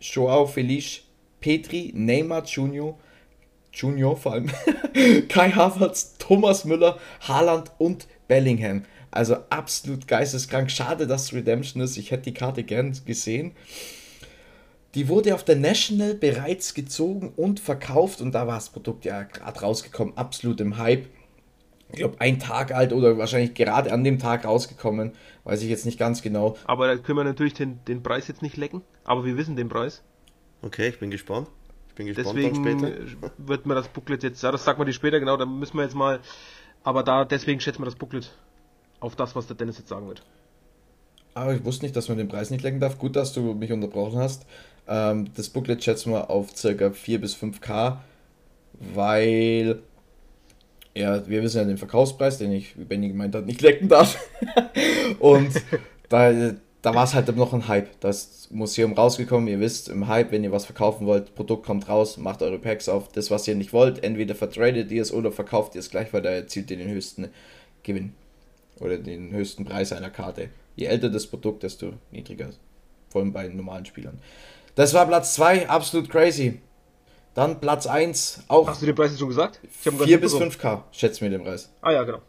Joao 0.00 0.46
Felice, 0.46 1.02
Petri, 1.40 1.92
Neymar 1.94 2.42
Junior, 2.44 2.98
Junior 3.72 4.16
vor 4.16 4.32
allem, 4.32 4.50
Kai 5.28 5.50
Havertz, 5.52 6.16
Thomas 6.18 6.64
Müller, 6.64 6.98
Haaland 7.20 7.70
und 7.78 8.08
Bellingham. 8.26 8.84
Also 9.12 9.36
absolut 9.50 10.08
geisteskrank. 10.08 10.70
Schade, 10.70 11.06
dass 11.06 11.34
Redemption 11.34 11.82
ist. 11.82 11.98
Ich 11.98 12.10
hätte 12.10 12.24
die 12.24 12.34
Karte 12.34 12.64
gern 12.64 12.98
gesehen. 13.04 13.52
Die 14.94 15.08
wurde 15.08 15.34
auf 15.34 15.44
der 15.44 15.56
National 15.56 16.14
bereits 16.14 16.74
gezogen 16.74 17.32
und 17.36 17.60
verkauft 17.60 18.20
und 18.20 18.32
da 18.32 18.46
war 18.46 18.56
das 18.56 18.70
Produkt 18.70 19.04
ja 19.04 19.22
gerade 19.22 19.60
rausgekommen, 19.60 20.16
absolut 20.16 20.60
im 20.60 20.76
Hype. 20.76 21.06
Ich 21.90 21.98
glaube, 21.98 22.20
ein 22.20 22.38
Tag 22.38 22.74
alt 22.74 22.92
oder 22.92 23.16
wahrscheinlich 23.18 23.54
gerade 23.54 23.92
an 23.92 24.04
dem 24.04 24.18
Tag 24.18 24.44
rausgekommen, 24.44 25.12
weiß 25.44 25.62
ich 25.62 25.68
jetzt 25.68 25.86
nicht 25.86 25.98
ganz 25.98 26.22
genau. 26.22 26.56
Aber 26.64 26.86
da 26.88 26.96
können 26.96 27.18
wir 27.18 27.24
natürlich 27.24 27.54
den, 27.54 27.82
den 27.86 28.02
Preis 28.02 28.28
jetzt 28.28 28.42
nicht 28.42 28.56
lecken, 28.56 28.82
aber 29.04 29.24
wir 29.24 29.36
wissen 29.36 29.56
den 29.56 29.68
Preis. 29.68 30.02
Okay, 30.62 30.88
ich 30.88 30.98
bin 30.98 31.10
gespannt. 31.10 31.48
Ich 31.88 31.94
bin 31.94 32.06
gespannt 32.06 32.36
deswegen 32.36 33.16
wird 33.38 33.66
mir 33.66 33.74
das 33.74 33.88
Booklet 33.88 34.22
jetzt, 34.22 34.42
ja, 34.42 34.50
das 34.50 34.64
sagt 34.64 34.78
man 34.78 34.86
die 34.86 34.94
später 34.94 35.20
genau, 35.20 35.36
da 35.36 35.46
müssen 35.46 35.76
wir 35.76 35.84
jetzt 35.84 35.94
mal, 35.94 36.20
aber 36.82 37.02
da, 37.02 37.24
deswegen 37.24 37.60
schätzen 37.60 37.80
wir 37.80 37.86
das 37.86 37.96
Booklet 37.96 38.30
auf 39.02 39.16
das, 39.16 39.34
was 39.34 39.46
der 39.46 39.56
Dennis 39.56 39.78
jetzt 39.78 39.88
sagen 39.88 40.08
wird. 40.08 40.22
Aber 41.34 41.54
ich 41.54 41.64
wusste 41.64 41.84
nicht, 41.84 41.96
dass 41.96 42.08
man 42.08 42.18
den 42.18 42.28
Preis 42.28 42.50
nicht 42.50 42.62
lecken 42.62 42.80
darf. 42.80 42.98
Gut, 42.98 43.16
dass 43.16 43.32
du 43.32 43.54
mich 43.54 43.72
unterbrochen 43.72 44.18
hast. 44.18 44.46
Ähm, 44.86 45.30
das 45.34 45.48
Booklet 45.48 45.82
schätzen 45.82 46.12
wir 46.12 46.30
auf 46.30 46.48
ca. 46.54 46.90
4 46.90 47.20
bis 47.20 47.34
5k, 47.34 47.98
weil 48.94 49.80
ja, 50.94 51.26
wir 51.26 51.42
wissen 51.42 51.58
ja 51.58 51.64
den 51.64 51.78
Verkaufspreis, 51.78 52.38
den 52.38 52.52
ich, 52.52 52.78
wie 52.78 52.84
Benny 52.84 53.08
gemeint 53.08 53.34
hat, 53.34 53.46
nicht 53.46 53.62
lecken 53.62 53.88
darf. 53.88 54.18
Und 55.20 55.50
da, 56.10 56.52
da 56.82 56.94
war 56.94 57.04
es 57.04 57.14
halt 57.14 57.34
noch 57.34 57.54
ein 57.54 57.66
Hype. 57.66 57.98
Das 58.00 58.48
Museum 58.50 58.92
rausgekommen, 58.92 59.48
ihr 59.48 59.60
wisst, 59.60 59.88
im 59.88 60.08
Hype, 60.08 60.32
wenn 60.32 60.44
ihr 60.44 60.52
was 60.52 60.66
verkaufen 60.66 61.06
wollt, 61.06 61.34
Produkt 61.34 61.64
kommt 61.64 61.88
raus, 61.88 62.18
macht 62.18 62.42
eure 62.42 62.58
Packs 62.58 62.90
auf. 62.90 63.08
Das, 63.08 63.30
was 63.30 63.48
ihr 63.48 63.54
nicht 63.54 63.72
wollt, 63.72 64.04
entweder 64.04 64.34
vertradet 64.34 64.90
ihr 64.90 65.00
es 65.00 65.12
oder 65.12 65.32
verkauft 65.32 65.74
ihr 65.74 65.78
es 65.78 65.88
gleich, 65.88 66.12
weil 66.12 66.20
da 66.22 66.30
erzielt 66.30 66.70
ihr 66.70 66.76
den 66.76 66.90
höchsten 66.90 67.28
Gewinn. 67.84 68.12
Oder 68.80 68.98
den 68.98 69.32
höchsten 69.32 69.64
Preis 69.64 69.92
einer 69.92 70.10
Karte. 70.10 70.50
Je 70.76 70.86
älter 70.86 71.10
das 71.10 71.26
Produkt, 71.26 71.62
desto 71.62 71.92
niedriger. 72.10 72.50
Vor 73.08 73.20
allem 73.20 73.32
bei 73.32 73.48
normalen 73.48 73.84
Spielern. 73.84 74.18
Das 74.74 74.94
war 74.94 75.06
Platz 75.06 75.34
2, 75.34 75.68
absolut 75.68 76.08
crazy. 76.08 76.60
Dann 77.34 77.60
Platz 77.60 77.86
1, 77.86 78.44
auch. 78.48 78.68
Hast 78.68 78.82
du 78.82 78.86
den 78.86 78.94
Preis 78.94 79.10
jetzt 79.10 79.20
schon 79.20 79.28
gesagt? 79.28 79.60
4 79.70 80.20
bis 80.20 80.34
5K, 80.34 80.82
schätzen 80.92 81.22
wir 81.22 81.30
den 81.30 81.42
Preis. 81.42 81.70
Ah 81.80 81.92
ja, 81.92 82.02
genau. 82.04 82.20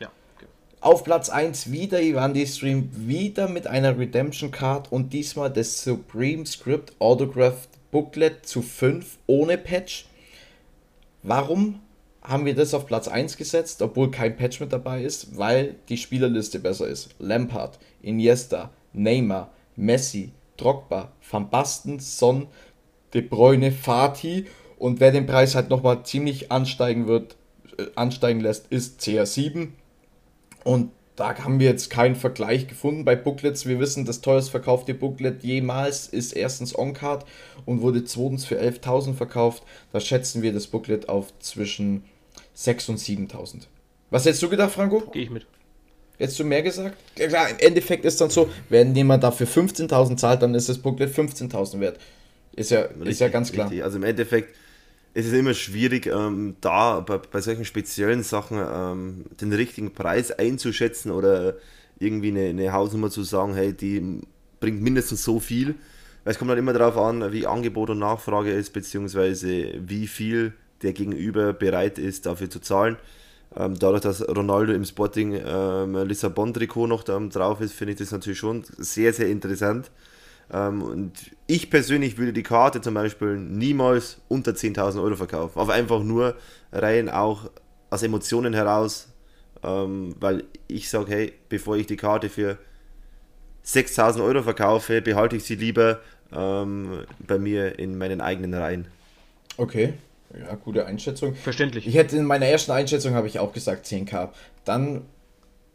Ja, 0.00 0.10
okay. 0.36 0.46
Auf 0.80 1.04
Platz 1.04 1.28
1 1.28 1.70
wieder 1.70 2.00
Ivandi 2.00 2.46
Stream, 2.46 2.90
wieder 2.94 3.48
mit 3.48 3.66
einer 3.66 3.98
Redemption 3.98 4.50
Card 4.50 4.90
und 4.92 5.12
diesmal 5.12 5.50
das 5.50 5.82
Supreme 5.82 6.46
Script 6.46 6.92
Autographed 7.00 7.68
Booklet 7.90 8.46
zu 8.46 8.62
5 8.62 9.18
ohne 9.26 9.58
Patch. 9.58 10.06
Warum 11.22 11.80
haben 12.28 12.44
wir 12.44 12.54
das 12.54 12.74
auf 12.74 12.86
Platz 12.86 13.08
1 13.08 13.36
gesetzt, 13.38 13.80
obwohl 13.80 14.10
kein 14.10 14.36
Patch 14.36 14.60
mit 14.60 14.72
dabei 14.72 15.02
ist? 15.02 15.38
Weil 15.38 15.76
die 15.88 15.96
Spielerliste 15.96 16.58
besser 16.58 16.86
ist. 16.86 17.14
Lampard, 17.18 17.78
Iniesta, 18.02 18.70
Neymar, 18.92 19.50
Messi, 19.76 20.32
Drogba, 20.58 21.12
Van 21.28 21.48
Basten, 21.48 22.00
Son, 22.00 22.48
De 23.14 23.22
Bruyne, 23.22 23.72
Fati 23.72 24.46
und 24.78 25.00
wer 25.00 25.10
den 25.10 25.26
Preis 25.26 25.54
halt 25.54 25.70
nochmal 25.70 26.04
ziemlich 26.04 26.52
ansteigen 26.52 27.06
wird, 27.06 27.36
äh, 27.78 27.86
ansteigen 27.94 28.40
lässt, 28.40 28.66
ist 28.68 29.00
CR7 29.00 29.68
und 30.64 30.90
da 31.16 31.36
haben 31.36 31.58
wir 31.58 31.68
jetzt 31.68 31.90
keinen 31.90 32.14
Vergleich 32.14 32.68
gefunden 32.68 33.04
bei 33.04 33.16
Booklets. 33.16 33.66
Wir 33.66 33.80
wissen, 33.80 34.04
das 34.04 34.20
teuerst 34.20 34.50
verkaufte 34.50 34.94
Booklet 34.94 35.42
jemals 35.42 36.06
ist 36.06 36.32
erstens 36.32 36.78
On-Card 36.78 37.26
und 37.64 37.82
wurde 37.82 38.04
zweitens 38.04 38.44
für 38.44 38.60
11.000 38.60 39.14
verkauft. 39.14 39.64
Da 39.90 39.98
schätzen 39.98 40.42
wir 40.42 40.52
das 40.52 40.68
Booklet 40.68 41.08
auf 41.08 41.36
zwischen 41.40 42.04
6.000 42.58 42.90
und 42.90 42.98
7.000. 42.98 43.66
Was 44.10 44.24
hättest 44.24 44.42
du 44.42 44.48
gedacht, 44.48 44.72
Franco? 44.72 45.00
Gehe 45.12 45.22
ich 45.22 45.30
mit. 45.30 45.46
Hättest 46.18 46.38
du 46.40 46.44
mehr 46.44 46.62
gesagt? 46.62 46.96
Ja, 47.16 47.28
klar, 47.28 47.48
im 47.48 47.58
Endeffekt 47.58 48.04
ist 48.04 48.20
dann 48.20 48.30
so, 48.30 48.50
wenn 48.68 48.94
jemand 48.94 49.22
dafür 49.22 49.46
15.000 49.46 50.16
zahlt, 50.16 50.42
dann 50.42 50.54
ist 50.54 50.68
das 50.68 50.78
Booklet 50.78 51.14
15.000 51.14 51.80
wert. 51.80 51.98
Ist 52.56 52.70
ja, 52.70 52.80
richtig, 52.80 53.08
ist 53.08 53.20
ja 53.20 53.28
ganz 53.28 53.52
klar. 53.52 53.68
Richtig. 53.68 53.84
Also 53.84 53.98
im 53.98 54.02
Endeffekt 54.02 54.56
ist 55.14 55.26
es 55.26 55.32
immer 55.32 55.54
schwierig, 55.54 56.06
ähm, 56.06 56.56
da 56.60 57.00
bei, 57.00 57.18
bei, 57.18 57.40
solchen 57.40 57.64
speziellen 57.64 58.24
Sachen 58.24 58.58
ähm, 58.58 59.24
den 59.40 59.52
richtigen 59.52 59.92
Preis 59.92 60.32
einzuschätzen 60.32 61.12
oder 61.12 61.54
irgendwie 62.00 62.28
eine, 62.28 62.48
eine 62.48 62.72
Hausnummer 62.72 63.10
zu 63.10 63.22
sagen, 63.22 63.54
hey, 63.54 63.72
die 63.72 64.22
bringt 64.58 64.82
mindestens 64.82 65.22
so 65.22 65.38
viel. 65.38 65.76
Es 66.24 66.38
kommt 66.38 66.50
dann 66.50 66.58
immer 66.58 66.72
darauf 66.72 66.96
an, 66.96 67.32
wie 67.32 67.46
Angebot 67.46 67.90
und 67.90 68.00
Nachfrage 68.00 68.50
ist, 68.50 68.72
beziehungsweise 68.72 69.74
wie 69.78 70.08
viel 70.08 70.52
der 70.82 70.92
Gegenüber 70.92 71.52
bereit 71.52 71.98
ist, 71.98 72.26
dafür 72.26 72.50
zu 72.50 72.60
zahlen. 72.60 72.96
Ähm, 73.56 73.78
dadurch, 73.78 74.02
dass 74.02 74.26
Ronaldo 74.28 74.72
im 74.72 74.84
Sporting 74.84 75.40
ähm, 75.44 75.96
Lissabon-Trikot 75.96 76.86
noch 76.86 77.02
da 77.02 77.18
drauf 77.18 77.60
ist, 77.60 77.72
finde 77.72 77.92
ich 77.92 77.98
das 77.98 78.10
natürlich 78.10 78.38
schon 78.38 78.64
sehr, 78.76 79.12
sehr 79.12 79.28
interessant. 79.28 79.90
Ähm, 80.52 80.82
und 80.82 81.12
ich 81.46 81.70
persönlich 81.70 82.18
würde 82.18 82.32
die 82.32 82.42
Karte 82.42 82.80
zum 82.80 82.94
Beispiel 82.94 83.36
niemals 83.36 84.20
unter 84.28 84.52
10.000 84.52 85.02
Euro 85.02 85.16
verkaufen. 85.16 85.58
Aber 85.58 85.72
einfach 85.72 86.02
nur 86.02 86.36
rein 86.72 87.08
auch 87.08 87.50
aus 87.90 88.02
Emotionen 88.02 88.54
heraus, 88.54 89.08
ähm, 89.62 90.14
weil 90.20 90.44
ich 90.68 90.88
sage, 90.90 91.10
hey, 91.10 91.32
bevor 91.48 91.76
ich 91.76 91.86
die 91.86 91.96
Karte 91.96 92.28
für 92.28 92.58
6.000 93.64 94.22
Euro 94.22 94.42
verkaufe, 94.42 95.02
behalte 95.02 95.36
ich 95.36 95.44
sie 95.44 95.56
lieber 95.56 96.00
ähm, 96.32 97.04
bei 97.26 97.38
mir 97.38 97.78
in 97.78 97.98
meinen 97.98 98.20
eigenen 98.20 98.54
Reihen. 98.54 98.86
Okay. 99.56 99.94
Ja, 100.36 100.54
gute 100.56 100.86
Einschätzung. 100.86 101.34
Verständlich. 101.34 101.86
Ich 101.86 101.94
hätte 101.94 102.16
in 102.16 102.24
meiner 102.24 102.46
ersten 102.46 102.72
Einschätzung 102.72 103.14
habe 103.14 103.26
ich 103.26 103.38
auch 103.38 103.52
gesagt 103.52 103.86
10k. 103.86 104.28
Dann, 104.64 105.02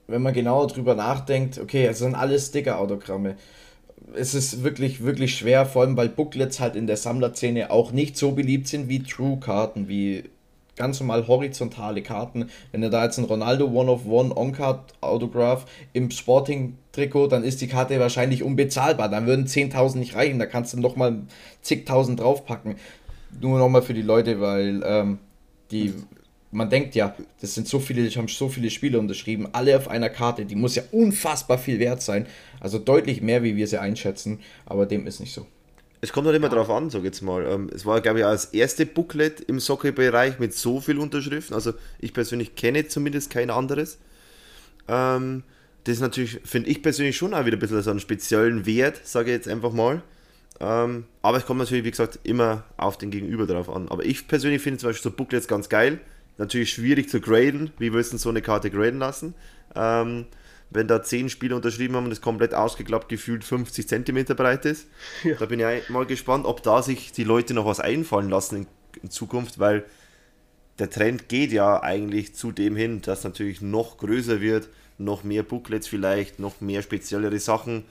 wenn 0.07 0.21
man 0.21 0.33
genauer 0.33 0.67
drüber 0.67 0.95
nachdenkt, 0.95 1.59
okay, 1.59 1.85
es 1.87 1.99
sind 1.99 2.15
alles 2.15 2.47
Sticker-Autogramme. 2.47 3.35
Es 4.13 4.35
ist 4.35 4.63
wirklich, 4.63 5.03
wirklich 5.03 5.35
schwer, 5.35 5.65
vor 5.65 5.83
allem 5.83 5.97
weil 5.97 6.09
Booklets 6.09 6.59
halt 6.59 6.75
in 6.75 6.87
der 6.87 6.97
Sammlerszene 6.97 7.71
auch 7.71 7.91
nicht 7.91 8.17
so 8.17 8.33
beliebt 8.33 8.67
sind 8.67 8.89
wie 8.89 9.01
True-Karten, 9.01 9.87
wie 9.87 10.25
ganz 10.75 10.99
normal 10.99 11.27
horizontale 11.27 12.01
Karten. 12.01 12.49
Wenn 12.71 12.81
du 12.81 12.89
da 12.89 13.05
jetzt 13.05 13.17
ein 13.17 13.25
Ronaldo 13.25 13.67
One-of-One 13.67 14.35
On-Card 14.35 14.93
Autograph 15.01 15.65
im 15.93 16.11
Sporting-Trikot, 16.11 17.27
dann 17.27 17.43
ist 17.43 17.61
die 17.61 17.67
Karte 17.67 17.99
wahrscheinlich 17.99 18.43
unbezahlbar. 18.43 19.09
Dann 19.09 19.25
würden 19.25 19.45
10.000 19.45 19.97
nicht 19.97 20.15
reichen, 20.15 20.39
da 20.39 20.45
kannst 20.45 20.73
du 20.73 20.79
nochmal 20.79 21.21
zigtausend 21.61 22.19
draufpacken 22.19 22.75
nur 23.41 23.59
nochmal 23.59 23.81
für 23.81 23.93
die 23.93 24.01
Leute, 24.01 24.39
weil 24.39 24.81
ähm, 24.85 25.19
die, 25.71 25.93
man 26.51 26.69
denkt 26.69 26.95
ja, 26.95 27.15
das 27.41 27.55
sind 27.55 27.67
so 27.67 27.79
viele, 27.79 28.01
ich 28.01 28.17
habe 28.17 28.29
so 28.29 28.49
viele 28.49 28.69
Spiele 28.69 28.99
unterschrieben, 28.99 29.47
alle 29.51 29.75
auf 29.77 29.87
einer 29.87 30.09
Karte, 30.09 30.45
die 30.45 30.55
muss 30.55 30.75
ja 30.75 30.83
unfassbar 30.91 31.57
viel 31.57 31.79
wert 31.79 32.01
sein. 32.01 32.27
Also 32.59 32.79
deutlich 32.79 33.21
mehr, 33.21 33.43
wie 33.43 33.55
wir 33.55 33.67
sie 33.67 33.79
einschätzen, 33.79 34.39
aber 34.65 34.85
dem 34.85 35.07
ist 35.07 35.19
nicht 35.19 35.33
so. 35.33 35.45
Es 36.01 36.11
kommt 36.11 36.27
halt 36.27 36.35
immer 36.35 36.49
drauf 36.49 36.69
an, 36.69 36.89
sag 36.89 37.05
jetzt 37.05 37.21
mal. 37.21 37.45
Ähm, 37.45 37.69
es 37.73 37.85
war, 37.85 38.01
glaube 38.01 38.19
ich, 38.19 38.25
auch 38.25 38.31
das 38.31 38.45
erste 38.45 38.85
Booklet 38.85 39.39
im 39.39 39.61
Soccer-Bereich 39.61 40.37
mit 40.37 40.53
so 40.53 40.81
viel 40.81 40.99
Unterschriften. 40.99 41.55
Also 41.55 41.73
ich 41.99 42.13
persönlich 42.13 42.55
kenne 42.55 42.87
zumindest 42.87 43.29
kein 43.29 43.49
anderes. 43.49 43.99
Ähm, 44.89 45.43
das 45.85 45.95
ist 45.95 46.01
natürlich, 46.01 46.41
finde 46.43 46.69
ich 46.69 46.81
persönlich 46.81 47.15
schon 47.15 47.33
auch 47.33 47.45
wieder 47.45 47.55
ein 47.55 47.59
bisschen 47.59 47.81
so 47.81 47.89
einen 47.89 48.01
speziellen 48.01 48.65
Wert, 48.65 48.99
sage 49.05 49.31
ich 49.31 49.37
jetzt 49.37 49.47
einfach 49.47 49.71
mal. 49.71 50.01
Ähm, 50.59 51.05
aber 51.21 51.37
es 51.37 51.45
kommt 51.45 51.59
natürlich, 51.59 51.83
wie 51.83 51.91
gesagt, 51.91 52.19
immer 52.23 52.63
auf 52.77 52.97
den 52.97 53.11
Gegenüber 53.11 53.45
drauf 53.45 53.69
an. 53.69 53.89
Aber 53.89 54.05
ich 54.05 54.27
persönlich 54.27 54.61
finde 54.61 54.79
zum 54.79 54.89
Beispiel 54.89 55.11
so 55.11 55.15
Booklets 55.15 55.47
ganz 55.47 55.69
geil. 55.69 55.99
Natürlich 56.37 56.71
schwierig 56.71 57.09
zu 57.09 57.21
graden. 57.21 57.71
Wie 57.77 57.93
willst 57.93 58.13
du 58.13 58.17
so 58.17 58.29
eine 58.29 58.41
Karte 58.41 58.69
graden 58.69 58.99
lassen? 58.99 59.35
Ähm, 59.75 60.25
wenn 60.69 60.87
da 60.87 61.03
10 61.03 61.29
Spieler 61.29 61.55
unterschrieben 61.55 61.95
haben 61.95 62.05
und 62.05 62.11
es 62.11 62.21
komplett 62.21 62.53
ausgeklappt 62.53 63.09
gefühlt 63.09 63.43
50 63.43 63.87
cm 63.87 64.25
breit 64.35 64.65
ist. 64.65 64.87
Ja. 65.23 65.35
Da 65.35 65.45
bin 65.45 65.59
ich 65.59 65.89
mal 65.89 66.05
gespannt, 66.05 66.45
ob 66.45 66.63
da 66.63 66.81
sich 66.81 67.11
die 67.11 67.23
Leute 67.23 67.53
noch 67.53 67.65
was 67.65 67.79
einfallen 67.79 68.29
lassen 68.29 68.57
in, 68.57 68.67
in 69.03 69.09
Zukunft, 69.09 69.59
weil 69.59 69.85
der 70.79 70.89
Trend 70.89 71.29
geht 71.29 71.51
ja 71.51 71.81
eigentlich 71.81 72.35
zu 72.35 72.51
dem 72.51 72.75
hin, 72.75 73.01
dass 73.01 73.23
natürlich 73.23 73.61
noch 73.61 73.97
größer 73.97 74.41
wird, 74.41 74.69
noch 74.97 75.23
mehr 75.23 75.43
Booklets 75.43 75.87
vielleicht, 75.87 76.39
noch 76.39 76.61
mehr 76.61 76.81
speziellere 76.81 77.39
Sachen. 77.39 77.85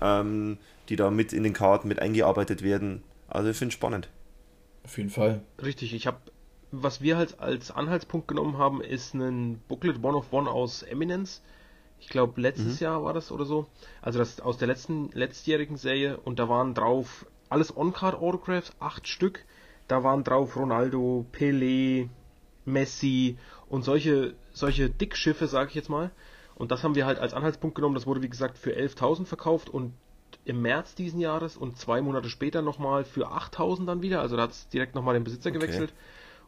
Ähm, 0.00 0.58
die 0.88 0.96
da 0.96 1.10
mit 1.10 1.32
in 1.32 1.42
den 1.42 1.52
Karten 1.52 1.88
mit 1.88 2.00
eingearbeitet 2.00 2.62
werden. 2.62 3.02
Also 3.28 3.50
ich 3.50 3.56
finde 3.56 3.70
es 3.70 3.74
spannend. 3.74 4.08
Auf 4.84 4.98
jeden 4.98 5.10
Fall. 5.10 5.40
Richtig, 5.62 5.94
ich 5.94 6.06
habe, 6.06 6.18
was 6.70 7.00
wir 7.00 7.16
halt 7.16 7.40
als 7.40 7.70
Anhaltspunkt 7.70 8.28
genommen 8.28 8.58
haben, 8.58 8.82
ist 8.82 9.14
ein 9.14 9.60
Booklet 9.68 10.02
One 10.02 10.16
of 10.16 10.32
One 10.32 10.50
aus 10.50 10.82
Eminence. 10.82 11.42
Ich 12.00 12.08
glaube, 12.08 12.40
letztes 12.40 12.80
mhm. 12.80 12.84
Jahr 12.84 13.04
war 13.04 13.14
das 13.14 13.32
oder 13.32 13.46
so. 13.46 13.66
Also 14.02 14.18
das 14.18 14.40
aus 14.40 14.58
der 14.58 14.68
letzten, 14.68 15.10
letztjährigen 15.12 15.76
Serie 15.78 16.18
und 16.18 16.38
da 16.38 16.48
waren 16.48 16.74
drauf 16.74 17.26
alles 17.48 17.74
On-Card 17.74 18.14
Autographs, 18.16 18.72
acht 18.78 19.08
Stück. 19.08 19.44
Da 19.88 20.02
waren 20.02 20.24
drauf 20.24 20.56
Ronaldo, 20.56 21.24
Pelé, 21.32 22.08
Messi 22.64 23.38
und 23.68 23.84
solche, 23.84 24.34
solche 24.52 24.90
Dickschiffe, 24.90 25.46
sage 25.46 25.70
ich 25.70 25.74
jetzt 25.74 25.90
mal. 25.90 26.10
Und 26.56 26.70
das 26.70 26.84
haben 26.84 26.94
wir 26.94 27.06
halt 27.06 27.18
als 27.18 27.34
Anhaltspunkt 27.34 27.74
genommen. 27.74 27.94
Das 27.94 28.06
wurde, 28.06 28.22
wie 28.22 28.28
gesagt, 28.28 28.58
für 28.58 28.72
11.000 28.76 29.26
verkauft 29.26 29.68
und 29.68 29.92
im 30.44 30.62
März 30.62 30.94
diesen 30.94 31.20
Jahres 31.20 31.56
und 31.56 31.78
zwei 31.78 32.00
Monate 32.00 32.28
später 32.28 32.62
nochmal 32.62 33.04
für 33.04 33.30
8000 33.30 33.88
dann 33.88 34.02
wieder. 34.02 34.20
Also 34.20 34.36
da 34.36 34.42
hat 34.42 34.50
es 34.50 34.68
direkt 34.68 34.94
nochmal 34.94 35.14
den 35.14 35.24
Besitzer 35.24 35.50
Okay. 35.50 35.58
gewechselt. 35.58 35.92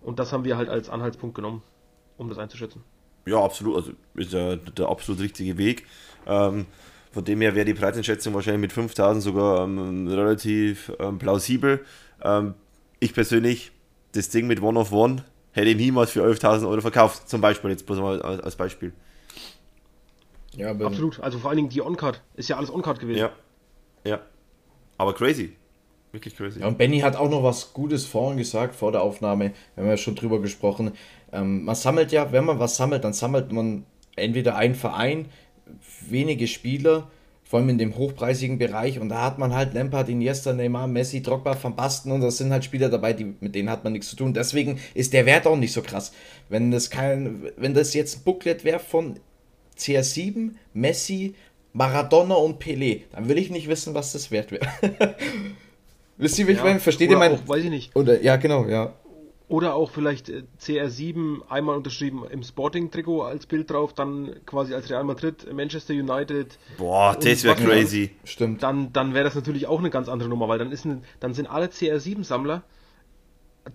Und 0.00 0.18
das 0.18 0.32
haben 0.32 0.44
wir 0.44 0.56
halt 0.56 0.68
als 0.68 0.88
Anhaltspunkt 0.90 1.34
genommen, 1.34 1.62
um 2.18 2.28
das 2.28 2.38
einzuschätzen. 2.38 2.82
Ja, 3.26 3.42
absolut. 3.42 3.76
Also 3.76 3.92
ist 4.14 4.32
ja 4.32 4.56
der 4.56 4.88
absolut 4.88 5.20
richtige 5.20 5.58
Weg. 5.58 5.86
Ähm, 6.26 6.66
von 7.10 7.24
dem 7.24 7.40
her 7.40 7.54
wäre 7.54 7.64
die 7.64 7.74
Preiseinschätzung 7.74 8.34
wahrscheinlich 8.34 8.60
mit 8.60 8.72
5000 8.72 9.22
sogar 9.22 9.64
ähm, 9.64 10.06
relativ 10.06 10.92
ähm, 10.98 11.18
plausibel. 11.18 11.84
Ähm, 12.22 12.54
ich 13.00 13.14
persönlich, 13.14 13.72
das 14.12 14.28
Ding 14.28 14.46
mit 14.46 14.62
One 14.62 14.78
of 14.78 14.92
One 14.92 15.24
hätte 15.52 15.70
ich 15.70 15.76
niemals 15.76 16.10
für 16.10 16.22
11.000 16.24 16.68
Euro 16.68 16.80
verkauft. 16.80 17.28
Zum 17.28 17.40
Beispiel, 17.40 17.70
jetzt 17.70 17.86
bloß 17.86 17.98
mal 17.98 18.22
als 18.22 18.56
Beispiel. 18.56 18.92
Ja, 20.56 20.70
aber 20.70 20.86
Absolut. 20.86 21.20
Also 21.20 21.38
vor 21.38 21.50
allen 21.50 21.58
Dingen 21.58 21.68
die 21.68 21.82
On-Card. 21.82 22.22
Ist 22.34 22.48
ja 22.48 22.56
alles 22.56 22.72
On-Card 22.72 23.00
gewesen. 23.00 23.18
Ja. 23.18 23.30
Ja. 24.04 24.20
Aber 24.98 25.14
crazy. 25.14 25.56
Wirklich 26.12 26.36
crazy. 26.36 26.60
Ja, 26.60 26.66
und 26.66 26.78
Benny 26.78 27.00
hat 27.00 27.16
auch 27.16 27.28
noch 27.28 27.42
was 27.42 27.72
Gutes 27.72 28.06
vorhin 28.06 28.38
gesagt, 28.38 28.74
vor 28.74 28.92
der 28.92 29.02
Aufnahme. 29.02 29.52
Wir 29.74 29.84
haben 29.84 29.90
ja 29.90 29.96
schon 29.96 30.14
drüber 30.14 30.40
gesprochen. 30.40 30.92
Ähm, 31.32 31.64
man 31.64 31.74
sammelt 31.74 32.12
ja, 32.12 32.32
wenn 32.32 32.44
man 32.44 32.58
was 32.58 32.76
sammelt, 32.76 33.04
dann 33.04 33.12
sammelt 33.12 33.52
man 33.52 33.84
entweder 34.16 34.56
einen 34.56 34.74
Verein, 34.74 35.26
wenige 36.08 36.46
Spieler, 36.46 37.10
vor 37.44 37.60
allem 37.60 37.68
in 37.68 37.78
dem 37.78 37.96
hochpreisigen 37.96 38.58
Bereich. 38.58 38.98
Und 38.98 39.10
da 39.10 39.22
hat 39.22 39.38
man 39.38 39.54
halt 39.54 39.74
Lampard, 39.74 40.08
Iniesta, 40.08 40.52
Neymar, 40.52 40.86
Messi, 40.86 41.22
Drogba, 41.22 41.56
Van 41.62 41.76
Basten 41.76 42.10
und 42.10 42.20
das 42.20 42.38
sind 42.38 42.50
halt 42.50 42.64
Spieler 42.64 42.88
dabei, 42.88 43.12
die, 43.12 43.34
mit 43.40 43.54
denen 43.54 43.70
hat 43.70 43.84
man 43.84 43.92
nichts 43.92 44.08
zu 44.08 44.16
tun. 44.16 44.32
Deswegen 44.32 44.80
ist 44.94 45.12
der 45.12 45.26
Wert 45.26 45.46
auch 45.46 45.56
nicht 45.56 45.72
so 45.72 45.82
krass. 45.82 46.12
Wenn 46.48 46.70
das 46.70 46.90
kein, 46.90 47.42
wenn 47.56 47.74
das 47.74 47.94
jetzt 47.94 48.18
ein 48.18 48.24
Booklet 48.24 48.64
wäre 48.64 48.80
von 48.80 49.20
CR7, 49.78 50.52
Messi, 50.74 51.34
Maradona 51.72 52.34
und 52.36 52.62
Pelé, 52.62 53.02
dann 53.12 53.28
will 53.28 53.38
ich 53.38 53.50
nicht 53.50 53.68
wissen, 53.68 53.94
was 53.94 54.12
das 54.12 54.30
wert 54.30 54.50
wäre. 54.50 54.66
Wisst 56.16 56.38
ihr, 56.38 56.46
wie 56.46 56.52
ich 56.52 56.58
Ja, 56.58 56.64
meine? 56.64 56.80
Versteht 56.80 57.10
ihr 57.10 57.16
oder 57.18 57.28
mein... 57.28 57.38
auch, 57.38 57.48
weiß 57.48 57.64
ich 57.64 57.70
nicht. 57.70 57.94
Oder, 57.94 58.22
ja, 58.22 58.36
genau, 58.36 58.64
ja. 58.66 58.94
Oder 59.48 59.74
auch 59.74 59.90
vielleicht 59.90 60.28
äh, 60.28 60.42
CR7 60.60 61.48
einmal 61.48 61.76
unterschrieben 61.76 62.24
im 62.28 62.42
Sporting-Trikot 62.42 63.22
als 63.22 63.46
Bild 63.46 63.70
drauf, 63.70 63.92
dann 63.92 64.34
quasi 64.46 64.74
als 64.74 64.90
Real 64.90 65.04
Madrid, 65.04 65.46
Manchester 65.52 65.92
United. 65.94 66.58
Boah, 66.78 67.14
das 67.20 67.44
wäre 67.44 67.54
crazy. 67.54 68.10
Stimmt. 68.24 68.62
Dann, 68.62 68.92
dann 68.92 69.14
wäre 69.14 69.24
das 69.24 69.34
natürlich 69.36 69.66
auch 69.68 69.78
eine 69.78 69.90
ganz 69.90 70.08
andere 70.08 70.28
Nummer, 70.28 70.48
weil 70.48 70.58
dann, 70.58 70.72
ist 70.72 70.84
ein, 70.84 71.04
dann 71.20 71.32
sind 71.34 71.46
alle 71.46 71.66
CR7-Sammler 71.66 72.62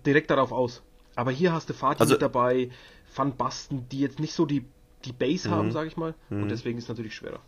direkt 0.04 0.30
darauf 0.30 0.52
aus. 0.52 0.82
Aber 1.14 1.30
hier 1.30 1.52
hast 1.52 1.70
du 1.70 1.74
Fatih 1.74 2.00
Also- 2.00 2.14
mit 2.14 2.22
dabei, 2.22 2.70
Van 3.14 3.36
Basten, 3.36 3.86
die 3.90 4.00
jetzt 4.00 4.18
nicht 4.20 4.32
so 4.34 4.44
die, 4.46 4.64
die 5.04 5.12
Base 5.12 5.50
haben, 5.50 5.68
Mhm. 5.68 5.72
sage 5.72 5.88
ich 5.88 5.96
mal. 5.96 6.14
Und 6.30 6.48
deswegen 6.48 6.78
ist 6.78 6.84
es 6.84 6.88
natürlich 6.88 7.14
schwerer. 7.14 7.40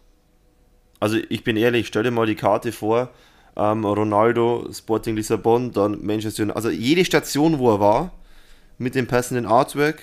Also 1.01 1.19
ich 1.29 1.45
bin 1.45 1.57
ehrlich, 1.57 1.87
stell 1.87 2.03
dir 2.03 2.11
mal 2.11 2.27
die 2.27 2.35
Karte 2.37 2.73
vor. 2.73 3.11
Ähm, 3.57 3.85
Ronaldo, 3.85 4.69
Sporting 4.73 5.17
Lissabon, 5.17 5.71
dann 5.73 6.05
Manchester 6.05 6.43
United. 6.43 6.57
Also 6.57 6.71
jede 6.71 7.05
Station, 7.05 7.59
wo 7.59 7.71
er 7.73 7.81
war, 7.81 8.13
mit 8.79 8.95
dem 8.95 9.07
passenden 9.07 9.47
Artwork, 9.47 10.03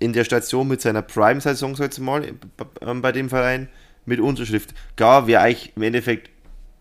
in 0.00 0.12
der 0.12 0.24
Station 0.24 0.68
mit 0.68 0.82
seiner 0.82 1.00
Prime-Saison, 1.02 1.76
sag 1.76 1.92
ich 1.92 1.98
mal, 2.00 2.34
ähm, 2.82 3.00
bei 3.00 3.12
dem 3.12 3.30
Verein, 3.30 3.68
mit 4.04 4.20
Unterschrift. 4.20 4.74
Gar 4.96 5.26
wäre 5.26 5.40
eigentlich 5.42 5.72
im 5.76 5.82
Endeffekt 5.82 6.28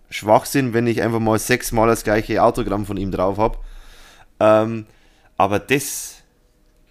Schwachsinn, 0.09 0.73
wenn 0.73 0.87
ich 0.87 1.01
einfach 1.01 1.19
mal 1.21 1.39
sechsmal 1.39 1.87
das 1.87 2.03
gleiche 2.03 2.43
Autogramm 2.43 2.85
von 2.85 2.97
ihm 2.97 3.11
drauf 3.11 3.37
habe. 3.37 3.57
Ähm, 4.41 4.85
aber 5.37 5.59
das, 5.59 6.12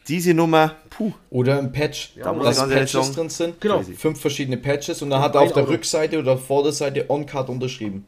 diese 0.09 0.34
Nummer, 0.34 0.76
puh, 0.90 1.12
Oder 1.30 1.59
ein 1.59 1.72
Patch, 1.72 2.14
Da 2.16 2.32
muss 2.32 2.44
dass 2.57 2.68
Patches 2.68 3.12
drin 3.12 3.28
sind. 3.28 3.61
Genau. 3.61 3.76
crazy. 3.78 3.94
Fünf 3.94 4.20
verschiedene 4.20 4.57
Patches 4.57 5.03
und 5.03 5.11
dann 5.11 5.20
Und 5.20 5.24
hat 5.24 5.34
er 5.34 5.42
auf 5.42 5.48
ein 5.48 5.55
der 5.55 5.62
Auto. 5.64 5.72
Rückseite 5.72 6.18
oder 6.18 6.36
Vorderseite 6.36 7.09
On-Card 7.09 7.48
unterschrieben. 7.48 8.07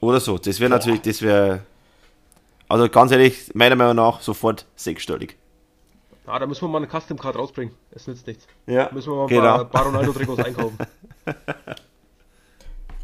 Oder 0.00 0.20
so. 0.20 0.38
Das 0.38 0.60
wäre 0.60 0.70
natürlich, 0.70 1.02
das 1.02 1.22
wäre. 1.22 1.60
Also 2.68 2.88
ganz 2.88 3.12
ehrlich, 3.12 3.50
meiner 3.54 3.76
Meinung 3.76 3.96
nach 3.96 4.20
sofort 4.20 4.66
sechsstellig. 4.76 5.36
Ah, 6.26 6.38
da 6.38 6.46
müssen 6.46 6.62
wir 6.62 6.68
mal 6.68 6.78
eine 6.78 6.86
Custom 6.88 7.18
Card 7.18 7.36
rausbringen. 7.36 7.74
Es 7.90 8.06
nützt 8.06 8.26
nichts. 8.26 8.46
Ja, 8.66 8.86
Da 8.86 8.94
müssen 8.94 9.10
wir 9.10 9.16
mal 9.16 9.22
ein 9.24 9.28
genau. 9.28 9.42
paar, 9.56 9.64
paar 9.66 9.86
Ronaldo-Trikots 9.86 10.44
einkaufen. 10.44 10.78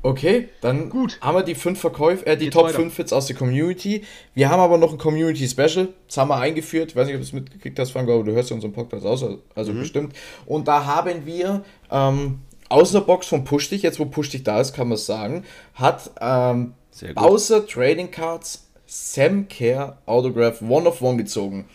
Okay, 0.03 0.49
dann 0.61 0.91
Gut. 0.91 1.19
haben 1.21 1.37
wir 1.37 1.43
die 1.43 1.55
fünf 1.57 1.81
Verkäufe, 1.81 2.25
äh, 2.27 2.37
die 2.37 2.45
Geht's 2.47 2.55
Top 2.55 2.67
weiter. 2.67 2.77
5 2.77 2.99
jetzt 2.99 3.13
aus 3.13 3.27
der 3.27 3.35
Community. 3.37 4.05
Wir 4.35 4.49
haben 4.49 4.61
aber 4.61 4.79
noch 4.79 4.93
ein 4.93 4.99
Community 4.99 5.49
Special. 5.49 5.89
Das 6.07 6.17
haben 6.19 6.29
wir 6.29 6.37
eingeführt. 6.37 6.91
Ich 6.91 6.97
weiß 6.97 7.07
nicht, 7.07 7.17
ob 7.17 7.21
du 7.21 7.27
es 7.27 7.33
mitgekriegt 7.33 7.79
hast, 7.79 7.91
Frank, 7.91 8.09
aber 8.09 8.23
du 8.23 8.33
hörst 8.33 8.51
ja 8.51 8.55
unseren 8.55 8.73
Podcast 8.73 9.05
aus, 9.05 9.25
also 9.55 9.73
Mhm. 9.73 9.79
bestimmt. 9.81 10.17
Und 10.47 10.69
da 10.69 10.85
haben 10.85 11.27
wir 11.27 11.65
ähm, 11.91 12.41
aus 12.69 12.93
der 12.93 13.01
Box 13.01 13.27
von 13.27 13.45
Push 13.45 13.71
Dich, 13.71 13.83
jetzt 13.83 13.99
wo 13.99 14.05
Push 14.05 14.31
Dich 14.31 14.45
da 14.45 14.61
ist, 14.61 14.73
kann 14.73 14.89
man 14.89 14.95
es 14.95 15.07
sagen, 15.07 15.45
hat 15.75 16.11
ähm, 16.21 16.75
Sehr 16.93 17.15
gut. 17.15 17.17
Bowser 17.25 17.67
Trading 17.67 18.11
Cards 18.11 18.69
Sam 18.87 19.49
Care 19.49 19.99
Autograph 20.07 20.63
One 20.63 20.89
of 20.89 21.03
One 21.03 21.17
gezogen. 21.19 21.67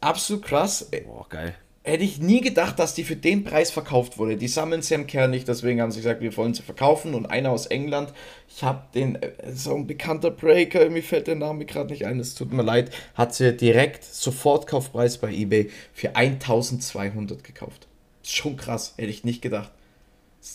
Absolut 0.00 0.42
krass. 0.44 0.88
Boah, 1.06 1.26
geil. 1.28 1.54
Hätte 1.82 2.04
ich 2.04 2.20
nie 2.20 2.42
gedacht, 2.42 2.78
dass 2.78 2.94
die 2.94 3.04
für 3.04 3.16
den 3.16 3.42
Preis 3.42 3.70
verkauft 3.70 4.18
wurde. 4.18 4.36
Die 4.36 4.48
sammeln 4.48 4.82
Sam 4.82 5.06
Kerr 5.06 5.28
nicht, 5.28 5.48
deswegen 5.48 5.80
haben 5.80 5.90
sie 5.90 6.00
gesagt, 6.00 6.20
wir 6.20 6.36
wollen 6.36 6.52
sie 6.52 6.62
verkaufen. 6.62 7.14
Und 7.14 7.26
einer 7.26 7.50
aus 7.50 7.64
England, 7.66 8.12
ich 8.54 8.62
habe 8.62 8.82
den, 8.94 9.14
äh, 9.16 9.30
so 9.54 9.74
ein 9.74 9.86
bekannter 9.86 10.30
Breaker, 10.30 10.90
mir 10.90 11.02
fällt 11.02 11.26
der 11.26 11.36
Name 11.36 11.64
gerade 11.64 11.90
nicht 11.90 12.04
ein, 12.04 12.20
es 12.20 12.34
tut 12.34 12.52
mir 12.52 12.62
leid, 12.62 12.90
hat 13.14 13.34
sie 13.34 13.56
direkt 13.56 14.04
Sofortkaufpreis 14.04 15.16
bei 15.18 15.32
eBay 15.32 15.70
für 15.94 16.16
1200 16.16 17.42
gekauft. 17.42 17.88
Ist 18.22 18.36
schon 18.36 18.58
krass, 18.58 18.92
hätte 18.98 19.08
ich 19.10 19.24
nicht 19.24 19.40
gedacht. 19.40 19.70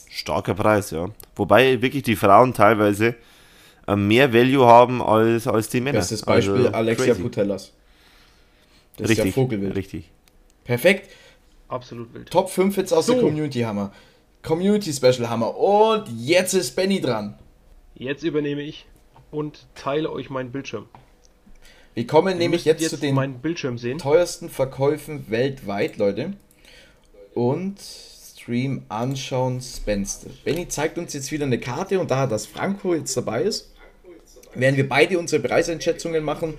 Starker 0.09 0.53
Preis, 0.53 0.91
ja. 0.91 1.09
Wobei 1.35 1.81
wirklich 1.81 2.03
die 2.03 2.15
Frauen 2.15 2.53
teilweise 2.53 3.15
äh, 3.87 3.95
mehr 3.95 4.31
Value 4.31 4.65
haben 4.65 5.01
als, 5.01 5.47
als 5.47 5.69
die 5.69 5.81
Männer. 5.81 5.99
Bestes 5.99 6.21
Beispiel 6.21 6.67
Also, 6.67 6.71
Alexia 6.71 7.05
crazy. 7.07 7.21
Putellas. 7.21 7.71
Das 8.97 9.09
Richtig, 9.09 9.25
ist 9.25 9.35
ja 9.35 9.41
Vogelwild. 9.41 9.75
richtig. 9.75 10.11
Perfekt. 10.65 11.09
Absolut 11.69 12.13
wild. 12.13 12.29
Top 12.29 12.49
5 12.49 12.75
jetzt 12.77 12.91
aus 12.91 13.05
der 13.05 13.15
So. 13.15 13.21
Community 13.21 13.61
Hammer. 13.61 13.93
Community 14.43 14.91
Special 14.91 15.29
Hammer. 15.29 15.57
Und 15.57 16.07
jetzt 16.09 16.53
ist 16.53 16.75
Benny 16.75 16.99
dran. 16.99 17.39
Jetzt 17.95 18.23
übernehme 18.23 18.61
ich 18.61 18.85
und 19.31 19.67
teile 19.75 20.11
euch 20.11 20.29
meinen 20.29 20.51
Bildschirm. 20.51 20.87
Wir 21.93 22.05
kommen 22.05 22.33
Ihr 22.33 22.39
nämlich 22.39 22.65
müsst 22.65 22.81
jetzt, 22.81 22.89
zu 22.89 22.97
den 22.97 23.97
teuersten 23.97 24.49
Verkäufen 24.49 25.29
weltweit, 25.29 25.97
Leute. 25.97 26.33
Und 27.33 27.79
Stream 27.79 28.83
anschauen, 28.89 29.61
Spenster. 29.61 30.29
Benny 30.43 30.67
zeigt 30.67 30.97
uns 30.97 31.13
jetzt 31.13 31.31
wieder 31.31 31.45
eine 31.45 31.59
Karte 31.59 31.99
und 31.99 32.11
da 32.11 32.27
das 32.27 32.45
Franco 32.45 32.93
jetzt 32.93 33.15
dabei 33.17 33.43
ist, 33.43 33.73
werden 34.53 34.77
wir 34.77 34.87
beide 34.87 35.17
unsere 35.17 35.41
Preiseinschätzungen 35.41 36.23
machen, 36.23 36.55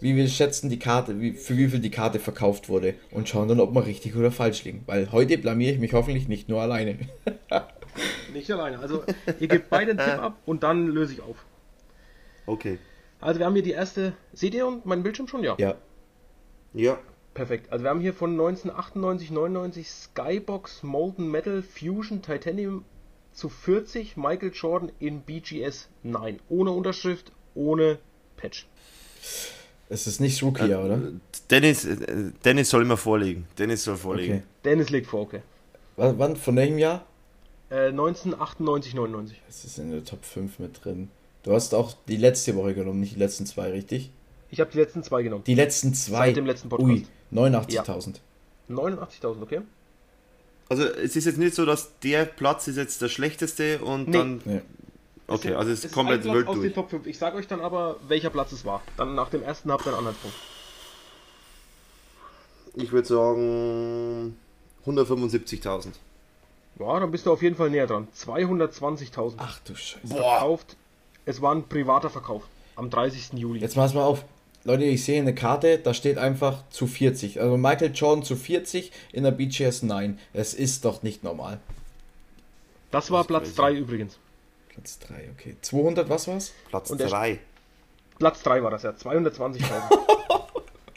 wie 0.00 0.16
wir 0.16 0.28
schätzen 0.28 0.70
die 0.70 0.78
Karte, 0.78 1.20
wie, 1.20 1.32
für 1.32 1.56
wie 1.56 1.68
viel 1.68 1.80
die 1.80 1.90
Karte 1.90 2.18
verkauft 2.18 2.68
wurde 2.68 2.94
und 3.10 3.28
schauen 3.28 3.48
dann, 3.48 3.60
ob 3.60 3.74
wir 3.74 3.86
richtig 3.86 4.16
oder 4.16 4.30
falsch 4.30 4.64
liegen. 4.64 4.82
Weil 4.86 5.12
heute 5.12 5.38
blamiere 5.38 5.72
ich 5.72 5.80
mich 5.80 5.92
hoffentlich 5.92 6.28
nicht 6.28 6.48
nur 6.48 6.60
alleine. 6.60 6.98
Nicht 8.32 8.50
alleine. 8.50 8.78
Also 8.78 9.02
ihr 9.40 9.48
gebt 9.48 9.70
beide 9.70 9.92
einen 9.92 9.98
Tipp 9.98 10.22
ab 10.22 10.36
und 10.46 10.62
dann 10.62 10.86
löse 10.86 11.14
ich 11.14 11.20
auf. 11.22 11.44
Okay. 12.46 12.78
Also 13.20 13.40
wir 13.40 13.46
haben 13.46 13.54
hier 13.54 13.62
die 13.62 13.72
erste. 13.72 14.12
Seht 14.32 14.54
ihr 14.54 14.80
meinen 14.84 15.02
Bildschirm 15.02 15.26
schon? 15.26 15.42
Ja. 15.42 15.56
ja, 15.58 15.74
Ja. 16.74 16.98
Perfekt. 17.34 17.72
Also 17.72 17.84
wir 17.84 17.90
haben 17.90 18.00
hier 18.00 18.14
von 18.14 18.32
1998, 18.32 19.30
99 19.30 19.88
Skybox 19.88 20.82
Molten 20.82 21.30
Metal 21.30 21.62
Fusion 21.62 22.22
Titanium 22.22 22.84
zu 23.32 23.48
40 23.48 24.16
Michael 24.16 24.50
Jordan 24.52 24.90
in 24.98 25.20
BGS 25.22 25.88
9. 26.02 26.40
Ohne 26.48 26.70
Unterschrift, 26.72 27.32
ohne 27.54 27.98
Patch. 28.36 28.66
Es 29.88 30.06
ist 30.06 30.20
nicht 30.20 30.42
Rookie, 30.42 30.74
oder? 30.74 31.00
Dennis, 31.50 31.84
äh, 31.84 31.96
Dennis 32.44 32.70
soll 32.70 32.82
immer 32.82 32.96
vorlegen. 32.96 33.46
Dennis 33.58 33.84
soll 33.84 33.96
vorlegen. 33.96 34.34
Okay. 34.34 34.42
Dennis 34.64 34.90
legt 34.90 35.06
vor, 35.06 35.20
okay. 35.22 35.40
W 35.96 36.12
wann, 36.16 36.36
von 36.36 36.56
welchem 36.56 36.78
Jahr? 36.78 37.04
Äh, 37.70 37.88
1998, 37.88 38.94
99. 38.94 39.40
Es 39.48 39.64
ist 39.64 39.78
in 39.78 39.90
der 39.90 40.04
Top 40.04 40.24
5 40.24 40.58
mit 40.58 40.84
drin. 40.84 41.10
Du 41.42 41.52
hast 41.52 41.74
auch 41.74 41.94
die 42.08 42.16
letzte 42.16 42.54
Woche 42.56 42.74
genommen, 42.74 43.00
nicht 43.00 43.14
die 43.14 43.18
letzten 43.18 43.46
zwei, 43.46 43.70
richtig? 43.70 44.10
Ich 44.50 44.60
habe 44.60 44.70
die 44.70 44.78
letzten 44.78 45.02
zwei 45.02 45.22
genommen. 45.22 45.44
Die 45.44 45.54
letzten 45.54 45.94
zwei. 45.94 46.26
Seit 46.28 46.36
dem 46.36 46.46
letzten 46.46 46.68
Podcast. 46.68 46.88
Ui, 46.90 47.06
89.000. 47.32 48.16
89.000, 48.70 49.42
okay? 49.42 49.60
Also 50.68 50.84
es 50.84 51.16
ist 51.16 51.24
jetzt 51.24 51.38
nicht 51.38 51.54
so, 51.54 51.64
dass 51.64 51.98
der 52.00 52.24
Platz 52.24 52.68
ist 52.68 52.76
jetzt 52.76 53.00
der 53.00 53.08
schlechteste 53.08 53.78
und 53.78 54.08
Nee. 54.08 54.16
dann. 54.18 54.40
Nee. 54.44 54.60
Okay, 55.28 55.52
also 55.54 55.70
es 55.70 55.84
ist 55.84 55.92
komplett 55.92 56.20
ein 56.20 56.22
Platz 56.22 56.34
wild 56.36 56.48
aus 56.48 56.54
den 56.54 56.62
durch. 56.62 56.74
Top 56.74 56.90
5. 56.90 57.06
Ich 57.06 57.18
sage 57.18 57.36
euch 57.36 57.46
dann 57.46 57.60
aber, 57.60 57.96
welcher 58.08 58.30
Platz 58.30 58.50
es 58.52 58.64
war. 58.64 58.82
Dann 58.96 59.14
nach 59.14 59.28
dem 59.28 59.42
ersten 59.42 59.70
habt 59.70 59.84
ihr 59.86 59.90
einen 59.90 59.98
Anhaltspunkt. 59.98 60.36
Ich 62.74 62.92
würde 62.92 63.06
sagen 63.08 64.36
175.000. 64.86 65.88
Ja, 66.78 67.00
dann 67.00 67.10
bist 67.10 67.26
du 67.26 67.32
auf 67.32 67.42
jeden 67.42 67.56
Fall 67.56 67.70
näher 67.70 67.86
dran. 67.86 68.08
220.000 68.16 69.34
Ach 69.38 69.58
du 69.60 69.74
Scheiße. 69.74 70.06
verkauft. 70.06 70.76
Es 71.26 71.42
war 71.42 71.54
ein 71.54 71.64
privater 71.68 72.08
Verkauf 72.08 72.44
am 72.76 72.88
30. 72.88 73.32
Juli. 73.34 73.60
Jetzt 73.60 73.76
mach's 73.76 73.94
mal 73.94 74.04
auf. 74.04 74.24
Leute, 74.64 74.84
ich 74.84 75.04
sehe 75.04 75.20
eine 75.20 75.34
Karte, 75.34 75.78
da 75.78 75.92
steht 75.92 76.18
einfach 76.18 76.62
zu 76.70 76.86
40. 76.86 77.40
Also 77.40 77.56
Michael 77.56 77.92
Jordan 77.94 78.24
zu 78.24 78.36
40 78.36 78.92
in 79.12 79.24
der 79.24 79.30
BGS 79.32 79.82
9. 79.82 80.18
Es 80.32 80.54
ist 80.54 80.84
doch 80.84 81.02
nicht 81.02 81.22
normal. 81.24 81.60
Das 82.90 83.10
war 83.10 83.20
Das 83.20 83.26
Platz 83.26 83.44
crazy. 83.44 83.56
3 83.56 83.74
übrigens. 83.74 84.18
Platz 84.78 84.98
3, 85.00 85.14
okay. 85.36 85.56
200, 85.60 86.08
was 86.08 86.28
war's? 86.28 86.52
Platz 86.68 86.90
Und 86.90 87.00
der- 87.00 87.08
3. 87.08 87.40
Platz 88.20 88.42
3 88.44 88.62
war 88.62 88.70
das 88.70 88.84
ja, 88.84 88.90
220.000. 88.90 89.58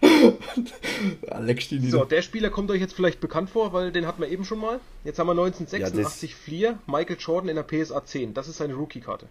Alex 1.32 1.64
steht 1.64 1.90
so, 1.90 2.06
der 2.06 2.22
Spieler 2.22 2.52
kommt 2.52 2.70
euch 2.70 2.80
jetzt 2.80 2.94
vielleicht 2.94 3.20
bekannt 3.20 3.50
vor, 3.50 3.74
weil 3.74 3.92
den 3.92 4.06
hatten 4.06 4.22
wir 4.22 4.30
eben 4.30 4.46
schon 4.46 4.60
mal. 4.60 4.80
Jetzt 5.04 5.18
haben 5.18 5.28
wir 5.28 5.34
Ja, 5.36 5.44
1986 5.46 6.36
Fleer, 6.36 6.78
Michael 6.86 7.18
Jordan 7.20 7.50
in 7.50 7.56
der 7.56 7.64
PSA 7.64 8.06
10. 8.06 8.36
Das 8.36 8.48
ist 8.48 8.58
seine 8.58 8.76
Rookie-Karte. 8.76 9.26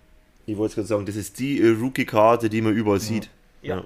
Ich 0.46 0.56
wollte 0.56 0.74
gerade 0.76 0.88
sagen, 0.88 1.06
das 1.06 1.14
ist 1.14 1.38
die 1.38 1.60
äh, 1.60 1.68
Rookie-Karte, 1.70 2.48
die 2.50 2.60
man 2.60 2.74
überall 2.74 2.98
sieht. 3.00 3.30
Ja. 3.62 3.84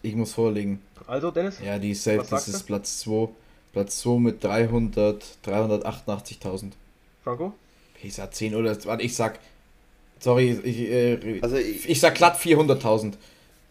Ich 0.00 0.14
muss 0.14 0.32
vorlegen. 0.32 0.80
Also, 1.06 1.30
Dennis? 1.30 1.58
Ja, 1.62 1.78
die 1.78 1.90
ist 1.90 2.02
safe, 2.04 2.24
das 2.28 2.48
ist? 2.48 2.62
Platz 2.64 3.00
2. 3.00 3.28
Platz 3.72 4.00
2 4.00 4.20
mit 4.20 4.42
300, 4.44 5.22
388.000. 5.44 6.72
Franco? 7.22 7.52
PSA 8.08 8.30
10 8.30 8.54
oder, 8.54 8.76
warte, 8.84 9.02
ich 9.02 9.14
sag, 9.14 9.38
sorry, 10.20 10.58
ich, 10.62 10.80
äh, 10.80 11.40
Also 11.42 11.56
ich, 11.56 11.88
ich 11.88 12.00
sag 12.00 12.14
glatt 12.14 12.38
400.000. 12.38 13.14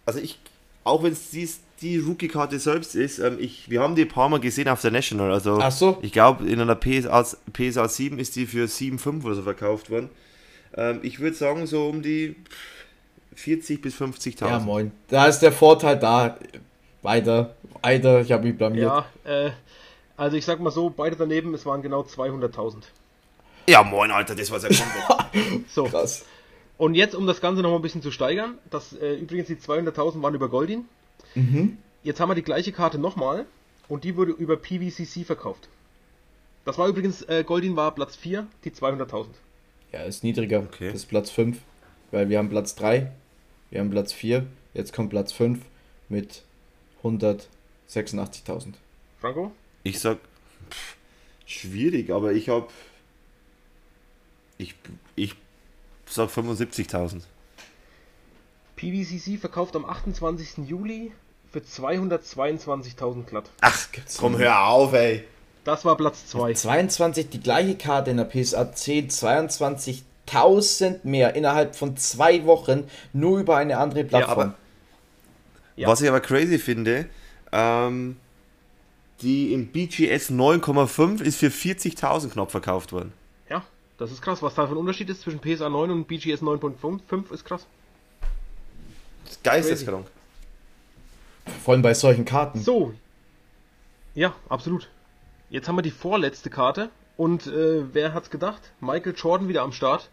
also 0.05 0.19
ich, 0.19 0.39
auch 0.83 1.03
wenn 1.03 1.13
es 1.13 1.29
die, 1.31 1.49
die 1.81 1.97
Rookie-Karte 1.97 2.59
selbst 2.59 2.95
ist, 2.95 3.19
ähm, 3.19 3.37
ich, 3.39 3.69
wir 3.69 3.81
haben 3.81 3.95
die 3.95 4.03
ein 4.03 4.09
paar 4.09 4.29
Mal 4.29 4.39
gesehen 4.39 4.67
auf 4.67 4.81
der 4.81 4.91
National. 4.91 5.31
Also 5.31 5.59
Ach 5.61 5.71
so. 5.71 5.97
ich 6.01 6.11
glaube, 6.11 6.47
in 6.47 6.59
einer 6.59 6.75
PSA, 6.75 7.25
PSA 7.53 7.87
7 7.87 8.19
ist 8.19 8.35
die 8.35 8.45
für 8.45 8.65
7,5 8.65 9.23
oder 9.25 9.35
so 9.35 9.41
verkauft 9.43 9.89
worden. 9.89 10.09
Ähm, 10.75 10.99
ich 11.03 11.19
würde 11.19 11.35
sagen, 11.35 11.67
so 11.67 11.87
um 11.87 12.01
die 12.01 12.35
40 13.35 13.81
bis 13.81 13.95
50.000. 13.95 14.47
Ja, 14.47 14.59
moin. 14.59 14.91
Da 15.09 15.25
ist 15.25 15.39
der 15.39 15.51
Vorteil 15.51 15.97
da. 15.99 16.37
Weiter, 17.01 17.53
weiter, 17.81 18.21
ich 18.21 18.31
habe 18.31 18.47
mich 18.47 18.57
blamiert. 18.57 18.85
Ja, 19.25 19.47
äh, 19.47 19.51
also 20.15 20.37
ich 20.37 20.45
sag 20.45 20.61
mal 20.61 20.71
so, 20.71 20.89
beide 20.89 21.17
daneben, 21.17 21.53
es 21.53 21.65
waren 21.65 21.81
genau 21.81 22.03
200.000. 22.03 22.75
Ja, 23.67 23.83
moin, 23.83 24.11
Alter, 24.11 24.35
das 24.35 24.51
war's 24.51 24.63
ja 24.63 24.69
komplett. 24.69 25.69
So, 25.69 25.85
Krass. 25.85 26.25
und 26.77 26.95
jetzt, 26.95 27.15
um 27.15 27.25
das 27.25 27.41
Ganze 27.41 27.61
noch 27.61 27.69
mal 27.69 27.77
ein 27.77 27.81
bisschen 27.81 28.01
zu 28.01 28.11
steigern, 28.11 28.57
das, 28.69 28.93
äh, 28.93 29.15
übrigens 29.15 29.47
die 29.47 29.55
200.000 29.55 30.21
waren 30.21 30.35
über 30.35 30.49
Goldin. 30.49 30.85
Mhm. 31.35 31.77
Jetzt 32.03 32.19
haben 32.19 32.29
wir 32.29 32.35
die 32.35 32.43
gleiche 32.43 32.71
Karte 32.71 32.97
nochmal 32.97 33.45
und 33.87 34.03
die 34.03 34.15
wurde 34.15 34.31
über 34.31 34.57
PVCC 34.57 35.25
verkauft. 35.25 35.69
Das 36.65 36.77
war 36.77 36.87
übrigens, 36.87 37.21
äh, 37.23 37.43
Goldin 37.45 37.75
war 37.75 37.93
Platz 37.95 38.15
4, 38.15 38.47
die 38.63 38.71
200.000. 38.71 39.27
Ja, 39.91 40.01
ist 40.03 40.23
niedriger. 40.23 40.59
Okay. 40.59 40.87
Das 40.87 40.95
ist 41.01 41.05
Platz 41.07 41.29
5. 41.29 41.57
Weil 42.13 42.29
wir 42.29 42.37
haben 42.37 42.49
Platz 42.49 42.75
3, 42.75 43.11
wir 43.71 43.79
haben 43.79 43.89
Platz 43.89 44.13
4, 44.13 44.45
jetzt 44.75 44.93
kommt 44.93 45.09
Platz 45.09 45.31
5 45.33 45.59
mit 46.09 46.43
186.000. 47.03 48.75
Franco? 49.19 49.51
Ich 49.81 49.99
sag, 49.99 50.19
pff, 50.69 50.95
schwierig, 51.47 52.11
aber 52.11 52.33
ich 52.33 52.49
hab, 52.49 52.69
ich, 54.57 54.75
ich 55.15 55.35
sag 56.09 56.29
75.000. 56.29 57.21
PVCC 58.75 59.39
verkauft 59.39 59.75
am 59.75 59.85
28. 59.85 60.67
Juli 60.67 61.11
für 61.51 61.59
222.000 61.59 63.23
glatt. 63.23 63.49
Ach, 63.61 63.87
komm, 64.17 64.37
hör 64.37 64.65
auf, 64.67 64.93
ey. 64.93 65.23
Das 65.63 65.85
war 65.85 65.95
Platz 65.95 66.27
2. 66.27 66.53
22, 66.53 67.29
die 67.29 67.39
gleiche 67.39 67.75
Karte 67.77 68.11
in 68.11 68.17
der 68.17 68.25
PSA 68.25 68.73
10, 68.73 69.09
22.000 69.09 70.99
mehr 71.03 71.35
innerhalb 71.35 71.75
von 71.75 71.95
zwei 71.95 72.43
Wochen, 72.45 72.83
nur 73.13 73.39
über 73.39 73.57
eine 73.57 73.77
andere 73.77 74.03
Plattform. 74.03 74.39
aber- 74.39 74.55
Ja. 75.75 75.87
Was 75.87 76.01
ich 76.01 76.09
aber 76.09 76.19
crazy 76.19 76.59
finde, 76.59 77.05
ähm, 77.51 78.17
die 79.21 79.53
im 79.53 79.67
BGS 79.67 80.29
9,5 80.31 81.21
ist 81.21 81.37
für 81.37 81.49
40.000 81.49 82.33
knapp 82.33 82.51
verkauft 82.51 82.91
worden. 82.91 83.13
Das 84.03 84.11
ist 84.11 84.21
krass. 84.21 84.41
Was 84.41 84.53
da 84.53 84.67
für 84.67 84.73
ein 84.73 84.77
Unterschied 84.77 85.09
ist 85.09 85.21
zwischen 85.21 85.39
PSA 85.39 85.69
9 85.69 85.89
und 85.89 86.09
BGS 86.09 86.41
9.5 86.41 87.31
ist 87.31 87.45
krass. 87.45 87.65
Das 89.23 89.31
ist 89.31 89.43
geisteskrank. 89.45 90.07
Vor 91.63 91.73
allem 91.73 91.83
bei 91.83 91.93
solchen 91.93 92.25
Karten. 92.25 92.59
So. 92.59 92.93
Ja, 94.13 94.35
absolut. 94.49 94.89
Jetzt 95.49 95.69
haben 95.69 95.77
wir 95.77 95.83
die 95.83 95.89
vorletzte 95.89 96.49
Karte. 96.49 96.89
Und 97.15 97.47
äh, 97.47 97.93
wer 97.93 98.13
hat's 98.13 98.29
gedacht? 98.29 98.73
Michael 98.81 99.13
Jordan 99.15 99.47
wieder 99.47 99.61
am 99.61 99.71
Start. 99.71 100.09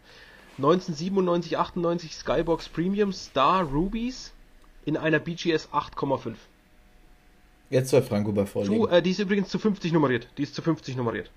1997, 0.59 1.59
98 1.59 2.15
Skybox 2.15 2.69
Premium 2.69 3.13
Star 3.13 3.65
Rubies 3.65 4.33
in 4.85 4.97
einer 4.97 5.19
BGS 5.19 5.71
8,5. 5.73 6.35
Jetzt 7.71 7.91
soll 7.91 8.03
Franco 8.03 8.31
bei 8.31 8.47
vorlegen. 8.47 8.85
Zu, 8.85 8.89
äh, 8.89 9.03
die 9.03 9.11
ist 9.11 9.19
übrigens 9.19 9.49
zu 9.49 9.59
50 9.59 9.91
nummeriert. 9.91 10.29
Die 10.39 10.45
ist 10.45 10.55
zu 10.55 10.63
50 10.63 10.95
nummeriert. 10.95 11.33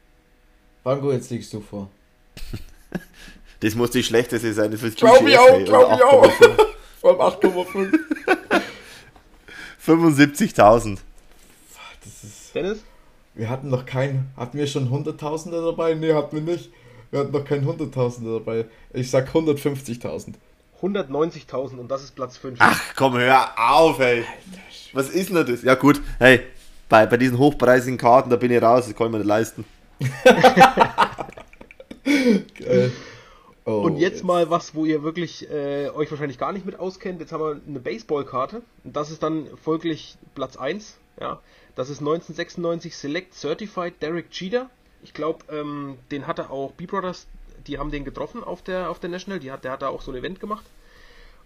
Franco, 0.84 1.12
jetzt 1.12 1.32
liegst 1.32 1.52
du 1.52 1.60
vor. 1.60 1.90
Das 3.60 3.76
muss 3.76 3.92
die 3.92 4.04
schlechteste 4.04 4.52
sein, 4.54 4.72
das 4.72 4.84
ist 4.84 4.98
Glaub 4.98 5.26
ich 5.26 5.38
auch, 5.40 5.48
ey, 5.48 5.64
glaub 5.64 5.86
oder 5.86 5.96
ich 5.96 6.04
auch. 6.04 6.26
8,5. 6.26 6.66
Vor 7.00 7.10
allem 7.12 7.22
8,5. 7.22 8.00
75.000. 9.86 10.98
Dennis? 12.54 12.80
Wir 13.36 13.50
hatten 13.50 13.70
noch 13.70 13.86
keinen. 13.86 14.32
Hatten 14.36 14.58
wir 14.58 14.68
schon 14.68 14.90
Hunderttausende 14.90 15.62
dabei? 15.62 15.94
Nee, 15.94 16.14
hatten 16.14 16.36
wir 16.36 16.54
nicht. 16.54 16.72
Wir 17.10 17.22
hatten 17.22 17.32
noch 17.32 17.46
keinen 17.46 17.66
Hunderttausende 17.66 18.34
dabei. 18.34 18.66
Ich 18.92 19.10
sag 19.10 19.30
150.000. 19.30 20.34
190.000 20.82 21.78
und 21.78 21.90
das 21.90 22.04
ist 22.04 22.16
Platz 22.16 22.38
5. 22.38 22.58
Ach 22.60 22.82
komm, 22.96 23.18
hör 23.18 23.52
auf, 23.56 24.00
ey. 24.00 24.26
Was 24.92 25.10
ist 25.10 25.30
denn 25.30 25.46
das? 25.46 25.64
Ja 25.64 25.76
gut, 25.76 26.02
hey, 26.20 26.42
bei, 26.90 27.06
bei 27.06 27.18
diesen 27.18 27.38
hochpreisigen 27.38 27.98
Karten, 27.98 28.30
da 28.30 28.36
bin 28.36 28.52
ich 28.52 28.62
raus, 28.62 28.86
das 28.88 28.96
kann 28.96 29.08
ich 29.08 29.12
mir 29.14 29.20
nicht 29.20 29.28
leisten. 29.28 29.64
Geil. 32.04 32.92
Oh, 33.66 33.82
Und 33.84 33.98
jetzt 33.98 34.24
mal 34.26 34.50
was, 34.50 34.76
wo 34.76 34.84
ihr 34.84 35.04
wirklich 35.04 35.50
äh, 35.50 35.90
euch 35.90 36.12
wahrscheinlich 36.12 36.38
gar 36.38 36.52
nicht 36.52 36.66
mit 36.66 36.78
auskennt. 36.78 37.22
Jetzt 37.22 37.32
haben 37.32 37.42
wir 37.42 37.62
eine 37.66 37.80
Baseballkarte. 37.80 38.62
Und 38.84 38.96
das 38.96 39.10
ist 39.10 39.24
dann 39.24 39.48
folglich 39.64 40.18
Platz 40.36 40.58
1. 40.58 40.98
Ja, 41.20 41.40
das 41.76 41.90
ist 41.90 42.00
1996 42.00 42.98
Select 42.98 43.34
Certified 43.34 44.02
Derek 44.02 44.26
Jeter. 44.32 44.70
Ich 45.02 45.14
glaube, 45.14 45.46
ähm, 45.50 45.98
den 46.12 46.28
hatte 46.28 46.50
auch 46.50 46.72
B-Brothers, 46.74 47.28
die 47.68 47.78
haben 47.78 47.92
den 47.92 48.04
getroffen 48.04 48.44
auf 48.44 48.62
der, 48.62 48.90
auf 48.90 49.00
der 49.00 49.10
National. 49.10 49.40
Die 49.40 49.52
hat, 49.52 49.64
der 49.64 49.72
hat 49.72 49.82
da 49.82 49.88
auch 49.88 50.02
so 50.02 50.12
ein 50.12 50.18
Event 50.18 50.40
gemacht. 50.40 50.66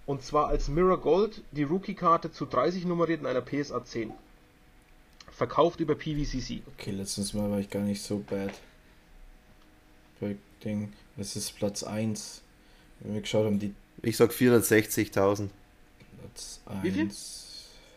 Und 0.08 0.24
zwar 0.24 0.48
als 0.48 0.70
Mirror 0.70 1.02
Gold 1.02 1.44
die 1.52 1.64
Rookie-Karte 1.64 2.32
zu 2.32 2.46
30 2.46 2.86
nummeriert 2.86 3.20
in 3.20 3.28
einer 3.28 3.42
PSA 3.42 3.84
10. 3.84 4.12
Verkauft 5.32 5.82
über 5.82 5.96
PVCC. 5.96 6.62
Okay, 6.74 6.92
letztens 6.92 7.34
Mal 7.34 7.52
war 7.52 7.60
ich 7.60 7.70
gar 7.70 7.84
nicht 7.84 8.02
so 8.02 8.24
bad. 8.28 8.54
Ding, 10.64 10.94
das 11.16 11.36
ist 11.36 11.56
Platz 11.56 11.84
1. 11.84 12.42
Wenn 13.00 13.14
wir 13.14 13.22
geschaut 13.22 13.46
haben, 13.46 13.60
die 13.60 13.74
Ich 14.02 14.18
sag 14.18 14.32
460.000. 14.32 15.50
Platz 16.20 16.62
Wie 16.82 16.92
viel? 16.92 17.04
1. 17.04 17.44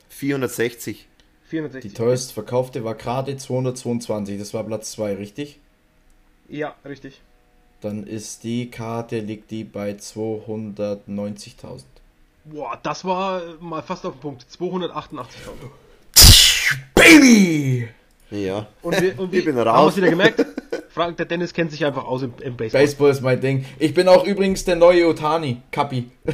460. 0.09 1.07
460. 1.49 1.91
Die 1.91 1.97
teuerst 1.97 2.33
verkaufte 2.33 2.85
war 2.85 2.95
gerade 2.95 3.37
222. 3.37 4.39
Das 4.39 4.55
war 4.55 4.63
Platz 4.65 4.93
2, 4.93 5.15
richtig? 5.15 5.59
Ja, 6.49 6.75
richtig. 6.85 7.21
Dann 7.81 8.07
ist 8.07 8.45
die 8.45 8.71
Karte, 8.71 9.21
liegt 9.21 9.51
die 9.51 9.65
bei 9.65 9.93
290.000. 9.93 11.85
Boah, 12.45 12.79
das 12.83 13.05
war 13.05 13.43
äh, 13.43 13.55
mal 13.61 13.83
fast 13.83 14.05
auf 14.05 14.15
den 14.15 14.21
Punkt. 14.21 14.47
288.000. 14.51 15.27
Baby! 16.95 17.89
Ja. 18.31 18.67
Und 18.83 19.01
wir, 19.01 19.19
und 19.19 19.33
Ich 19.35 19.45
wir 19.45 19.53
bin 19.53 19.57
haben 19.57 19.69
raus. 19.69 19.93
es 19.93 19.97
wieder 19.97 20.11
gemerkt. 20.11 20.45
Frank, 20.91 21.17
der 21.19 21.27
Dennis 21.27 21.55
kennt 21.55 21.71
sich 21.71 21.85
einfach 21.85 22.05
aus 22.05 22.23
im, 22.23 22.35
im 22.43 22.57
Baseball. 22.57 22.83
Baseball 22.83 23.11
ist 23.11 23.21
mein 23.23 23.41
Ding. 23.41 23.65
Ich 23.79 23.95
bin 23.95 24.09
auch 24.09 24.27
übrigens 24.27 24.65
der 24.65 24.77
neue 24.77 25.07
Otani, 25.09 25.63
Kapi. 25.71 26.11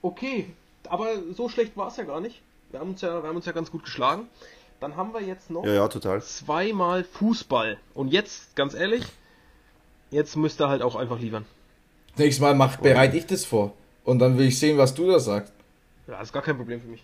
Okay, 0.00 0.46
aber 0.88 1.08
so 1.34 1.48
schlecht 1.48 1.76
war 1.76 1.88
es 1.88 1.96
ja 1.96 2.04
gar 2.04 2.20
nicht. 2.20 2.40
Wir 2.70 2.80
haben, 2.80 2.90
uns 2.90 3.00
ja, 3.00 3.22
wir 3.22 3.28
haben 3.28 3.36
uns 3.36 3.46
ja 3.46 3.52
ganz 3.52 3.70
gut 3.70 3.84
geschlagen. 3.84 4.28
Dann 4.80 4.96
haben 4.96 5.12
wir 5.12 5.20
jetzt 5.20 5.50
noch 5.50 5.64
Ja, 5.64 5.72
ja, 5.72 5.88
total. 5.88 6.22
zweimal 6.22 7.02
Fußball. 7.04 7.78
Und 7.94 8.12
jetzt, 8.12 8.54
ganz 8.54 8.74
ehrlich, 8.74 9.04
jetzt 10.10 10.36
müsst 10.36 10.60
ihr 10.60 10.68
halt 10.68 10.82
auch 10.82 10.94
einfach 10.94 11.18
liefern. 11.18 11.44
Nächstes 12.16 12.40
Mal 12.40 12.54
mach, 12.54 12.76
bereite 12.76 13.16
ich 13.16 13.26
das 13.26 13.44
vor. 13.44 13.74
Und 14.04 14.20
dann 14.20 14.38
will 14.38 14.46
ich 14.46 14.58
sehen, 14.58 14.78
was 14.78 14.94
du 14.94 15.10
da 15.10 15.18
sagst. 15.18 15.52
Ja, 16.06 16.20
ist 16.20 16.32
gar 16.32 16.42
kein 16.42 16.56
Problem 16.56 16.80
für 16.80 16.88
mich. 16.88 17.02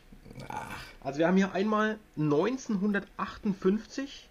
Also 1.01 1.19
wir 1.19 1.27
haben 1.27 1.37
hier 1.37 1.53
einmal 1.53 1.99
1958 2.17 4.29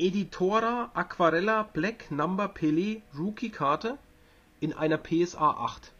Editora 0.00 0.90
Aquarella 0.94 1.64
Black 1.74 2.10
Number 2.10 2.48
Pelé 2.48 3.02
Rookie 3.16 3.50
Karte 3.50 3.98
in 4.58 4.72
einer 4.72 4.96
PSA 4.96 5.50
8. 5.50 5.92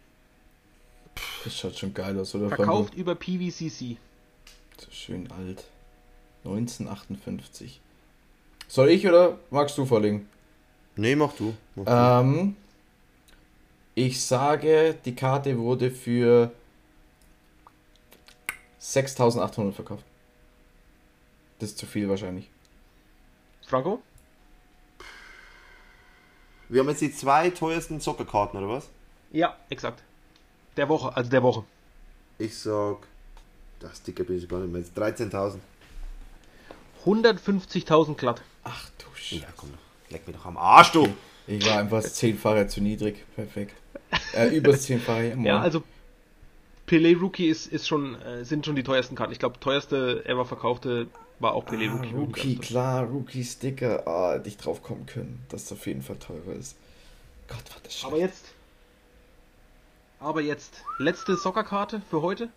Das 1.45 1.57
schaut 1.57 1.77
schon 1.77 1.93
geil 1.93 2.19
aus, 2.19 2.35
oder? 2.35 2.49
Verkauft 2.49 2.95
über 2.95 3.15
PVCC. 3.15 3.99
So 4.79 4.91
schön 4.91 5.31
alt. 5.31 5.65
1958. 6.45 7.81
Soll 8.69 8.89
ich 8.89 9.07
oder 9.07 9.39
magst 9.51 9.77
du 9.77 9.85
vorlegen? 9.85 10.29
Nee, 10.97 11.15
mach 11.15 11.35
du. 11.35 11.55
Mach 11.75 11.85
du. 11.85 11.91
Ähm, 11.93 12.57
ich 13.95 14.25
sage, 14.25 14.97
die 15.05 15.15
Karte 15.15 15.59
wurde 15.59 15.91
für 15.91 16.53
6800 18.79 19.75
verkauft. 19.75 20.05
Das 21.59 21.71
ist 21.71 21.79
zu 21.79 21.85
viel 21.85 22.09
wahrscheinlich. 22.09 22.50
Franco? 23.71 24.03
wir 26.71 26.81
haben 26.81 26.89
jetzt 26.89 27.01
die 27.01 27.13
zwei 27.13 27.51
teuersten 27.51 28.01
Zockerkarten, 28.01 28.59
oder 28.59 28.69
was? 28.69 28.89
Ja, 29.33 29.57
exakt. 29.69 30.03
Der 30.77 30.89
Woche, 30.89 31.17
also 31.17 31.31
der 31.31 31.43
Woche. 31.43 31.65
Ich 32.39 32.57
sag, 32.57 32.99
das 33.81 34.03
dicke 34.03 34.25
bin 34.25 34.39
ich 34.39 34.49
gar 34.49 34.61
nicht 34.61 34.73
mehr. 34.73 35.11
13.000. 35.13 35.59
150.000 37.05 38.15
glatt. 38.15 38.43
Ach 38.63 38.89
du 38.99 39.07
Scheiße. 39.15 39.43
Ja, 39.43 39.49
komm, 39.57 39.71
leck 40.11 40.27
mir 40.27 40.35
doch 40.35 40.47
am 40.47 40.57
Arsch, 40.57 40.93
du. 40.93 41.09
Ich 41.47 41.67
war 41.67 41.79
einfach 41.79 42.03
das 42.03 42.15
zehnfache 42.15 42.69
zu 42.69 42.81
niedrig. 42.81 43.25
Perfekt. 43.35 43.75
Äh, 44.35 44.49
über 44.57 44.73
das 44.73 44.83
zehnfache. 44.83 45.37
Ja, 45.43 45.61
also 45.61 45.83
Pelé 46.87 47.19
Rookie 47.19 47.49
ist, 47.49 47.67
ist 47.67 47.89
schon, 47.89 48.21
äh, 48.21 48.45
sind 48.45 48.65
schon 48.65 48.77
die 48.77 48.85
teuersten 48.85 49.17
Karten. 49.17 49.33
Ich 49.33 49.39
glaube, 49.41 49.59
teuerste 49.59 50.25
ever 50.27 50.45
verkaufte 50.45 51.09
war 51.41 51.55
auch 51.55 51.65
Pelé 51.67 51.89
Ah, 51.91 51.95
Rookie. 51.97 52.15
Rookie, 52.15 52.57
klar, 52.57 53.05
Rookie-Sticker. 53.05 54.07
Ah, 54.07 54.35
hätte 54.35 54.49
ich 54.49 54.57
drauf 54.57 54.83
kommen 54.83 55.07
können, 55.07 55.45
dass 55.49 55.65
es 55.65 55.73
auf 55.73 55.87
jeden 55.87 56.03
Fall 56.03 56.17
teurer 56.17 56.53
ist. 56.59 56.77
Gott, 57.49 57.59
war 57.71 57.81
das 57.83 57.95
scheiße. 57.95 58.07
Aber 58.07 58.19
jetzt. 58.19 58.45
Aber 60.21 60.41
jetzt. 60.41 60.83
Letzte 60.99 61.37
Soccerkarte 61.37 62.03
für 62.11 62.23
heute. 62.23 62.49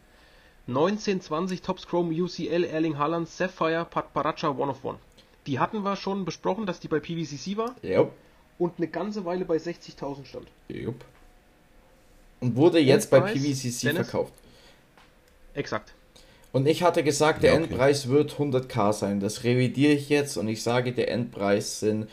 1920 0.68 1.62
Tops 1.62 1.88
Chrome 1.88 2.14
UCL 2.14 2.64
Erling 2.64 2.98
Haaland 2.98 3.28
Sapphire 3.28 3.86
Pat 3.90 4.14
Paracha 4.14 4.50
One 4.50 4.72
of 4.72 4.84
One. 4.86 4.98
Die 5.46 5.60
hatten 5.60 5.84
wir 5.84 5.96
schon 5.98 6.24
besprochen, 6.24 6.66
dass 6.66 6.80
die 6.80 6.88
bei 6.88 7.00
PVCC 7.02 7.58
war 7.58 7.76
Jupp, 7.82 8.14
und 8.60 8.74
eine 8.78 8.88
ganze 8.88 9.26
Weile 9.26 9.44
bei 9.44 9.58
60.000 9.58 10.26
stand. 10.26 10.48
jupp. 10.70 11.04
Und 12.40 12.56
wurde 12.56 12.80
jetzt 12.80 13.10
bei 13.10 13.20
PVCC 13.20 13.88
Dennis? 13.88 14.08
verkauft. 14.10 14.34
Exakt. 15.54 15.94
Und 16.54 16.68
ich 16.68 16.84
hatte 16.84 17.04
gesagt, 17.04 17.44
der 17.44 17.54
Ja, 17.54 17.56
okay. 17.58 17.66
Endpreis 17.66 18.08
wird 18.08 18.34
100k 18.36 18.94
sein. 18.94 19.20
Das 19.20 19.44
revidiere 19.44 19.92
ich 19.92 20.08
jetzt 20.08 20.38
und 20.38 20.48
ich 20.48 20.64
sage, 20.64 20.94
der 20.94 21.12
Endpreis 21.12 21.82
sind 21.82 22.10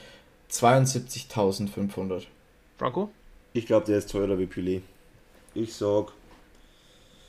72.500. 0.50 2.24
Franco? 2.78 3.10
Ich 3.52 3.66
glaube, 3.66 3.86
der 3.86 3.98
ist 3.98 4.10
teurer 4.10 4.38
wie 4.38 4.46
Pelé. 4.46 4.80
Ich 5.54 5.74
sag. 5.74 6.12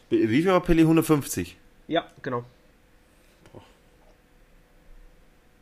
Wie 0.09 0.25
viel 0.25 0.45
war 0.45 0.63
Pelé? 0.63 0.81
150? 0.81 1.57
Ja, 1.87 2.07
genau. 2.21 2.45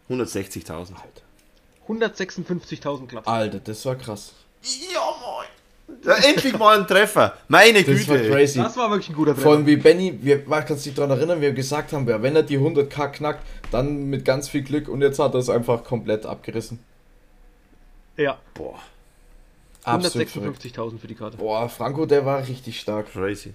160.000. 0.10 0.94
Alter. 0.96 2.14
156.000 2.14 3.08
glatt. 3.08 3.28
Alter, 3.28 3.60
das 3.60 3.86
war 3.86 3.96
krass. 3.96 4.34
Ja, 4.62 5.00
moin. 5.22 5.48
Ja, 6.06 6.14
endlich 6.16 6.58
mal 6.58 6.80
ein 6.80 6.88
Treffer. 6.88 7.38
Meine 7.48 7.84
Das 7.84 8.08
war 8.08 8.18
Güte. 8.18 8.30
crazy. 8.32 8.60
Das 8.60 8.78
war 8.78 8.90
wirklich 8.90 9.10
ein 9.10 9.16
guter 9.16 9.34
Vor 9.36 9.44
Treffer. 9.44 9.56
allem 9.58 9.66
wie 9.66 9.76
Benny, 9.76 10.18
wir 10.22 10.44
man 10.46 10.66
kann 10.66 10.78
sich 10.78 10.94
daran 10.94 11.12
erinnern, 11.12 11.40
wie 11.40 11.44
wir 11.44 11.54
gesagt 11.54 11.92
haben, 11.94 12.08
wenn 12.08 12.36
er 12.36 12.44
die 12.44 12.58
100k 12.58 13.10
knackt, 13.10 13.46
dann 13.72 14.10
mit 14.10 14.24
ganz 14.26 14.48
viel 14.50 14.62
Glück 14.62 14.88
und 14.88 15.02
jetzt 15.02 15.20
hat 15.20 15.34
er 15.34 15.40
es 15.40 15.50
einfach 15.50 15.84
komplett 15.84 16.26
abgerissen. 16.26 16.80
Ja, 18.18 18.38
Boah, 18.54 18.80
Absolut 19.84 20.30
verrückt. 20.30 20.62
156.000 20.64 21.00
für 21.00 21.08
die 21.08 21.16
Karte. 21.16 21.38
Boah, 21.38 21.68
Franco, 21.70 22.06
der 22.06 22.26
war 22.26 22.46
richtig 22.48 22.80
stark. 22.80 23.12
crazy. 23.14 23.54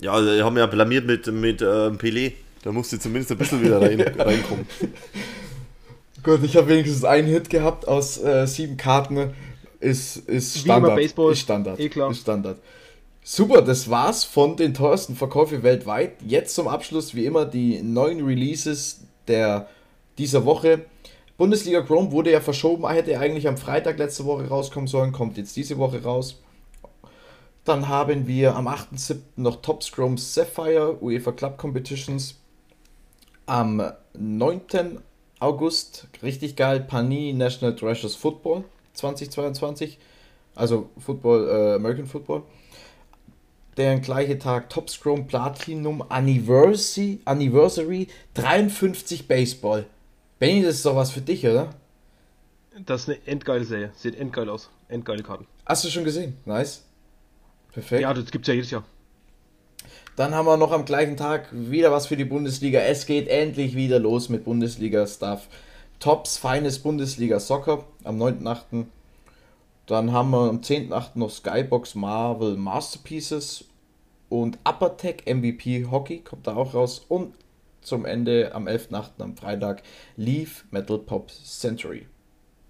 Ja, 0.00 0.12
also, 0.12 0.34
die 0.34 0.42
haben 0.42 0.56
ja 0.56 0.66
blamiert 0.66 1.06
mit, 1.06 1.26
mit 1.28 1.60
ähm, 1.62 1.98
Pelé. 1.98 2.32
Da 2.62 2.70
musste 2.72 2.98
zumindest 2.98 3.32
ein 3.32 3.38
bisschen 3.38 3.62
wieder 3.62 3.80
rein, 3.80 4.00
reinkommen. 4.18 4.66
Gut, 6.22 6.42
ich 6.44 6.56
habe 6.56 6.68
wenigstens 6.68 7.04
einen 7.04 7.26
Hit 7.28 7.50
gehabt 7.50 7.86
aus 7.88 8.22
äh, 8.22 8.46
sieben 8.46 8.76
Karten. 8.76 9.34
Ist, 9.82 10.16
ist 10.28 10.58
Standard. 10.58 10.94
Baseball. 10.94 11.32
Ist 11.32 11.40
Standard. 11.40 11.80
Eh 11.80 11.88
klar. 11.88 12.10
Ist 12.12 12.20
Standard. 12.20 12.58
Super, 13.24 13.62
das 13.62 13.90
war's 13.90 14.22
von 14.22 14.56
den 14.56 14.74
teuersten 14.74 15.16
Verkäufen 15.16 15.64
weltweit. 15.64 16.22
Jetzt 16.24 16.54
zum 16.54 16.68
Abschluss 16.68 17.16
wie 17.16 17.26
immer 17.26 17.44
die 17.44 17.82
neuen 17.82 18.24
Releases 18.24 19.00
der 19.26 19.68
dieser 20.18 20.44
Woche. 20.44 20.84
Bundesliga 21.36 21.82
Chrome 21.82 22.12
wurde 22.12 22.30
ja 22.30 22.40
verschoben, 22.40 22.88
hätte 22.88 23.18
eigentlich 23.18 23.48
am 23.48 23.56
Freitag 23.56 23.98
letzte 23.98 24.24
Woche 24.24 24.46
rauskommen 24.46 24.86
sollen, 24.86 25.10
kommt 25.10 25.36
jetzt 25.36 25.56
diese 25.56 25.78
Woche 25.78 26.02
raus. 26.02 26.40
Dann 27.64 27.88
haben 27.88 28.28
wir 28.28 28.54
am 28.54 28.68
8.7. 28.68 29.16
noch 29.34 29.62
Top 29.62 29.82
Chrome 29.82 30.16
Sapphire 30.18 30.96
UEFA 31.00 31.32
Club 31.32 31.58
Competitions. 31.58 32.36
Am 33.46 33.82
9. 34.16 35.00
August, 35.40 36.06
richtig 36.22 36.54
geil, 36.54 36.80
Panini 36.80 37.32
National 37.32 37.74
Treasures 37.74 38.14
Football 38.14 38.64
2022. 38.94 39.98
Also 40.54 40.90
Football, 40.98 41.48
äh, 41.48 41.74
American 41.74 42.06
Football. 42.06 42.42
Der 43.76 43.98
gleiche 44.00 44.38
Tag 44.38 44.68
Top 44.68 44.90
Chrome 44.90 45.24
Platinum 45.24 46.04
Anniversary, 46.08 47.20
Anniversary 47.24 48.08
53 48.34 49.26
Baseball. 49.26 49.86
Benny, 50.38 50.62
das 50.62 50.74
ist 50.76 50.86
doch 50.86 50.96
was 50.96 51.10
für 51.10 51.22
dich, 51.22 51.46
oder? 51.46 51.70
Das 52.84 53.02
ist 53.02 53.08
eine 53.08 53.18
endgeile 53.26 53.64
Serie. 53.64 53.92
Sieht 53.94 54.18
endgeil 54.18 54.48
aus. 54.50 54.70
Endgeile 54.88 55.22
Karten. 55.22 55.46
Hast 55.64 55.84
du 55.84 55.88
schon 55.88 56.04
gesehen? 56.04 56.36
Nice. 56.44 56.82
Perfekt. 57.72 58.02
Ja, 58.02 58.12
das 58.12 58.30
gibt's 58.30 58.48
ja 58.48 58.54
jedes 58.54 58.70
Jahr. 58.70 58.84
Dann 60.16 60.34
haben 60.34 60.46
wir 60.46 60.58
noch 60.58 60.72
am 60.72 60.84
gleichen 60.84 61.16
Tag 61.16 61.48
wieder 61.52 61.90
was 61.90 62.06
für 62.06 62.16
die 62.16 62.26
Bundesliga. 62.26 62.80
Es 62.80 63.06
geht 63.06 63.28
endlich 63.28 63.74
wieder 63.74 63.98
los 63.98 64.28
mit 64.28 64.44
Bundesliga-Stuff. 64.44 65.48
Tops, 66.02 66.36
feines 66.36 66.80
Bundesliga 66.80 67.38
Soccer 67.38 67.84
am 68.02 68.20
9.8. 68.20 68.86
Dann 69.86 70.10
haben 70.10 70.30
wir 70.32 70.48
am 70.48 70.58
10.8. 70.58 71.10
noch 71.14 71.30
Skybox 71.30 71.94
Marvel 71.94 72.56
Masterpieces 72.56 73.66
und 74.28 74.58
Upper 74.68 74.96
Tech 74.96 75.26
MVP 75.26 75.86
Hockey 75.88 76.18
kommt 76.18 76.48
da 76.48 76.56
auch 76.56 76.74
raus. 76.74 77.06
Und 77.08 77.34
zum 77.82 78.04
Ende 78.04 78.52
am 78.52 78.66
11.8. 78.66 79.10
am 79.20 79.36
Freitag 79.36 79.84
Leaf 80.16 80.64
Metal 80.72 80.98
Pop 80.98 81.30
Century. 81.30 82.08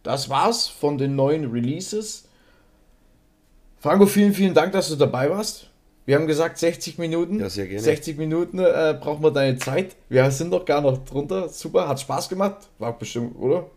Das 0.03 0.29
war's 0.29 0.69
von 0.69 0.99
den 0.99 1.17
neuen 1.17 1.51
Releases. 1.51 2.29
Franco, 3.79 4.05
vielen, 4.05 4.35
vielen 4.35 4.53
Dank, 4.53 4.73
dass 4.73 4.91
du 4.91 4.97
dabei 4.97 5.31
warst. 5.31 5.71
Wir 6.05 6.17
haben 6.17 6.27
gesagt 6.27 6.59
60 6.59 6.99
Minuten. 6.99 7.39
Ja, 7.39 7.49
sehr 7.49 7.67
gerne. 7.67 7.81
60 7.81 8.19
Minuten 8.19 8.59
äh, 8.59 8.97
brauchen 9.01 9.23
wir 9.23 9.31
deine 9.31 9.57
Zeit. 9.59 9.95
Wir 10.09 10.31
sind 10.31 10.51
doch 10.51 10.65
gar 10.65 10.81
noch 10.81 11.05
drunter. 11.05 11.49
Super, 11.49 11.87
hat 11.89 12.01
Spaß 12.01 12.29
gemacht. 12.29 12.57
War 12.79 12.99
bestimmt, 12.99 13.37
oder? 13.39 13.71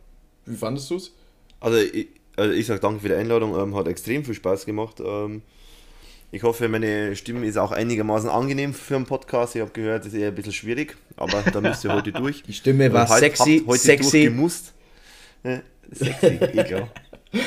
Wie 0.45 0.55
fandest 0.55 0.89
du 0.89 0.95
es? 0.95 1.11
Also 1.59 1.77
ich, 1.77 2.07
also 2.35 2.53
ich 2.53 2.65
sage 2.65 2.79
danke 2.79 3.01
für 3.01 3.09
die 3.09 3.15
Einladung, 3.15 3.57
ähm, 3.59 3.75
hat 3.75 3.87
extrem 3.87 4.25
viel 4.25 4.33
Spaß 4.33 4.65
gemacht. 4.65 4.99
Ähm, 5.05 5.43
ich 6.31 6.43
hoffe, 6.43 6.67
meine 6.67 7.15
Stimme 7.15 7.45
ist 7.45 7.57
auch 7.57 7.71
einigermaßen 7.71 8.29
angenehm 8.29 8.73
für 8.73 8.95
einen 8.95 9.05
Podcast. 9.05 9.55
Ich 9.55 9.61
habe 9.61 9.71
gehört, 9.71 10.01
das 10.05 10.13
ist 10.13 10.19
eher 10.19 10.29
ein 10.29 10.35
bisschen 10.35 10.51
schwierig, 10.51 10.97
aber 11.15 11.43
da 11.43 11.61
müsst 11.61 11.83
ihr 11.85 11.93
heute 11.93 12.11
durch. 12.11 12.43
Die 12.47 12.53
Stimme 12.53 12.91
war 12.91 13.07
halt- 13.07 13.19
sexy, 13.19 13.63
heute 13.65 13.79
sexy. 13.81 14.11
durchgemusst. 14.23 14.73
Ja, 15.43 15.61
sexy, 15.91 16.37
klar. 16.37 16.89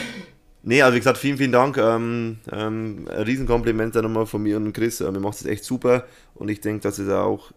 Nee, 0.69 0.83
also 0.83 0.97
wie 0.97 1.01
gesagt, 1.01 1.17
vielen, 1.17 1.39
vielen 1.39 1.53
Dank. 1.53 1.79
Ähm, 1.79 2.41
ähm, 2.53 3.09
ein 3.09 3.23
Riesenkompliment 3.23 3.97
dann 3.97 4.05
nochmal 4.05 4.27
von 4.27 4.43
mir 4.43 4.59
und 4.59 4.75
Chris. 4.75 5.01
Ähm, 5.01 5.15
ihr 5.15 5.21
macht 5.21 5.39
es 5.39 5.47
echt 5.47 5.65
super 5.65 6.05
und 6.35 6.51
ich 6.51 6.61
denke, 6.61 6.83
dass 6.83 6.99
es 6.99 7.09
auch 7.09 7.53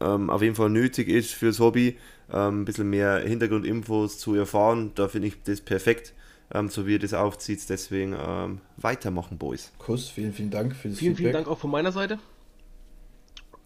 ähm, 0.00 0.28
auf 0.28 0.42
jeden 0.42 0.56
Fall 0.56 0.68
nötig 0.68 1.06
ist 1.06 1.32
fürs 1.32 1.60
Hobby, 1.60 1.98
ähm, 2.32 2.62
ein 2.62 2.64
bisschen 2.64 2.90
mehr 2.90 3.18
Hintergrundinfos 3.20 4.18
zu 4.18 4.34
erfahren. 4.34 4.90
Da 4.96 5.06
finde 5.06 5.28
ich 5.28 5.40
das 5.44 5.60
perfekt, 5.60 6.14
ähm, 6.52 6.68
so 6.68 6.84
wie 6.84 6.94
ihr 6.94 6.98
das 6.98 7.14
aufzieht. 7.14 7.60
Deswegen 7.68 8.16
ähm, 8.20 8.60
weitermachen, 8.76 9.38
Boys. 9.38 9.70
Kuss, 9.78 10.08
vielen, 10.08 10.32
vielen 10.32 10.50
Dank 10.50 10.74
für 10.74 10.88
das 10.88 10.98
Vielen, 10.98 11.14
vielen 11.14 11.28
Feedback. 11.28 11.44
Dank 11.44 11.46
auch 11.46 11.60
von 11.60 11.70
meiner 11.70 11.92
Seite. 11.92 12.18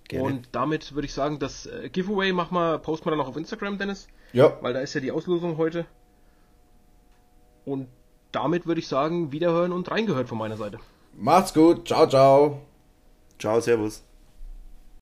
Gerne. 0.08 0.26
Und 0.26 0.48
damit 0.52 0.94
würde 0.94 1.06
ich 1.06 1.14
sagen, 1.14 1.38
das 1.38 1.64
äh, 1.64 1.88
Giveaway 1.90 2.34
machen 2.34 2.54
wir, 2.54 2.76
posten 2.76 3.06
wir 3.06 3.12
dann 3.12 3.20
noch 3.20 3.28
auf 3.28 3.38
Instagram, 3.38 3.78
Dennis, 3.78 4.06
Ja, 4.34 4.58
weil 4.60 4.74
da 4.74 4.80
ist 4.80 4.92
ja 4.92 5.00
die 5.00 5.12
Auslosung 5.12 5.56
heute. 5.56 5.86
Und 7.64 7.88
damit 8.32 8.66
würde 8.66 8.80
ich 8.80 8.88
sagen, 8.88 9.32
wiederhören 9.32 9.72
und 9.72 9.90
reingehört 9.90 10.28
von 10.28 10.38
meiner 10.38 10.56
Seite. 10.56 10.78
macht's 11.16 11.54
gut. 11.54 11.86
Ciao, 11.86 12.08
ciao. 12.08 12.62
Ciao, 13.38 13.60
Servus. 13.60 14.02